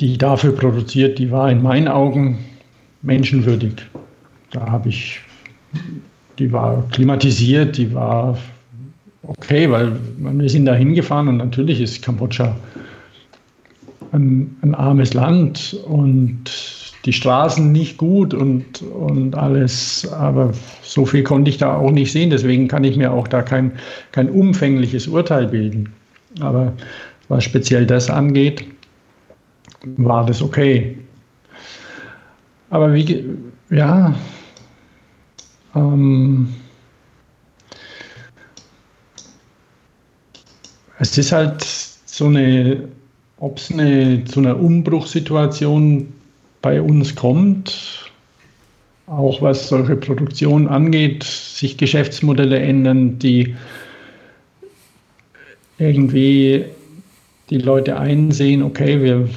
[0.00, 2.38] die dafür produziert, die war in meinen Augen
[3.02, 3.74] menschenwürdig.
[4.50, 5.20] Da habe ich,
[6.38, 8.36] die war klimatisiert, die war
[9.22, 12.54] okay, weil wir sind da hingefahren und natürlich ist Kambodscha
[14.12, 16.44] ein, ein armes Land und
[17.04, 20.52] die Straßen nicht gut und, und alles, aber
[20.82, 23.72] so viel konnte ich da auch nicht sehen, deswegen kann ich mir auch da kein,
[24.10, 25.92] kein umfängliches Urteil bilden.
[26.40, 26.72] Aber
[27.28, 28.64] was speziell das angeht,
[29.96, 30.98] war das okay.
[32.70, 33.24] aber wie,
[33.70, 34.14] ja,
[35.76, 36.48] ähm,
[40.98, 42.88] es ist halt so eine,
[43.38, 46.12] ob es eine, zu einer Umbruchssituation
[46.62, 48.10] bei uns kommt,
[49.06, 53.54] auch was solche Produktion angeht, sich Geschäftsmodelle ändern, die
[55.78, 56.64] irgendwie
[57.50, 59.28] die Leute einsehen, okay, wir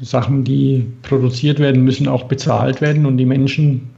[0.00, 3.88] Sachen, die produziert werden, müssen auch bezahlt werden und die Menschen,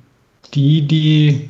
[0.55, 1.49] die die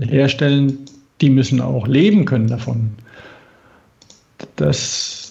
[0.00, 0.78] herstellen,
[1.20, 2.90] die müssen auch leben können davon.
[4.56, 5.25] Das,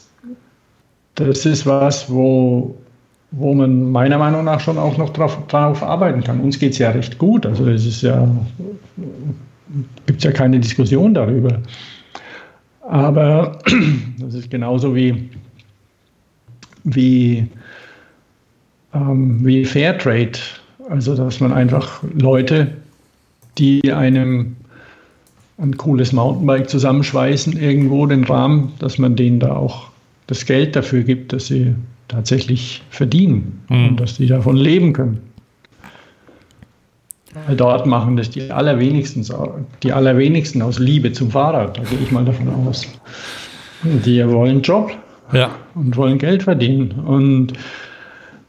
[1.15, 2.75] das ist was, wo,
[3.31, 6.41] wo man meiner Meinung nach schon auch noch drauf, drauf arbeiten kann.
[6.41, 8.29] Uns geht es ja recht gut, also es ist ja,
[10.05, 11.59] gibt ja keine Diskussion darüber.
[12.81, 13.59] Aber
[14.19, 15.29] das ist genauso wie,
[16.83, 17.47] wie,
[18.93, 20.39] ähm, wie Fairtrade.
[20.89, 22.75] Also, dass man einfach Leute,
[23.57, 24.55] die einem
[25.57, 29.87] ein cooles Mountainbike zusammenschweißen, irgendwo den Rahmen, dass man denen da auch
[30.27, 31.75] das Geld dafür gibt, dass sie
[32.07, 33.89] tatsächlich verdienen mhm.
[33.89, 35.19] und dass sie davon leben können.
[37.47, 39.25] Weil dort machen das die allerwenigsten,
[39.83, 42.87] die allerwenigsten aus Liebe zum Fahrrad, da gehe ich mal davon aus.
[43.83, 44.91] Die wollen Job
[45.33, 45.51] ja.
[45.75, 46.91] und wollen Geld verdienen.
[46.91, 47.53] Und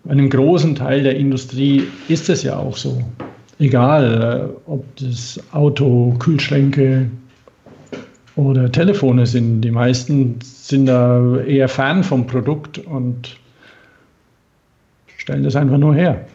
[0.05, 3.03] bei einem großen Teil der Industrie ist es ja auch so.
[3.59, 7.11] Egal, äh, ob das Auto, Kühlschränke
[8.37, 9.63] oder Telefone sind.
[9.63, 13.37] Die meisten sind da eher Fan vom Produkt und
[15.17, 16.27] stellen das einfach nur her.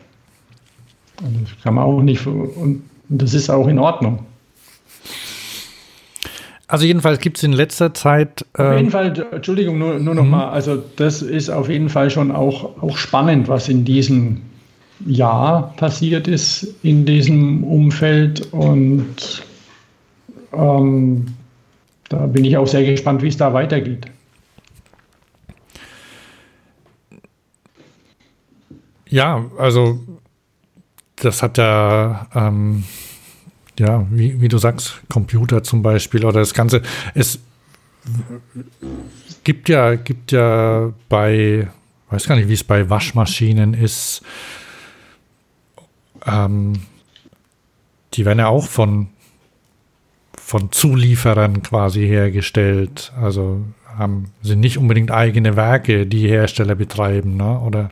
[1.24, 4.26] Und das kann man auch nicht, und das ist auch in Ordnung.
[6.68, 8.46] Also jedenfalls gibt es in letzter Zeit.
[8.58, 10.34] Äh auf jeden ähm, Fall, Entschuldigung, nur, nur noch mhm.
[10.34, 14.42] also das ist auf jeden Fall schon auch, auch spannend, was in diesem
[15.06, 19.44] Jahr passiert ist in diesem Umfeld und
[20.54, 21.26] ähm,
[22.12, 24.06] da bin ich auch sehr gespannt, wie es da weitergeht.
[29.08, 30.00] Ja, also
[31.18, 32.84] das hat ja ähm,
[33.80, 36.82] ja, wie, wie du sagst, Computer zum Beispiel oder das Ganze.
[37.14, 37.40] Es
[39.44, 41.68] gibt ja, gibt ja bei,
[42.10, 44.22] weiß gar nicht, wie es bei Waschmaschinen ist.
[46.26, 46.74] Ähm,
[48.14, 49.08] die werden ja auch von,
[50.52, 53.14] von Zulieferern quasi hergestellt.
[53.22, 53.62] Also
[53.98, 57.58] haben, sind nicht unbedingt eigene Werke, die Hersteller betreiben, ne?
[57.62, 57.90] Oder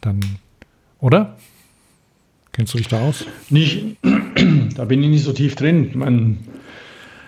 [0.00, 0.18] dann,
[0.98, 1.36] oder?
[2.50, 3.24] Kennst du dich da aus?
[3.50, 3.84] Nicht,
[4.76, 5.92] da bin ich nicht so tief drin.
[5.94, 6.38] Man,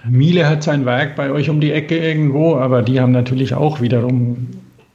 [0.08, 3.80] Miele hat sein Werk bei euch um die Ecke irgendwo, aber die haben natürlich auch
[3.80, 4.48] wiederum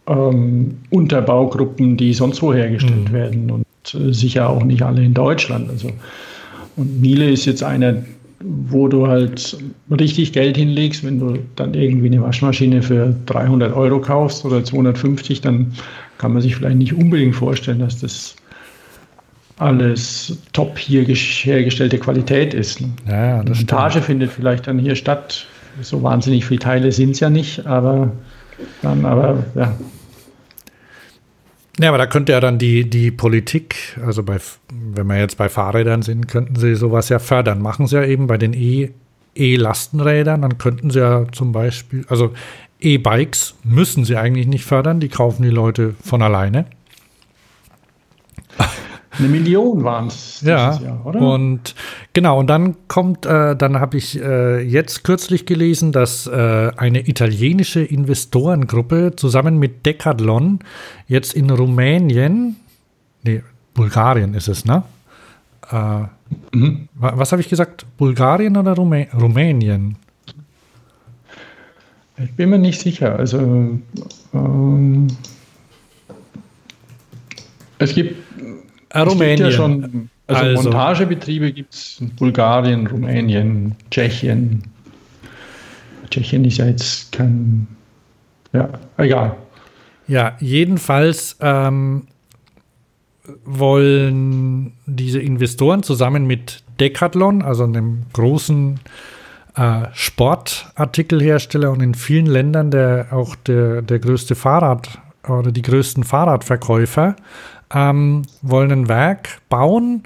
[0.08, 3.14] ähm, Unterbaugruppen, die sonst wo hergestellt mhm.
[3.14, 5.70] werden und äh, sicher auch nicht alle in Deutschland.
[5.70, 5.90] Also,
[6.76, 8.04] und Miele ist jetzt einer,
[8.42, 9.58] wo du halt
[9.92, 15.42] richtig Geld hinlegst, wenn du dann irgendwie eine Waschmaschine für 300 Euro kaufst oder 250,
[15.42, 15.74] dann
[16.18, 18.36] kann man sich vielleicht nicht unbedingt vorstellen, dass das
[19.58, 22.80] alles top hier hergestellte Qualität ist.
[22.80, 22.90] Ne?
[23.08, 24.06] Ja, das Montage stimmt.
[24.06, 25.46] findet vielleicht dann hier statt.
[25.82, 28.12] So wahnsinnig viele Teile sind es ja nicht, aber
[28.82, 29.74] dann, aber ja.
[31.80, 34.38] Ja, aber da könnte ja dann die, die Politik, also bei,
[34.70, 37.62] wenn wir jetzt bei Fahrrädern sind, könnten sie sowas ja fördern.
[37.62, 38.90] Machen sie ja eben bei den E-
[39.36, 42.34] E-Lastenrädern, dann könnten sie ja zum Beispiel, also
[42.82, 46.66] E-Bikes müssen sie eigentlich nicht fördern, die kaufen die Leute von alleine.
[49.20, 51.20] Eine Million waren es ja, Jahr, oder?
[51.20, 51.76] Und
[52.14, 57.08] genau, und dann kommt, äh, dann habe ich äh, jetzt kürzlich gelesen, dass äh, eine
[57.08, 60.60] italienische Investorengruppe zusammen mit Decathlon
[61.08, 62.56] jetzt in Rumänien,
[63.24, 63.44] nee,
[63.74, 64.84] Bulgarien ist es, ne?
[65.70, 66.04] Äh,
[66.56, 66.88] mhm.
[66.96, 67.86] Was habe ich gesagt?
[67.98, 69.98] Bulgarien oder Rumä Rumänien?
[72.18, 73.18] Ich bin mir nicht sicher.
[73.18, 73.80] Also
[74.34, 75.08] ähm,
[77.78, 78.16] es gibt
[78.96, 79.38] Rumänien.
[79.38, 84.64] Ja schon, also, also, Montagebetriebe gibt es in Bulgarien, Rumänien, Tschechien.
[86.10, 87.68] Tschechien ist ja jetzt kein.
[88.54, 89.36] Ja, egal.
[90.08, 92.08] Ja, jedenfalls ähm,
[93.46, 98.80] wollen diese Investoren zusammen mit Decathlon, also einem großen
[99.56, 106.04] äh, Sportartikelhersteller und in vielen Ländern der auch der, der größte Fahrrad oder die größten
[106.04, 107.16] Fahrradverkäufer,
[107.74, 110.04] ähm, wollen ein Werk bauen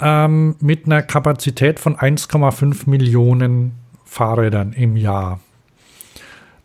[0.00, 3.72] ähm, mit einer Kapazität von 1,5 Millionen
[4.04, 5.40] Fahrrädern im Jahr.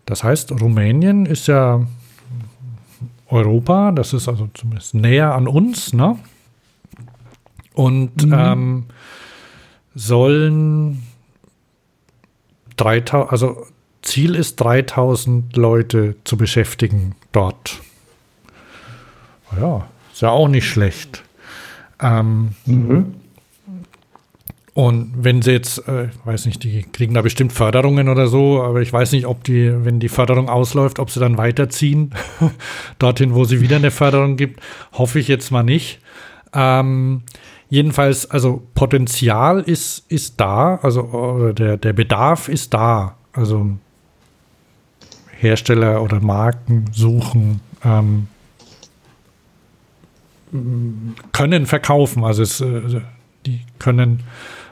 [0.06, 1.86] Das heißt, Rumänien ist ja
[3.30, 6.18] Europa, das ist also zumindest näher an uns, ne?
[7.78, 8.86] und ähm,
[9.94, 11.04] sollen
[12.78, 13.68] 3000, also
[14.02, 17.80] Ziel ist 3000 Leute zu beschäftigen dort.
[19.60, 19.88] Ja,
[20.18, 21.24] ist ja auch nicht schlecht.
[22.02, 22.50] Ähm,
[24.74, 28.64] Und wenn sie jetzt, äh, ich weiß nicht, die kriegen da bestimmt Förderungen oder so,
[28.64, 32.12] aber ich weiß nicht, ob die, wenn die Förderung ausläuft, ob sie dann weiterziehen,
[33.00, 34.60] dorthin, wo sie wieder eine Förderung gibt,
[34.94, 36.00] hoffe ich jetzt mal nicht.
[36.52, 37.22] Ähm,
[37.70, 43.18] jedenfalls, also Potenzial ist, ist da, also der, der Bedarf ist da.
[43.34, 43.70] Also
[45.40, 48.28] Hersteller oder Marken suchen, ähm,
[51.32, 52.24] können verkaufen.
[52.24, 53.02] Also es, äh,
[53.46, 54.24] die können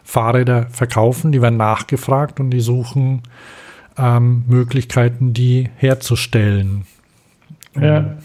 [0.03, 3.23] Fahrräder verkaufen, die werden nachgefragt und die suchen
[3.97, 6.85] ähm, Möglichkeiten, die herzustellen.
[7.79, 8.17] Ja.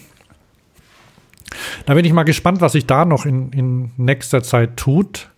[1.87, 5.31] Da bin ich mal gespannt, was sich da noch in, in nächster Zeit tut.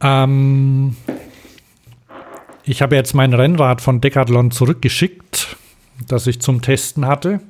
[0.00, 0.96] Ähm,
[2.64, 5.56] ich habe jetzt mein Rennrad von Decathlon zurückgeschickt,
[6.06, 7.40] das ich zum Testen hatte.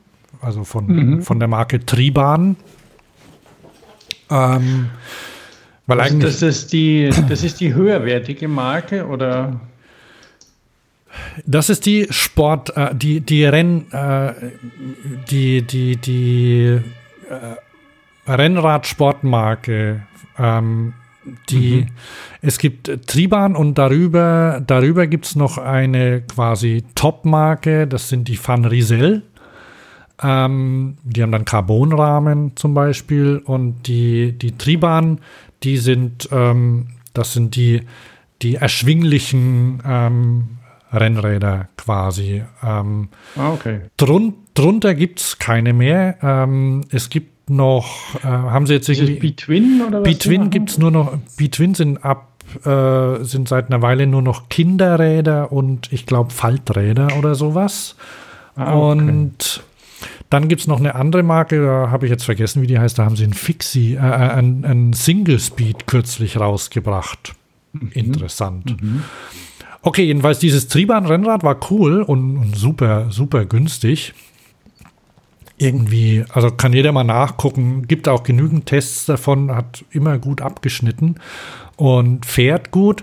[0.41, 2.57] Also von, von der Marke Triban.
[4.31, 4.91] Ähm,
[5.87, 6.33] weil Also eigentlich.
[6.33, 9.61] das, ist die, das ist die höherwertige Marke oder?
[11.45, 14.33] Das ist die Sport, äh, die, die Renn, äh,
[15.31, 16.81] die, die, die
[17.29, 20.03] äh, Rennradsportmarke,
[20.39, 20.93] ähm,
[21.51, 21.87] die,
[22.41, 28.39] es gibt Triban und darüber, darüber gibt es noch eine quasi Top-Marke, das sind die
[28.43, 29.23] Van Riesel.
[30.23, 35.21] Ähm, die haben dann Carbonrahmen zum Beispiel und die, die Triban,
[35.63, 37.83] die sind, ähm, das sind die,
[38.43, 40.49] die erschwinglichen ähm,
[40.93, 42.43] Rennräder quasi.
[42.63, 43.81] Ähm, Ah, okay.
[43.97, 46.17] drun drunter gibt es keine mehr.
[46.23, 49.17] Ähm, es gibt noch, äh, haben sie jetzt irgendwie.
[49.19, 50.05] B-Twin oder was?
[50.05, 50.51] B-Twin machen?
[50.51, 52.29] gibt es nur noch, B-Twin sind ab,
[52.65, 57.97] äh, sind seit einer Weile nur noch Kinderräder und ich glaube Falträder oder sowas.
[58.57, 59.09] Ah, okay.
[59.09, 59.63] Und
[60.31, 62.99] dann gibt es noch eine andere Marke, da habe ich jetzt vergessen, wie die heißt.
[62.99, 67.35] Da haben sie einen Fixie, äh, ein, ein Single Speed kürzlich rausgebracht.
[67.73, 67.91] Mhm.
[67.93, 68.77] Interessant.
[69.83, 74.15] Okay, jedenfalls dieses Triban-Rennrad war cool und, und super, super günstig.
[75.57, 81.17] Irgendwie, also kann jeder mal nachgucken, gibt auch genügend Tests davon, hat immer gut abgeschnitten
[81.77, 83.03] und fährt gut.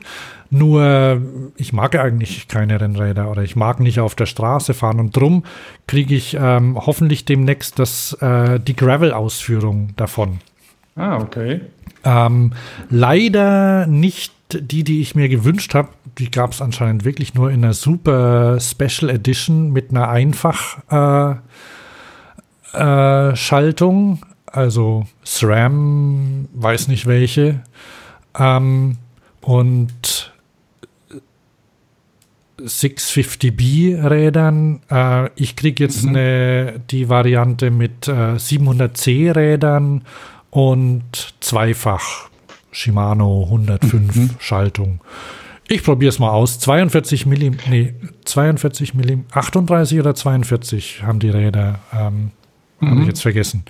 [0.49, 1.21] Nur
[1.57, 5.43] ich mag eigentlich keine Rennräder oder ich mag nicht auf der Straße fahren und drum
[5.87, 10.39] kriege ich ähm, hoffentlich demnächst das, äh, die Gravel-Ausführung davon.
[10.95, 11.61] Ah, okay.
[12.03, 12.53] Ähm,
[12.89, 15.89] leider nicht die, die ich mir gewünscht habe.
[16.17, 20.79] Die gab es anscheinend wirklich nur in einer super Special Edition mit einer Einfach
[22.73, 24.25] äh, äh, Schaltung.
[24.45, 27.61] Also SRAM, weiß nicht welche.
[28.37, 28.97] Ähm,
[29.41, 30.33] und
[32.59, 34.81] 650B Rädern.
[34.89, 40.03] Äh, ich kriege jetzt eine, die Variante mit äh, 700C Rädern
[40.49, 42.29] und zweifach
[42.71, 45.01] Shimano 105 Schaltung.
[45.67, 46.59] Ich probiere es mal aus.
[46.59, 47.93] 42 Millim, nee,
[48.25, 51.79] 42 Millim, 38 oder 42 haben die Räder.
[51.93, 52.31] Ähm,
[52.81, 53.63] Habe ich jetzt vergessen.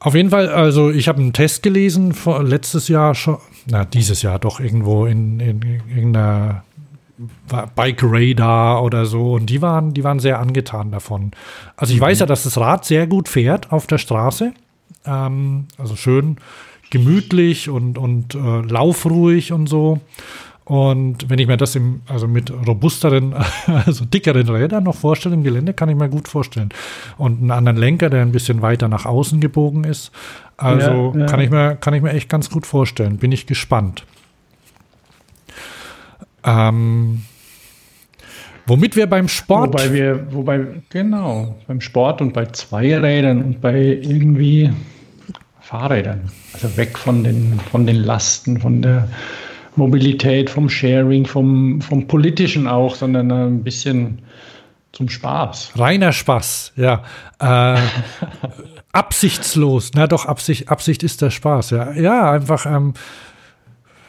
[0.00, 4.22] Auf jeden Fall, also ich habe einen Test gelesen vor letztes Jahr schon, na dieses
[4.22, 6.64] Jahr doch irgendwo in, in, in irgendeiner
[7.74, 11.32] Bike Radar oder so und die waren, die waren sehr angetan davon.
[11.76, 14.52] Also ich weiß ja, dass das Rad sehr gut fährt auf der Straße.
[15.04, 16.36] Ähm, also schön
[16.90, 20.00] gemütlich und, und äh, laufruhig und so.
[20.64, 23.34] Und wenn ich mir das im, also mit robusteren,
[23.66, 26.68] also dickeren Rädern noch vorstelle im Gelände, kann ich mir gut vorstellen.
[27.16, 30.12] Und einen anderen Lenker, der ein bisschen weiter nach außen gebogen ist.
[30.58, 31.26] Also Ja, ja.
[31.26, 33.16] Kann, ich mir, kann ich mir echt ganz gut vorstellen.
[33.16, 34.04] Bin ich gespannt.
[36.48, 37.22] Ähm,
[38.66, 39.74] womit wir beim Sport.
[39.74, 44.70] Wobei wir, wobei, genau, beim Sport und bei Zweirädern und bei irgendwie
[45.60, 46.30] Fahrrädern.
[46.54, 49.08] Also weg von den, von den Lasten, von der
[49.76, 54.22] Mobilität, vom Sharing, vom, vom Politischen auch, sondern ein bisschen
[54.92, 55.72] zum Spaß.
[55.76, 57.02] Reiner Spaß, ja.
[57.38, 57.78] Äh,
[58.92, 61.92] absichtslos, na doch, Absicht, Absicht ist der Spaß, ja.
[61.92, 62.94] Ja, einfach, ähm,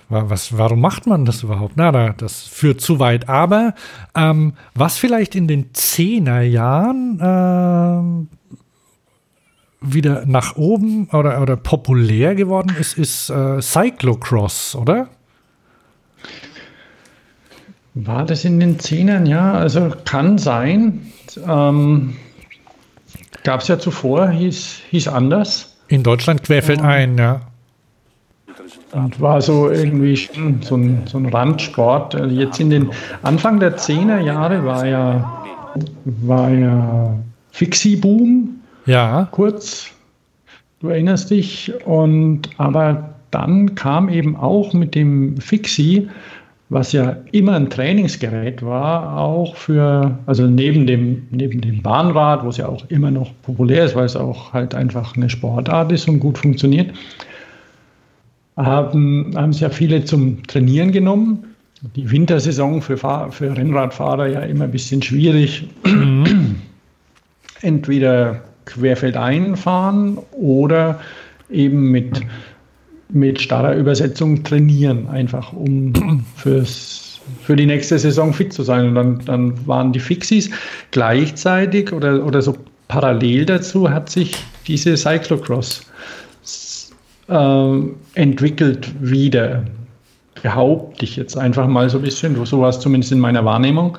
[0.10, 1.74] was, warum macht man das überhaupt?
[1.76, 3.30] Na, das führt zu weit.
[3.30, 3.76] Aber
[4.16, 8.28] ähm, was vielleicht in den Zehnerjahren ähm,
[9.82, 15.10] wieder nach oben oder, oder populär geworden ist, ist äh, Cyclocross, oder?
[17.94, 19.26] War das in den Zehnern?
[19.26, 21.12] Ja, also kann sein.
[21.48, 22.16] Ähm,
[23.44, 25.78] Gab es ja zuvor, hieß, hieß anders.
[25.88, 27.42] In Deutschland querfeld ein, ja.
[28.92, 32.16] Und war so irgendwie schon so ein, so ein Randsport.
[32.16, 32.90] Also jetzt in den
[33.22, 35.44] Anfang der 10er Jahre war ja,
[36.06, 37.16] war ja
[37.52, 38.50] Fixie-Boom.
[38.86, 39.28] Ja.
[39.32, 39.92] Kurz.
[40.80, 41.72] Du erinnerst dich.
[41.86, 46.10] Und aber dann kam eben auch mit dem Fixie,
[46.70, 52.50] was ja immer ein Trainingsgerät war, auch für, also neben dem, neben dem Bahnrad, wo
[52.50, 56.08] es ja auch immer noch populär ist, weil es auch halt einfach eine Sportart ist
[56.08, 56.94] und gut funktioniert,
[58.66, 61.46] haben, haben es ja viele zum Trainieren genommen.
[61.96, 65.68] Die Wintersaison für, Fahr für Rennradfahrer ja immer ein bisschen schwierig.
[67.62, 71.00] Entweder querfeldein fahren oder
[71.50, 72.22] eben mit,
[73.10, 75.94] mit starrer Übersetzung trainieren, einfach um
[76.36, 78.90] fürs, für die nächste Saison fit zu sein.
[78.90, 80.50] Und dann, dann waren die Fixies
[80.92, 82.56] gleichzeitig oder, oder so
[82.90, 84.36] parallel dazu hat sich
[84.68, 85.86] diese Cyclocross
[87.30, 87.80] äh,
[88.16, 89.64] entwickelt wieder.
[90.42, 93.98] Behaupte ich jetzt einfach mal so ein bisschen, so war es zumindest in meiner Wahrnehmung,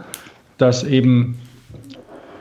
[0.58, 1.38] dass eben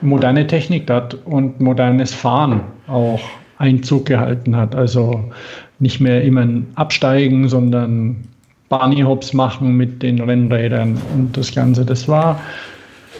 [0.01, 3.19] moderne Technik dort und modernes Fahren auch
[3.57, 4.75] Einzug gehalten hat.
[4.75, 5.31] Also
[5.79, 8.23] nicht mehr immer ein Absteigen, sondern
[8.69, 11.85] Bunny-Hops machen mit den Rennrädern und das Ganze.
[11.85, 12.39] Das war,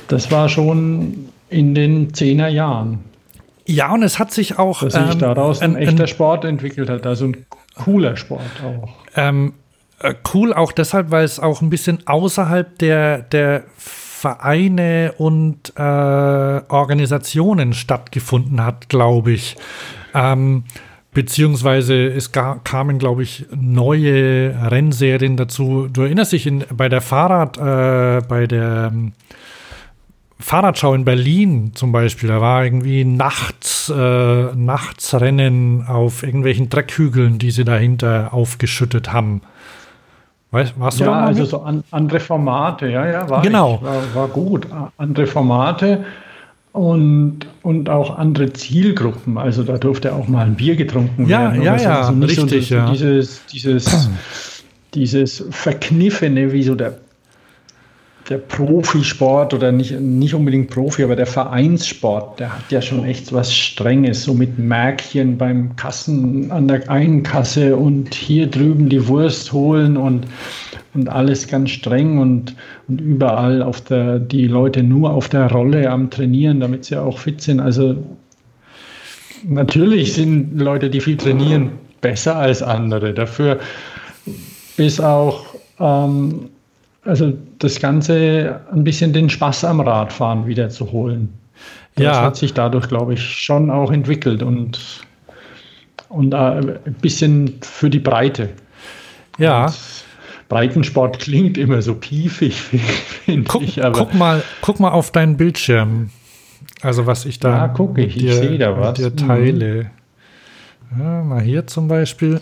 [0.07, 2.99] das war schon in den 10er Jahren.
[3.65, 4.81] Ja, und es hat sich auch.
[4.81, 8.89] Dass sich ähm, daraus ein, ein echter Sport entwickelt hat, also ein cooler Sport auch.
[9.15, 9.53] Ähm,
[9.99, 15.81] äh, cool auch deshalb, weil es auch ein bisschen außerhalb der, der Vereine und äh,
[15.81, 19.55] Organisationen stattgefunden hat, glaube ich.
[20.13, 20.63] Ähm,
[21.13, 25.87] beziehungsweise es kamen, glaube ich, neue Rennserien dazu.
[25.91, 29.13] Du erinnerst dich in, bei der Fahrrad, äh, bei der ähm,
[30.39, 37.51] Fahrradschau in Berlin zum Beispiel, da war irgendwie nachts, äh, Nachtsrennen auf irgendwelchen Dreckhügeln, die
[37.51, 39.41] sie dahinter aufgeschüttet haben.
[40.51, 43.75] Weißt, warst du ja, also so an, andere Formate, ja, ja, war, genau.
[43.75, 44.67] Ich, war, war gut.
[44.97, 46.05] Andere Formate
[46.71, 49.37] und, und auch andere Zielgruppen.
[49.37, 51.61] Also da durfte auch mal ein Bier getrunken ja, werden.
[51.61, 52.69] Ja, ja, ja, also richtig.
[52.69, 52.89] So, ja.
[52.89, 54.09] Dieses, dieses,
[54.93, 56.97] dieses Verkniffene, wie so der
[58.29, 63.33] der Profisport oder nicht, nicht unbedingt Profi, aber der Vereinssport, der hat ja schon echt
[63.33, 69.07] was Strenges, so mit Märkchen beim Kassen an der einen Kasse und hier drüben die
[69.07, 70.27] Wurst holen und,
[70.93, 72.55] und alles ganz streng und,
[72.87, 77.17] und überall auf der, die Leute nur auf der Rolle am Trainieren, damit sie auch
[77.17, 77.59] fit sind.
[77.59, 77.95] Also
[79.43, 83.11] natürlich sind Leute, die viel trainieren, besser als andere.
[83.11, 83.59] Dafür
[84.77, 85.45] ist auch
[85.79, 86.49] ähm,
[87.05, 91.33] also das Ganze ein bisschen den Spaß am Radfahren wiederzuholen.
[91.95, 92.21] Das ja.
[92.21, 94.79] hat sich dadurch, glaube ich, schon auch entwickelt und,
[96.09, 98.49] und äh, ein bisschen für die Breite.
[99.37, 99.65] Ja.
[99.65, 99.75] Und
[100.49, 102.61] Breitensport klingt immer so piefig,
[103.25, 103.83] finde ich.
[103.83, 106.09] Aber guck, mal, guck mal auf deinen Bildschirm.
[106.81, 108.93] Also was ich da ja, guck ich, dir, ich sehe da was.
[108.93, 109.91] dir teile.
[110.97, 112.41] Ja, mal hier zum Beispiel.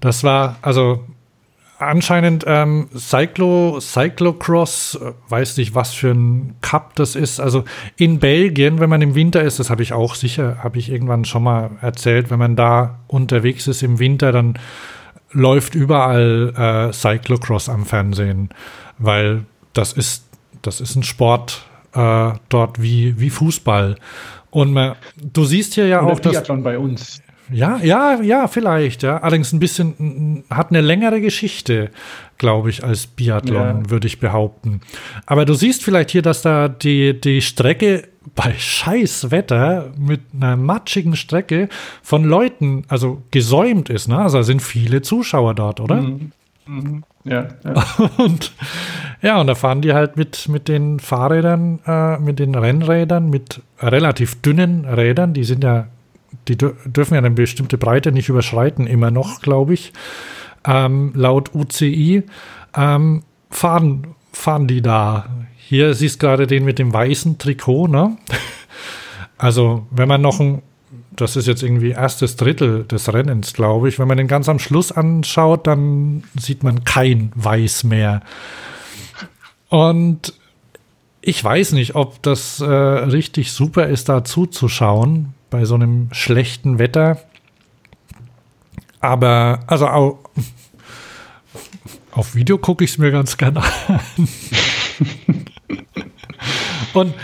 [0.00, 1.04] Das war, also
[1.78, 7.40] anscheinend ähm, Cyclo, Cyclocross, äh, weiß nicht, was für ein Cup das ist.
[7.40, 7.64] Also
[7.96, 11.24] in Belgien, wenn man im Winter ist, das habe ich auch sicher, habe ich irgendwann
[11.24, 14.58] schon mal erzählt, wenn man da unterwegs ist im Winter, dann
[15.30, 18.50] läuft überall äh, Cyclocross am Fernsehen,
[18.98, 20.24] weil das ist,
[20.62, 23.96] das ist ein Sport äh, dort wie, wie Fußball.
[24.50, 26.48] Und man, du siehst hier ja Oder auch das.
[26.62, 27.20] bei uns.
[27.50, 29.18] Ja, ja, ja, vielleicht, ja.
[29.18, 31.90] Allerdings ein bisschen, hat eine längere Geschichte,
[32.36, 33.90] glaube ich, als Biathlon, ja.
[33.90, 34.80] würde ich behaupten.
[35.26, 40.56] Aber du siehst vielleicht hier, dass da die, die Strecke bei scheiß Wetter mit einer
[40.56, 41.68] matschigen Strecke
[42.02, 44.18] von Leuten, also gesäumt ist, ne?
[44.18, 46.02] Also sind viele Zuschauer dort, oder?
[46.02, 46.32] Mhm.
[46.66, 47.04] Mhm.
[47.24, 47.84] Ja, ja.
[48.18, 48.52] Und
[49.20, 53.60] ja, und da fahren die halt mit, mit den Fahrrädern, äh, mit den Rennrädern, mit
[53.80, 55.88] relativ dünnen Rädern, die sind ja
[56.48, 59.92] die dürfen ja eine bestimmte Breite nicht überschreiten, immer noch, glaube ich.
[60.64, 62.24] Ähm, laut UCI
[62.76, 65.28] ähm, fahren, fahren die da.
[65.56, 68.16] Hier siehst du gerade den mit dem weißen Trikot, ne?
[69.40, 70.62] Also, wenn man noch ein,
[71.12, 74.58] das ist jetzt irgendwie erstes Drittel des Rennens, glaube ich, wenn man den ganz am
[74.58, 78.22] Schluss anschaut, dann sieht man kein Weiß mehr.
[79.68, 80.34] Und
[81.20, 86.78] ich weiß nicht, ob das äh, richtig super ist, da zuzuschauen, bei so einem schlechten
[86.78, 87.18] Wetter.
[89.00, 90.18] Aber, also auch,
[92.12, 94.00] auf Video gucke ich es mir ganz gerne an.
[96.94, 97.14] Und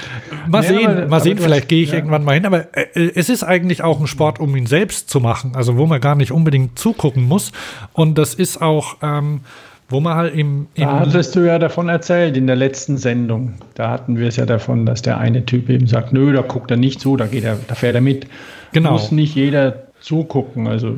[0.49, 1.97] mal Ja, sehen, aber- mal sehen, vielleicht gehe ich ja.
[1.97, 5.21] irgendwann mal hin, aber äh, es ist eigentlich auch ein Sport, um ihn selbst zu
[5.21, 7.51] machen, also wo man gar nicht unbedingt zugucken muss.
[7.93, 9.41] Und das ist auch, ähm,
[9.89, 13.55] wo man halt im, im Da hattest du ja davon erzählt in der letzten Sendung.
[13.75, 16.71] Da hatten wir es ja davon, dass der eine Typ eben sagt, nö, da guckt
[16.71, 18.27] er nicht zu, da geht er, da fährt er mit.
[18.73, 18.93] Genau.
[18.93, 20.95] Muss nicht jeder zugucken, also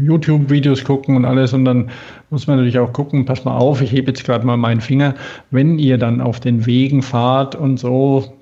[0.00, 1.90] YouTube-Videos gucken und alles, und dann
[2.30, 5.14] muss man natürlich auch gucken, pass mal auf, ich hebe jetzt gerade mal meinen Finger,
[5.50, 8.32] wenn ihr dann auf den Wegen fahrt und so,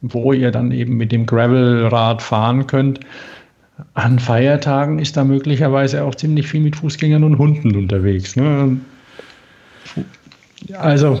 [0.00, 3.00] wo ihr dann eben mit dem Gravelrad fahren könnt,
[3.94, 8.34] an Feiertagen ist da möglicherweise auch ziemlich viel mit Fußgängern und Hunden unterwegs.
[8.34, 8.76] Ne?
[10.78, 11.20] Also,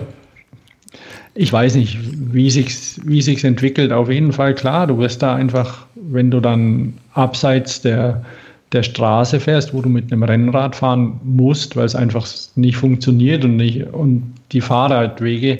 [1.34, 1.98] ich weiß nicht,
[2.32, 3.92] wie sich's, wie sich's entwickelt.
[3.92, 8.24] Auf jeden Fall klar, du wirst da einfach, wenn du dann abseits der,
[8.72, 13.44] der Straße fährst, wo du mit einem Rennrad fahren musst, weil es einfach nicht funktioniert
[13.44, 15.58] und nicht und die Fahrradwege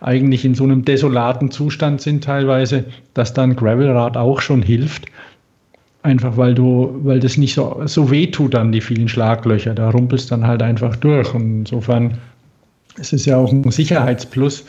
[0.00, 2.84] eigentlich in so einem desolaten Zustand sind teilweise,
[3.14, 5.06] dass dann Gravelrad auch schon hilft.
[6.04, 9.74] Einfach weil du, weil das nicht so, so weh tut an die vielen Schlaglöcher.
[9.74, 11.34] Da rumpelst dann halt einfach durch.
[11.34, 12.18] Und insofern
[12.98, 14.64] es ist ja auch ein Sicherheitsplus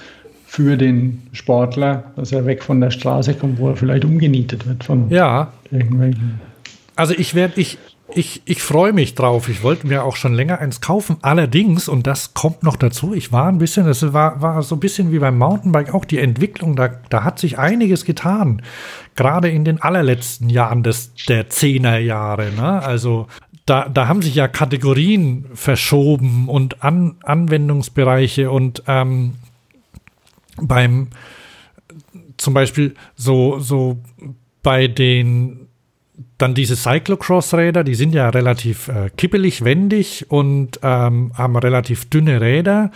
[0.46, 4.84] für den Sportler, dass er weg von der Straße kommt, wo er vielleicht umgenietet wird
[4.84, 6.40] von ja, irgendwelchen.
[6.96, 7.78] Also ich werde, ich,
[8.16, 9.50] ich, ich freue mich drauf.
[9.50, 11.18] Ich wollte mir auch schon länger eins kaufen.
[11.22, 14.80] Allerdings, und das kommt noch dazu, ich war ein bisschen, das war, war so ein
[14.80, 18.62] bisschen wie beim Mountainbike auch die Entwicklung, da, da hat sich einiges getan.
[19.16, 22.52] Gerade in den allerletzten Jahren des, der Zehnerjahre.
[22.52, 22.82] Ne?
[22.82, 23.28] Also
[23.66, 29.34] da, da haben sich ja Kategorien verschoben und An, Anwendungsbereiche und ähm,
[30.62, 31.10] beim
[32.38, 33.98] zum Beispiel so, so
[34.64, 35.68] bei den
[36.38, 42.42] dann diese Cyclocross-Räder, die sind ja relativ äh, kippelig, wendig und ähm, haben relativ dünne
[42.42, 42.92] Räder.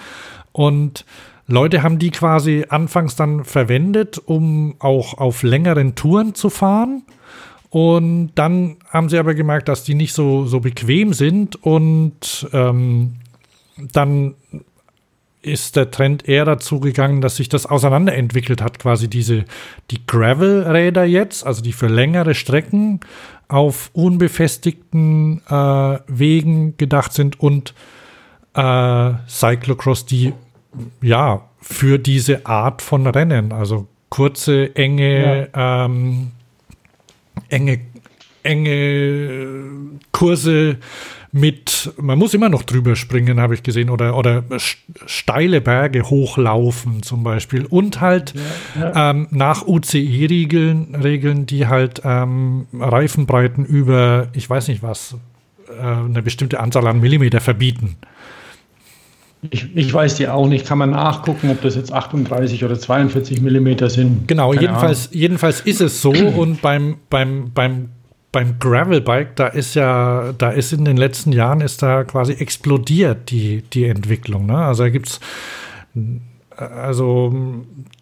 [0.52, 1.06] Und
[1.48, 7.04] Leute haben die quasi anfangs dann verwendet, um auch auf längeren Touren zu fahren.
[7.70, 11.62] Und dann haben sie aber gemerkt, dass die nicht so, so bequem sind.
[11.64, 13.16] Und ähm,
[13.94, 14.36] dann
[15.42, 19.46] ist der Trend eher dazu gegangen, dass sich das auseinanderentwickelt hat, quasi diese
[19.90, 23.00] die Gravel-Räder jetzt, also die für längere Strecken
[23.48, 27.74] auf unbefestigten äh, Wegen gedacht sind und
[28.54, 30.34] äh, Cyclocross, die
[31.02, 36.32] ja für diese Art von Rennen, also kurze, enge, ähm,
[37.50, 37.80] enge,
[38.44, 40.78] enge Kurse
[41.32, 44.44] mit, man muss immer noch drüber springen, habe ich gesehen, oder, oder
[45.06, 47.66] steile Berge hochlaufen zum Beispiel.
[47.66, 48.34] Und halt
[48.96, 55.16] Ähm, nach UCI-Regeln, Regeln, die halt ähm, Reifenbreiten über, ich weiß nicht was,
[55.68, 57.98] äh, eine bestimmte Anzahl an Millimeter verbieten.
[59.52, 63.42] Ich, ich weiß die auch nicht, kann man nachgucken, ob das jetzt 38 oder 42
[63.42, 64.28] Millimeter sind.
[64.28, 67.90] Genau, Keine jedenfalls, jedenfalls ist es so und beim, beim, beim,
[68.32, 73.32] beim Gravelbike, da ist ja, da ist in den letzten Jahren ist da quasi explodiert
[73.32, 74.46] die, die Entwicklung.
[74.46, 74.58] Ne?
[74.58, 75.20] Also da gibt's
[76.58, 77.34] also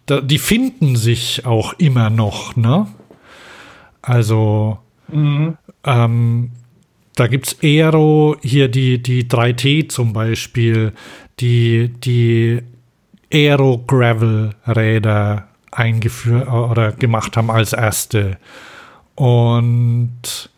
[0.06, 2.88] da, die finden sich auch immer noch, ne?
[4.02, 4.78] Also
[5.84, 6.50] ähm,
[7.14, 10.92] da gibt es Aero, hier die, die 3T zum Beispiel,
[11.40, 12.60] die, die
[13.32, 18.38] Aero Gravel Räder eingeführt oder gemacht haben als erste.
[19.18, 20.48] Und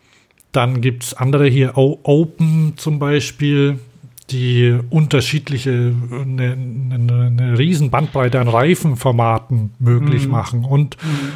[0.51, 3.79] dann gibt es andere hier, Open zum Beispiel,
[4.29, 10.31] die unterschiedliche, eine, eine, eine riesen Bandbreite an Reifenformaten möglich Mhm.
[10.31, 10.95] machen und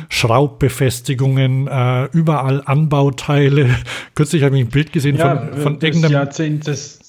[0.09, 3.69] Schraubbefestigungen, äh, überall Anbauteile.
[4.13, 6.99] Kürzlich habe ich ein Bild gesehen Ja, von, von das irgendeinem Jahrzehnt des,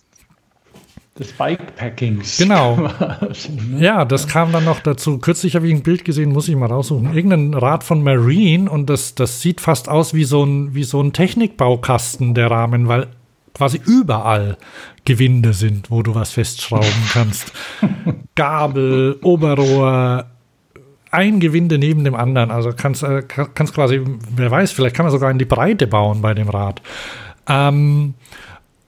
[1.19, 2.37] des Bikepackings.
[2.39, 2.77] Genau.
[2.77, 3.79] ne?
[3.79, 5.19] Ja, das kam dann noch dazu.
[5.19, 7.15] Kürzlich habe ich ein Bild gesehen, muss ich mal raussuchen.
[7.15, 11.01] Irgendein Rad von Marine und das, das sieht fast aus wie so, ein, wie so
[11.03, 13.07] ein Technikbaukasten, der Rahmen, weil
[13.55, 14.59] quasi überall
[15.07, 17.53] Gewinde sind, wo du was festschrauben kannst.
[18.35, 20.27] Gabel, Oberrohr,
[21.11, 22.51] ein Gewinde neben dem anderen.
[22.51, 24.03] Also kannst, äh, kann- kannst quasi,
[24.35, 26.83] wer weiß, vielleicht kann man sogar in die Breite bauen bei dem Rad.
[27.49, 28.15] Ähm,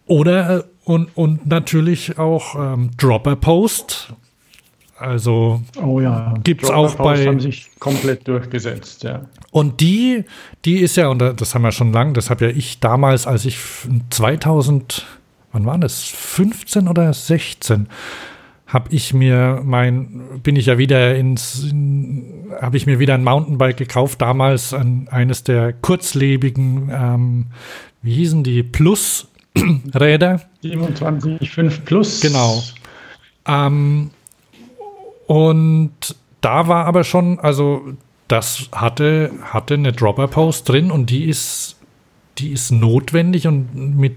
[0.08, 4.12] oder äh, und, und natürlich auch ähm, Dropper Post.
[4.98, 6.34] Also, Oh ja.
[6.42, 9.26] Gibt's Dropper auch bei- haben sich komplett durchgesetzt, ja.
[9.52, 10.24] und die,
[10.64, 13.44] die ist ja, und das haben wir schon lang, das habe ja ich damals, als
[13.44, 15.06] ich f- 2000,
[15.52, 17.86] wann war das, 15 oder 16,
[18.66, 23.22] habe ich mir mein, bin ich ja wieder ins, in, habe ich mir wieder ein
[23.22, 27.46] Mountainbike gekauft, damals ein, eines der kurzlebigen, ähm,
[28.02, 28.64] wie hießen die,
[29.90, 30.40] Plus-Räder.
[30.62, 32.20] 27,5 plus.
[32.20, 32.62] Genau.
[33.46, 34.10] Ähm,
[35.26, 35.90] und
[36.40, 37.82] da war aber schon, also
[38.28, 41.76] das hatte, hatte eine Dropper-Post drin und die ist,
[42.38, 44.16] die ist notwendig und mit,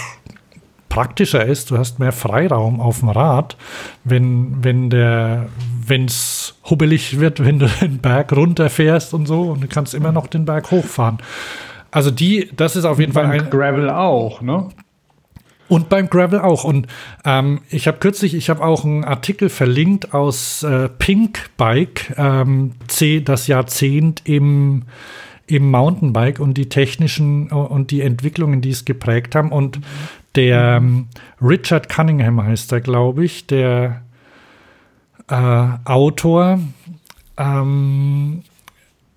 [0.96, 1.70] praktischer ist.
[1.70, 3.58] Du hast mehr Freiraum auf dem Rad,
[4.04, 5.48] wenn, wenn der,
[5.86, 10.10] wenn es hubbelig wird, wenn du den Berg runterfährst und so und du kannst immer
[10.10, 11.18] noch den Berg hochfahren.
[11.90, 14.68] Also die, das ist auf jeden Fall ein Gravel auch, ne?
[15.68, 16.64] Und beim Gravel auch.
[16.64, 16.86] Und
[17.24, 22.72] ähm, ich habe kürzlich, ich habe auch einen Artikel verlinkt aus äh, Pink Bike, ähm,
[22.86, 24.84] C, das Jahrzehnt im,
[25.46, 29.50] im Mountainbike und die technischen und die Entwicklungen, die es geprägt haben.
[29.50, 29.80] Und
[30.36, 31.08] der ähm,
[31.40, 34.02] Richard Cunningham heißt er, glaube ich, der
[35.28, 36.60] äh, Autor,
[37.36, 38.42] ähm,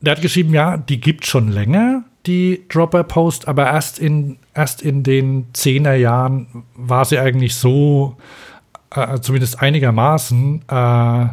[0.01, 4.81] der hat geschrieben, ja, die gibt schon länger, die Dropper Post, aber erst in, erst
[4.81, 8.17] in den Zehner Jahren war sie eigentlich so,
[8.95, 11.25] äh, zumindest einigermaßen, äh,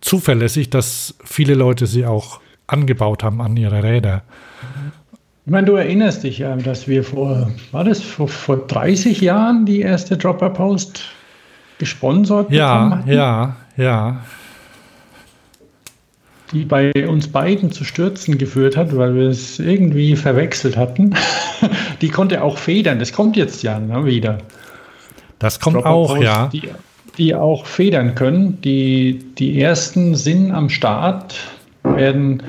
[0.00, 4.22] zuverlässig, dass viele Leute sie auch angebaut haben an ihre Räder.
[5.46, 9.64] Ich meine, du erinnerst dich ja, dass wir vor, war das vor, vor 30 Jahren
[9.64, 11.02] die erste Dropper Post
[11.78, 14.20] gesponsert ja, Ja, ja.
[16.52, 21.14] Die bei uns beiden zu Stürzen geführt hat, weil wir es irgendwie verwechselt hatten.
[22.00, 22.98] die konnte auch federn.
[22.98, 24.38] Das kommt jetzt ja ne, wieder.
[25.38, 26.48] Das kommt Dropper auch, Post, ja.
[26.48, 26.68] Die,
[27.16, 28.60] die auch federn können.
[28.62, 31.36] Die, die ersten sind am Start,
[31.82, 32.42] werden,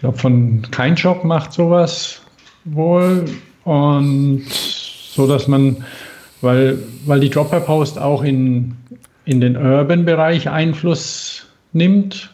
[0.00, 2.22] ich glaube, von Kein Shop macht sowas
[2.64, 3.26] wohl.
[3.64, 5.84] Und so, dass man,
[6.40, 8.76] weil, weil die Dropper Post auch in
[9.30, 12.30] in den Urban-Bereich Einfluss nimmt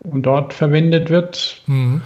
[0.00, 1.60] und dort verwendet wird.
[1.66, 2.02] Mhm.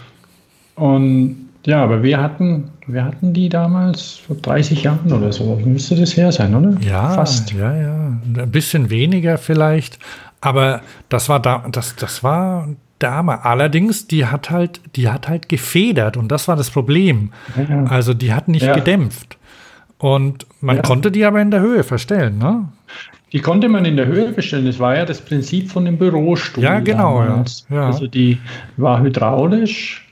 [0.77, 5.61] Und ja, aber wir hatten, wir hatten die damals vor 30 Jahren oder so.
[5.63, 6.75] Müsste das her sein, oder?
[6.81, 7.53] Ja, fast.
[7.53, 8.19] Ja, ja.
[8.39, 9.99] Ein bisschen weniger vielleicht.
[10.41, 10.81] Aber
[11.11, 12.67] das war da, das, das war
[13.01, 13.45] Dame.
[13.45, 17.33] Allerdings, die hat halt, die hat halt gefedert und das war das Problem.
[17.57, 17.85] Ja.
[17.85, 18.75] Also die hat nicht ja.
[18.75, 19.39] gedämpft.
[19.99, 20.83] Und man ja.
[20.83, 22.69] konnte die aber in der Höhe verstellen, ne?
[23.33, 24.67] Die konnte man in der Höhe bestellen.
[24.67, 26.65] Das war ja das Prinzip von dem Bürostuhl.
[26.65, 27.23] Ja, genau.
[27.23, 27.45] Ja.
[27.71, 27.87] Ja.
[27.87, 28.39] Also die
[28.77, 30.09] war hydraulisch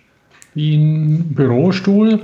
[0.55, 2.20] wie ein Bürostuhl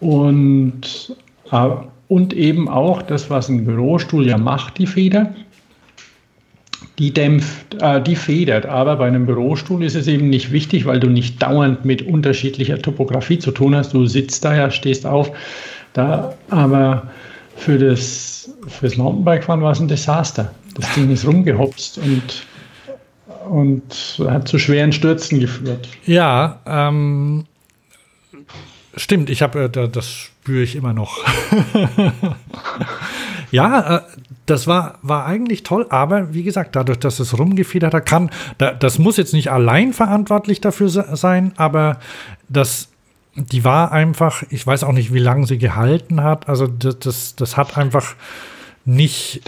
[0.00, 1.16] und,
[1.50, 1.68] äh,
[2.08, 5.34] und eben auch das, was ein Bürostuhl ja macht, die Feder.
[6.98, 8.66] Die dämpft, äh, die federt.
[8.66, 12.80] Aber bei einem Bürostuhl ist es eben nicht wichtig, weil du nicht dauernd mit unterschiedlicher
[12.80, 13.94] Topografie zu tun hast.
[13.94, 15.32] Du sitzt da ja, stehst auf.
[15.92, 17.08] Da, aber
[17.56, 18.50] für das,
[18.96, 20.52] Mountainbike-Fahren war es ein Desaster.
[20.74, 22.46] Das Ding ist rumgehopst und,
[23.48, 25.88] und hat zu schweren Stürzen geführt.
[26.04, 27.44] Ja, ähm,
[28.96, 31.24] stimmt, ich habe, äh, das spüre ich immer noch.
[33.54, 34.00] ja, äh,
[34.46, 38.72] das war, war eigentlich toll, aber wie gesagt, dadurch, dass es rumgefedert hat, kann, da,
[38.72, 41.98] das muss jetzt nicht allein verantwortlich dafür sein, aber
[42.48, 42.88] das
[43.36, 46.48] die war einfach, ich weiß auch nicht, wie lange sie gehalten hat.
[46.48, 48.14] Also das, das, das hat einfach
[48.84, 49.42] nicht,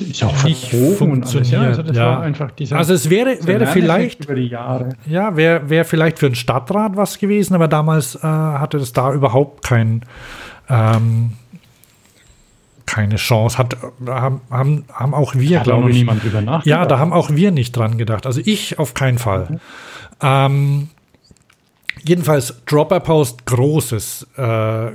[0.44, 1.94] nicht funktioniert.
[1.94, 2.76] Ja, also, ja.
[2.76, 4.96] also, es wäre, wäre vielleicht über die Jahre.
[5.06, 9.12] Ja, wäre wär vielleicht für einen Stadtrat was gewesen, aber damals äh, hatte das da
[9.12, 10.02] überhaupt kein,
[10.68, 11.32] ähm,
[12.86, 13.58] keine Chance.
[13.58, 13.76] Hat,
[14.06, 15.96] haben, haben, haben auch wir, glaube ich.
[15.96, 16.66] Niemand drüber nachgedacht.
[16.66, 18.26] Ja, da haben auch wir nicht dran gedacht.
[18.26, 19.48] Also ich auf keinen Fall.
[19.50, 19.60] Mhm.
[20.22, 20.88] Ähm,
[22.04, 24.90] jedenfalls Dropper Post großes, äh,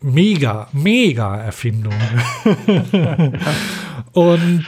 [0.00, 1.94] mega, mega Erfindung.
[4.12, 4.64] Und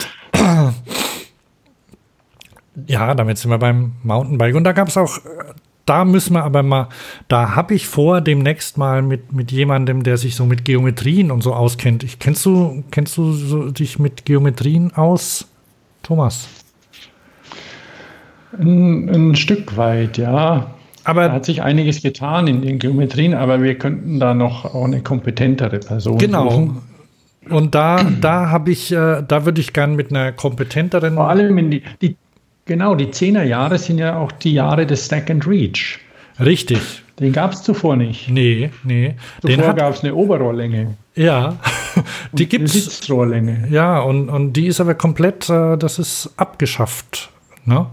[2.87, 4.55] ja, damit sind wir beim Mountainbike.
[4.55, 5.19] Und da gab es auch,
[5.89, 6.89] da müssen wir aber mal,
[7.29, 11.43] da habe ich vor, demnächst mal mit, mit jemandem, der sich so mit Geometrien und
[11.43, 12.05] so auskennt.
[12.05, 15.47] Ich, kennst du, kennst du so, dich mit Geometrien aus,
[16.03, 16.49] Thomas?
[18.59, 20.75] Ein, ein Stück weit, ja.
[21.05, 24.85] Aber da hat sich einiges getan in den Geometrien, aber wir könnten da noch auch
[24.85, 26.51] eine kompetentere Person genau.
[26.51, 26.83] suchen.
[27.49, 31.15] Und da, da habe ich, äh, da würde ich gern mit einer kompetenteren.
[31.15, 32.17] Vor allem in die, die
[32.69, 35.99] genau, die Zehnerjahre sind ja auch die Jahre des Stack and Reach.
[36.39, 37.03] Richtig.
[37.19, 38.29] Den gab es zuvor nicht.
[38.29, 39.17] Nee, nee.
[39.45, 40.95] Zuvor gab es eine Oberrohrlänge.
[41.17, 41.57] Ja,
[42.33, 42.75] die gibt es.
[42.75, 43.67] Sitzrohrlänge.
[43.73, 47.31] Ja, und, und die ist aber komplett, äh, das ist abgeschafft.
[47.65, 47.87] Ne?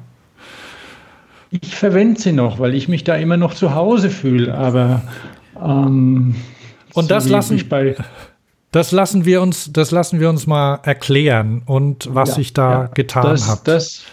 [1.49, 5.01] Ich verwende sie noch, weil ich mich da immer noch zu Hause fühle, aber
[5.59, 6.35] ähm,
[6.93, 7.61] und das lassen
[8.71, 12.71] das lassen wir uns, das lassen wir uns mal erklären und was ja, sich da
[12.71, 13.67] ja, getan hat.
[13.67, 14.03] Das,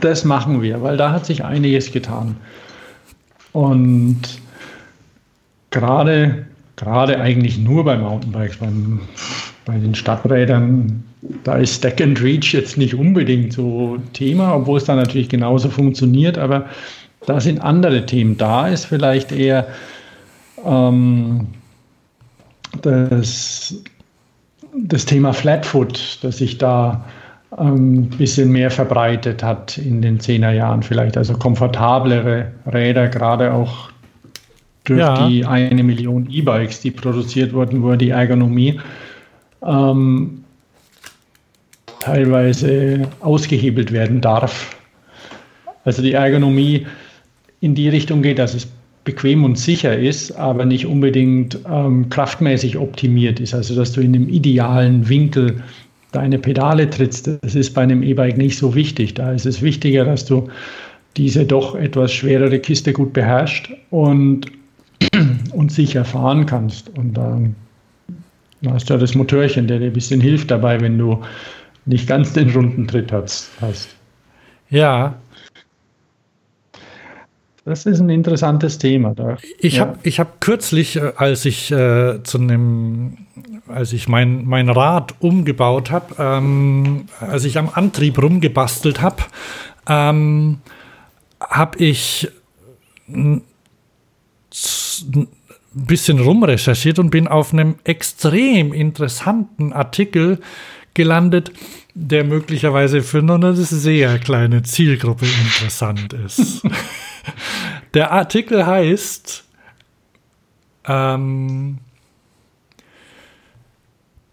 [0.00, 2.36] das machen wir, weil da hat sich einiges getan.
[3.52, 4.20] Und
[5.70, 6.46] gerade,
[6.76, 9.00] gerade eigentlich nur bei Mountainbikes, beim,
[9.64, 11.04] bei den Stadträdern,
[11.44, 15.68] da ist Stack and Reach jetzt nicht unbedingt so Thema, obwohl es da natürlich genauso
[15.68, 16.66] funktioniert, aber
[17.26, 18.36] da sind andere Themen.
[18.36, 19.66] Da ist vielleicht eher
[20.64, 21.48] ähm,
[22.82, 23.82] das,
[24.76, 27.04] das Thema Flatfoot, das sich da
[27.56, 31.16] ein ähm, bisschen mehr verbreitet hat in den 10er Jahren vielleicht.
[31.16, 33.90] Also komfortablere Räder, gerade auch
[34.84, 35.28] durch ja.
[35.28, 38.80] die eine Million E-Bikes, die produziert wurden, wo die Ergonomie
[39.66, 40.44] ähm,
[42.00, 44.76] teilweise ausgehebelt werden darf.
[45.84, 46.86] Also die Ergonomie
[47.60, 48.68] in die Richtung geht, dass es
[49.04, 53.54] bequem und sicher ist, aber nicht unbedingt ähm, kraftmäßig optimiert ist.
[53.54, 55.62] Also dass du in dem idealen Winkel
[56.12, 59.14] deine Pedale trittst, das ist bei einem E-Bike nicht so wichtig.
[59.14, 60.48] Da ist es wichtiger, dass du
[61.16, 64.46] diese doch etwas schwerere Kiste gut beherrschst und,
[65.52, 66.96] und sicher fahren kannst.
[66.96, 67.56] Und dann
[68.66, 71.20] hast du ja das Motörchen, der dir ein bisschen hilft dabei, wenn du
[71.86, 73.50] nicht ganz den Rundentritt hast.
[74.70, 75.16] Ja,
[77.68, 79.14] das ist ein interessantes Thema.
[79.14, 79.82] Da, ich ja.
[79.82, 83.18] habe hab kürzlich, äh, als ich äh, zu einem,
[83.68, 89.22] als ich mein, mein Rad umgebaut habe, ähm, als ich am Antrieb rumgebastelt habe,
[89.86, 90.58] ähm,
[91.40, 92.28] habe ich
[93.08, 93.42] ein
[95.72, 100.40] bisschen rumrecherchiert und bin auf einem extrem interessanten Artikel
[100.94, 101.52] gelandet,
[101.94, 106.62] der möglicherweise für nur eine sehr kleine Zielgruppe interessant ist.
[107.94, 109.44] Der Artikel heißt
[110.86, 111.78] ähm,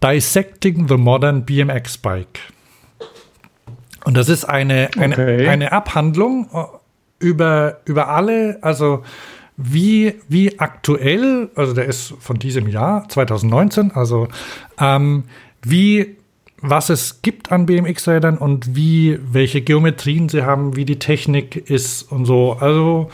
[0.03, 2.39] Dissecting the Modern BMX Bike.
[4.03, 5.47] Und das ist eine, eine, okay.
[5.47, 9.03] eine Abhandlung äh, über, über alle, also
[9.57, 14.27] wie, wie aktuell, also der ist von diesem Jahr, 2019, also
[14.79, 15.23] ähm,
[15.63, 16.17] wie
[16.69, 22.03] was es gibt an BMX-Rädern und wie, welche Geometrien sie haben, wie die Technik ist
[22.03, 22.57] und so.
[22.59, 23.09] Also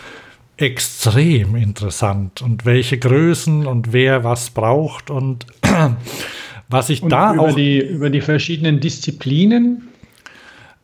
[0.61, 5.47] extrem interessant und welche Größen und wer was braucht und
[6.69, 9.89] was ich und da über auch die über die verschiedenen Disziplinen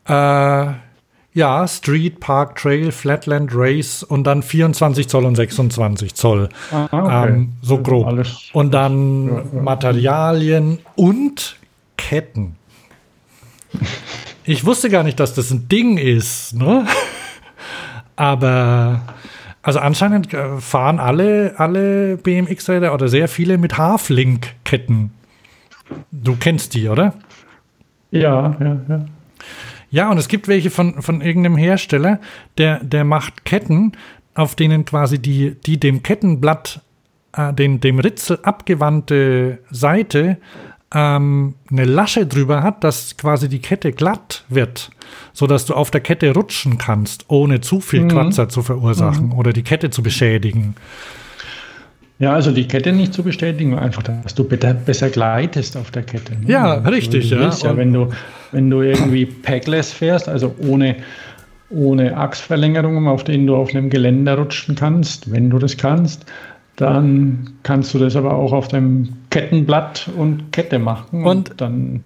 [0.07, 0.65] äh,
[1.33, 7.29] ja Street Park Trail Flatland Race und dann 24 Zoll und 26 Zoll ah, okay.
[7.29, 8.49] ähm, so grob Alles.
[8.53, 9.61] und dann ja, ja.
[9.61, 11.55] Materialien und
[11.97, 12.55] Ketten.
[14.43, 16.87] Ich wusste gar nicht, dass das ein Ding ist, ne?
[18.15, 19.01] Aber
[19.61, 25.11] also anscheinend äh, fahren alle, alle BMX-Räder oder sehr viele mit Half-Link-Ketten.
[26.11, 27.13] Du kennst die, oder?
[28.11, 29.05] Ja, ja, ja.
[29.89, 32.19] Ja, und es gibt welche von, von irgendeinem Hersteller,
[32.57, 33.93] der, der macht Ketten,
[34.35, 36.81] auf denen quasi die, die dem Kettenblatt,
[37.33, 40.37] äh, den, dem Ritzel abgewandte Seite
[40.93, 44.89] ähm, eine Lasche drüber hat, dass quasi die Kette glatt wird,
[45.33, 48.09] sodass du auf der Kette rutschen kannst, ohne zu viel mhm.
[48.09, 49.33] Kratzer zu verursachen mhm.
[49.33, 50.75] oder die Kette zu beschädigen.
[52.19, 56.33] Ja, also die Kette nicht zu bestätigen, einfach, dass du besser gleitest auf der Kette.
[56.33, 56.47] Ne?
[56.47, 57.49] Ja, richtig, ja.
[57.49, 58.09] ja wenn, du,
[58.51, 60.95] wenn du irgendwie packless fährst, also ohne,
[61.69, 66.25] ohne Achsverlängerungen, auf denen du auf einem Geländer rutschen kannst, wenn du das kannst,
[66.77, 72.03] dann kannst du das aber auch auf dem Kettenblatt und Kette machen und, und dann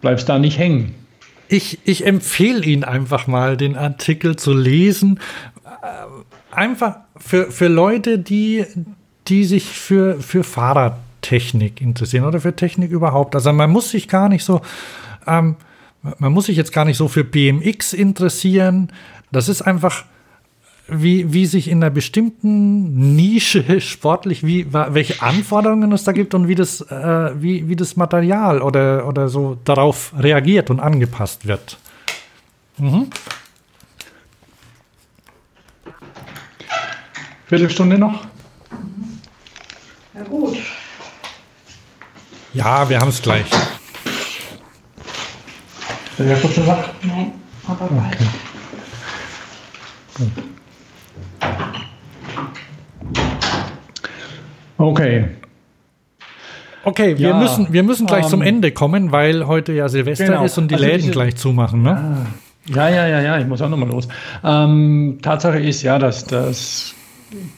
[0.00, 0.94] bleibst da nicht hängen.
[1.48, 5.18] Ich, ich empfehle Ihnen einfach mal, den Artikel zu lesen.
[5.64, 8.64] Äh, einfach für, für Leute, die,
[9.26, 13.34] die sich für, für Fahrradtechnik interessieren oder für Technik überhaupt.
[13.34, 14.60] Also man muss sich gar nicht so,
[15.26, 15.56] ähm,
[16.18, 18.92] man muss sich jetzt gar nicht so für BMX interessieren.
[19.32, 20.04] Das ist einfach
[20.86, 26.48] wie, wie sich in einer bestimmten Nische sportlich, wie, welche Anforderungen es da gibt und
[26.48, 31.78] wie das, äh, wie, wie das Material oder, oder so darauf reagiert und angepasst wird.
[32.78, 33.08] Mhm.
[37.46, 38.26] Viertelstunde noch?
[40.14, 40.58] Ja, gut.
[42.52, 43.46] Ja, wir haben es gleich.
[46.10, 46.88] Ist der Jakob schon wach?
[47.02, 47.32] Nein,
[47.66, 48.14] aber bald.
[50.14, 50.24] Okay.
[50.34, 50.53] Gut.
[54.76, 55.24] Okay.
[56.84, 60.26] Okay, wir, ja, müssen, wir müssen gleich ähm, zum Ende kommen, weil heute ja Silvester
[60.26, 60.44] genau.
[60.44, 61.82] ist und die also Läden diese, gleich zumachen.
[61.82, 61.90] Ne?
[61.90, 62.26] Ah.
[62.66, 64.08] Ja, ja, ja, ja, ich muss auch nochmal los.
[64.42, 66.94] Ähm, Tatsache ist ja, dass das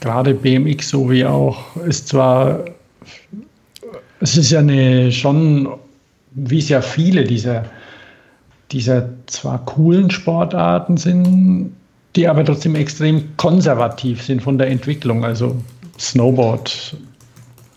[0.00, 2.64] gerade BMX so wie auch ist zwar,
[4.20, 5.68] es ist ja eine schon,
[6.32, 7.64] wie es ja viele dieser,
[8.72, 11.72] dieser zwar coolen Sportarten sind,
[12.16, 15.24] die aber trotzdem extrem konservativ sind von der Entwicklung.
[15.24, 15.54] Also
[15.98, 16.96] Snowboard,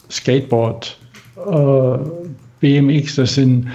[0.09, 0.97] Skateboard,
[1.37, 1.97] äh,
[2.61, 3.67] BMX, das sind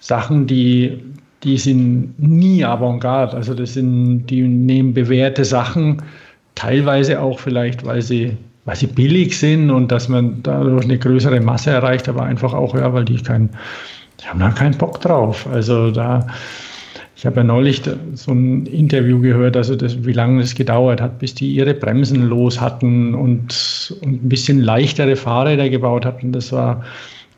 [0.00, 1.02] Sachen, die,
[1.42, 3.36] die sind nie Avantgarde.
[3.36, 6.02] Also das sind, die nehmen bewährte Sachen,
[6.54, 11.40] teilweise auch vielleicht, weil sie, weil sie billig sind und dass man dadurch eine größere
[11.40, 13.50] Masse erreicht, aber einfach auch, ja, weil die keinen,
[14.20, 15.46] die haben da keinen Bock drauf.
[15.52, 16.26] Also da,
[17.18, 17.82] ich habe ja neulich
[18.14, 22.28] so ein Interview gehört, also das, wie lange es gedauert hat, bis die ihre Bremsen
[22.28, 26.30] los hatten und, und ein bisschen leichtere Fahrräder gebaut hatten.
[26.30, 26.84] Das war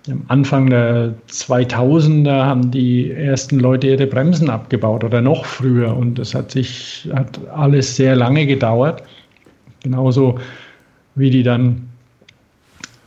[0.07, 6.19] am Anfang der 2000er haben die ersten Leute ihre Bremsen abgebaut oder noch früher und
[6.19, 9.03] das hat sich hat alles sehr lange gedauert.
[9.83, 10.39] Genauso
[11.15, 11.89] wie die dann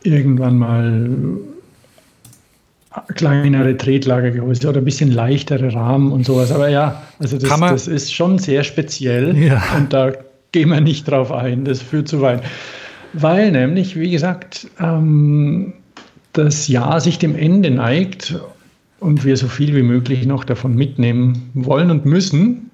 [0.02, 1.08] irgendwann mal
[3.14, 6.52] kleinere Tretlagergehäuse oder ein bisschen leichtere Rahmen und sowas.
[6.52, 9.62] Aber ja, also das, das ist schon sehr speziell ja.
[9.76, 10.12] und da
[10.52, 12.42] gehen wir nicht drauf ein, das führt zu weit.
[13.12, 15.72] Weil nämlich, wie gesagt, ähm,
[16.32, 18.34] das Jahr sich dem Ende neigt
[19.00, 22.70] und wir so viel wie möglich noch davon mitnehmen wollen und müssen.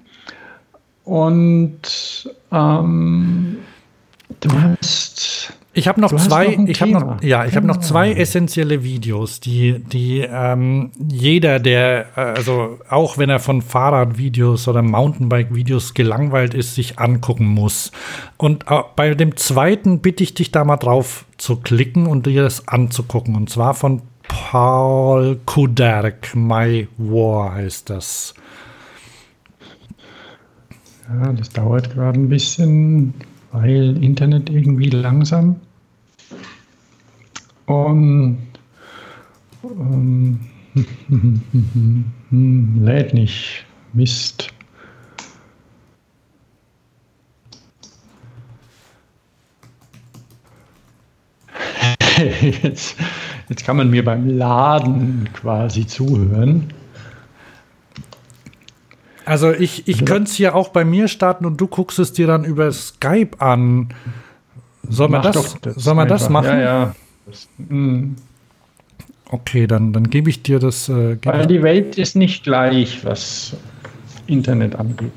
[1.03, 3.57] Und ähm,
[4.39, 8.11] du hast ich habe noch zwei, noch ich habe noch, ja, ich habe noch zwei
[8.11, 14.81] essentielle Videos, die, die ähm, jeder, der, äh, also auch wenn er von Fahrradvideos oder
[14.81, 17.91] Mountainbike-Videos gelangweilt ist, sich angucken muss.
[18.35, 22.43] Und äh, bei dem zweiten bitte ich dich da mal drauf zu klicken und dir
[22.43, 23.35] das anzugucken.
[23.35, 28.33] Und zwar von Paul Kuderk, My War heißt das.
[31.07, 33.13] Ja, das dauert gerade ein bisschen
[33.51, 35.59] weil Internet irgendwie langsam
[37.65, 38.37] und
[39.63, 40.39] ähm,
[42.81, 43.65] lädt nicht.
[43.93, 44.51] Mist.
[52.41, 52.97] Jetzt,
[53.49, 56.71] jetzt kann man mir beim Laden quasi zuhören.
[59.25, 62.27] Also ich, ich könnte es hier auch bei mir starten und du guckst es dir
[62.27, 63.89] dann über Skype an.
[64.87, 66.47] Soll man das, das, soll man das machen?
[66.47, 66.95] Ja, ja.
[67.25, 68.15] Das, hm.
[69.29, 70.89] okay, dann, dann gebe ich dir das.
[70.89, 73.55] Äh, Weil die Welt ist nicht gleich, was
[74.27, 75.13] Internet angeht.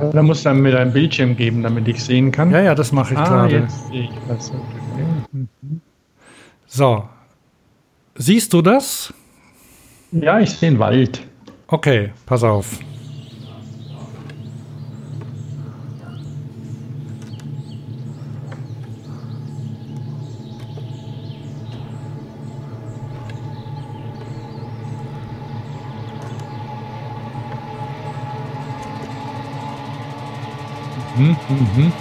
[0.00, 2.50] Aber da muss dann mir ein Bildschirm geben, damit ich sehen kann.
[2.50, 3.56] Ja, ja, das mache ich ah, gerade.
[3.58, 4.52] Jetzt sehe ich das.
[6.66, 7.04] So.
[8.16, 9.12] Siehst du das?
[10.12, 11.20] Ja, ich sehe den Wald.
[11.66, 12.78] Okay, pass auf.
[31.24, 31.36] Mhm,
[31.76, 31.92] mhm.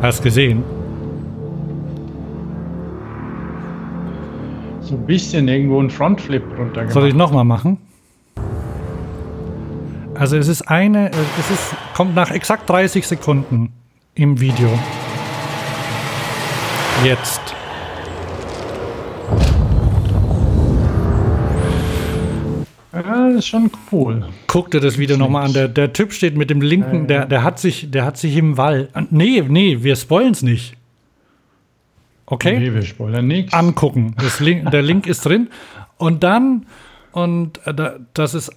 [0.00, 0.62] Hast gesehen?
[4.80, 6.92] So ein bisschen irgendwo ein Frontflip runter gemacht.
[6.92, 7.76] Soll ich nochmal machen?
[10.14, 13.72] Also es ist eine, es ist, kommt nach exakt 30 Sekunden
[14.14, 14.70] im Video.
[17.04, 17.57] Jetzt.
[23.38, 24.26] Ist schon cool.
[24.46, 25.52] Guck dir das Video nochmal an.
[25.52, 28.56] Der, der Typ steht mit dem linken, der, der hat sich, der hat sich im
[28.56, 28.88] Wall.
[29.10, 30.76] Nee, nee, wir spoilen es nicht.
[32.26, 32.58] Okay?
[32.58, 33.54] Nee, wir spoilern nichts.
[33.54, 34.14] Angucken.
[34.18, 35.48] Das Link, der Link ist drin.
[35.96, 36.66] Und dann,
[37.12, 37.74] und äh,
[38.12, 38.52] das ist,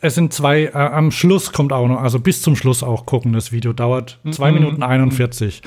[0.00, 3.32] es sind zwei, äh, am Schluss kommt auch noch, also bis zum Schluss auch gucken.
[3.32, 4.58] Das Video dauert zwei mhm.
[4.58, 5.62] Minuten 41.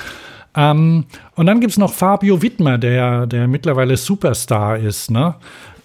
[0.55, 1.05] Ähm,
[1.35, 5.35] und dann gibt es noch Fabio Wittmer, der, der mittlerweile Superstar ist, ne?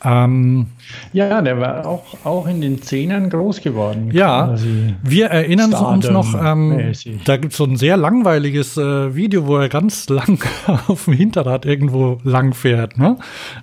[0.04, 0.66] Ähm,
[1.12, 4.10] ja, der war auch, auch in den Zehnern groß geworden.
[4.12, 4.54] Ja,
[5.02, 6.92] wir erinnern uns noch, ähm,
[7.24, 10.38] da gibt es so ein sehr langweiliges äh, Video, wo er ganz lang
[10.86, 12.96] auf dem Hinterrad irgendwo lang fährt.
[12.96, 13.16] Ne?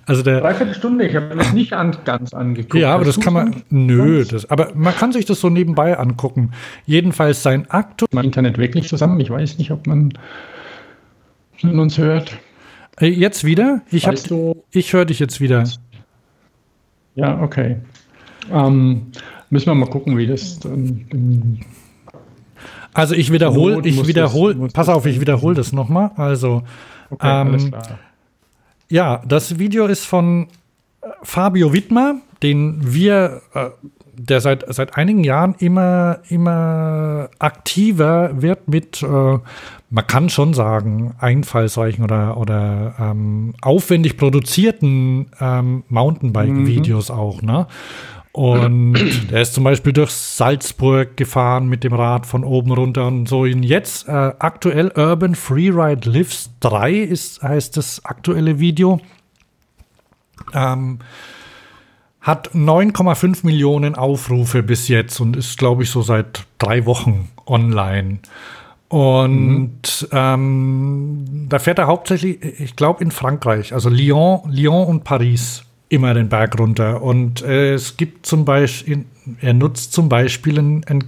[0.04, 2.82] Also der, Dreiviertel Stunde, ich habe mir das nicht an, ganz angeguckt.
[2.82, 6.50] Ja, aber das kann man, nö, das, aber man kann sich das so nebenbei angucken.
[6.84, 8.06] Jedenfalls sein Aktu...
[8.12, 10.12] Mein Internet wirklich zusammen, ich weiß nicht, ob man
[11.62, 12.36] uns hört.
[13.00, 13.82] Äh, jetzt wieder?
[13.90, 14.08] Ich,
[14.70, 15.64] ich höre dich jetzt wieder.
[17.16, 17.78] Ja, okay.
[18.52, 19.06] Ähm,
[19.50, 21.60] müssen wir mal gucken, wie das dann.
[22.94, 26.12] Also ich wiederhole, ich wiederhole, pass auf, ich wiederhole das nochmal.
[26.16, 26.62] Also,
[27.10, 27.74] okay, ähm,
[28.88, 30.46] ja, das Video ist von
[31.02, 33.70] äh, Fabio Wittmer, den wir äh,
[34.18, 39.38] der seit, seit einigen Jahren immer, immer aktiver wird mit, äh,
[39.88, 47.14] man kann schon sagen, einfallsreichen oder, oder ähm, aufwendig produzierten ähm, Mountainbike-Videos mhm.
[47.14, 47.66] auch, ne?
[48.32, 48.98] Und
[49.32, 53.40] er ist zum Beispiel durch Salzburg gefahren mit dem Rad von oben runter und so.
[53.40, 59.00] Und jetzt äh, aktuell Urban Freeride Lives 3 ist, heißt das aktuelle Video.
[60.52, 60.98] Ähm,
[62.20, 68.18] hat 9,5 Millionen Aufrufe bis jetzt und ist, glaube ich, so seit drei Wochen online.
[68.88, 70.16] Und mhm.
[70.16, 76.14] ähm, da fährt er hauptsächlich, ich glaube, in Frankreich, also Lyon, Lyon und Paris immer
[76.14, 77.02] den Berg runter.
[77.02, 79.04] Und äh, es gibt zum Beispiel,
[79.40, 81.04] er nutzt zum Beispiel ein, ein,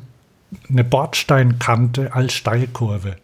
[0.69, 3.17] eine Bordsteinkante als Steilkurve.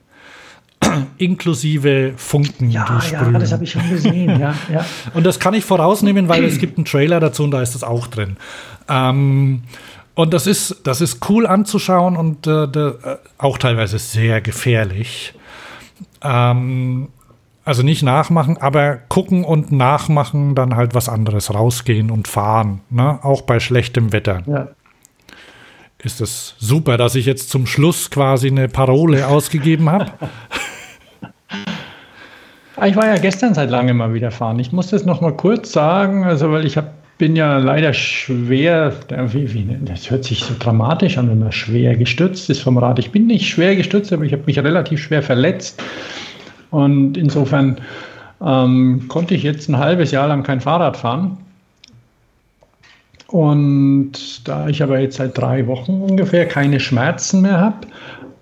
[1.19, 3.01] Inklusive Funken, ja.
[3.11, 4.85] Ja, das habe ich schon gesehen, ja, ja.
[5.15, 7.83] Und das kann ich vorausnehmen, weil es gibt einen Trailer dazu und da ist das
[7.83, 8.37] auch drin.
[8.89, 9.63] Ähm,
[10.15, 15.35] und das ist, das ist cool anzuschauen und äh, de, äh, auch teilweise sehr gefährlich.
[16.23, 17.09] Ähm,
[17.65, 22.83] also nicht nachmachen, aber gucken und nachmachen, dann halt was anderes, rausgehen und fahren.
[22.91, 23.19] Ne?
[23.23, 24.43] Auch bei schlechtem Wetter.
[24.47, 24.69] Ja.
[25.99, 30.13] Ist es super, dass ich jetzt zum Schluss quasi eine Parole ausgegeben habe.
[32.83, 34.59] Ich war ja gestern seit langem mal wieder fahren.
[34.59, 38.93] Ich muss das noch mal kurz sagen, also weil ich hab, bin ja leider schwer,
[39.09, 42.99] das hört sich so dramatisch an, wenn man schwer gestürzt ist vom Rad.
[42.99, 45.83] Ich bin nicht schwer gestürzt, aber ich habe mich relativ schwer verletzt.
[46.71, 47.77] Und insofern
[48.45, 51.39] ähm, konnte ich jetzt ein halbes Jahr lang kein Fahrrad fahren.
[53.29, 57.75] Und da ich aber jetzt seit drei Wochen ungefähr keine Schmerzen mehr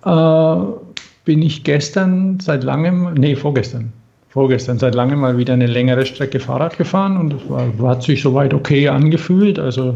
[0.03, 0.91] habe, äh,
[1.25, 3.93] bin ich gestern seit langem, nee, vorgestern,
[4.33, 8.23] vorgestern seit langem mal wieder eine längere Strecke Fahrrad gefahren und es war, hat sich
[8.23, 9.59] soweit okay angefühlt.
[9.59, 9.93] Also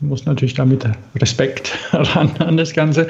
[0.00, 0.86] muss natürlich damit
[1.16, 3.08] Respekt ran an das Ganze.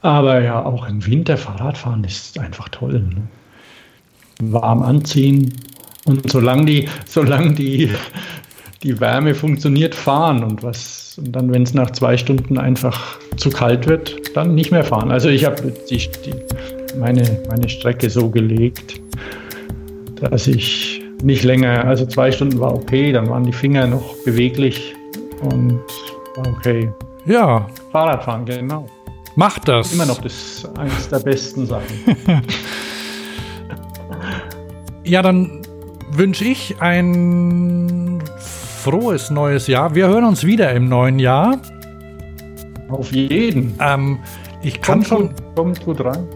[0.00, 3.00] Aber ja, auch im Winter Fahrradfahren ist einfach toll.
[3.00, 4.50] Ne?
[4.50, 5.52] Warm anziehen
[6.06, 7.90] und solange die, solange die,
[8.82, 13.50] die Wärme funktioniert, fahren und was und dann, wenn es nach zwei Stunden einfach zu
[13.50, 15.12] kalt wird, dann nicht mehr fahren.
[15.12, 16.34] Also ich habe die, die,
[16.98, 19.00] meine, meine Strecke so gelegt,
[20.20, 24.94] dass ich nicht länger, also zwei Stunden war okay, dann waren die Finger noch beweglich
[25.40, 25.80] und
[26.36, 26.92] war okay.
[27.26, 27.66] Ja.
[27.92, 28.86] Fahrradfahren, genau.
[29.36, 29.92] Macht das.
[29.92, 31.84] Immer noch das eines der besten Sachen.
[35.04, 35.62] ja, dann
[36.12, 38.22] wünsche ich ein
[38.82, 39.94] frohes neues Jahr.
[39.94, 41.58] Wir hören uns wieder im neuen Jahr.
[42.88, 43.74] Auf jeden.
[43.80, 44.18] Ähm,
[44.62, 45.34] ich kann kommt schon.
[45.56, 46.28] Kommt gut rein.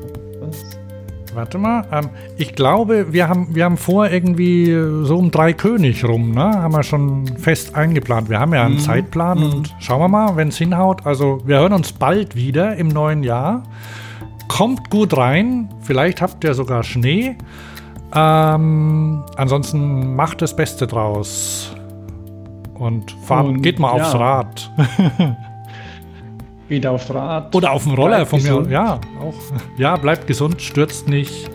[1.34, 4.66] Warte mal, ähm, ich glaube, wir haben, wir haben vor irgendwie
[5.04, 6.42] so um drei König rum, ne?
[6.44, 8.28] Haben wir schon fest eingeplant.
[8.28, 8.80] Wir haben ja einen mhm.
[8.80, 9.44] Zeitplan mhm.
[9.44, 11.06] und schauen wir mal, wenn es hinhaut.
[11.06, 13.64] Also wir hören uns bald wieder im neuen Jahr.
[14.48, 15.68] Kommt gut rein.
[15.82, 17.36] Vielleicht habt ihr sogar Schnee.
[18.14, 21.74] Ähm, ansonsten macht das Beste draus.
[22.74, 24.02] Und fahrt, und, geht mal ja.
[24.02, 24.70] aufs Rad.
[26.68, 27.54] Geht aufs Rad.
[27.54, 28.66] Oder auf dem Roller von gesund.
[28.66, 28.72] mir.
[28.72, 29.34] Ja, auch.
[29.78, 31.50] Ja, bleibt gesund, stürzt nicht.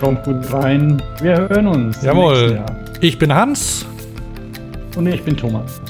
[0.00, 1.02] Kommt gut rein.
[1.20, 2.02] Wir hören uns.
[2.02, 2.62] Jawohl.
[3.00, 3.86] Ich bin Hans.
[4.96, 5.80] Und ich bin Thomas.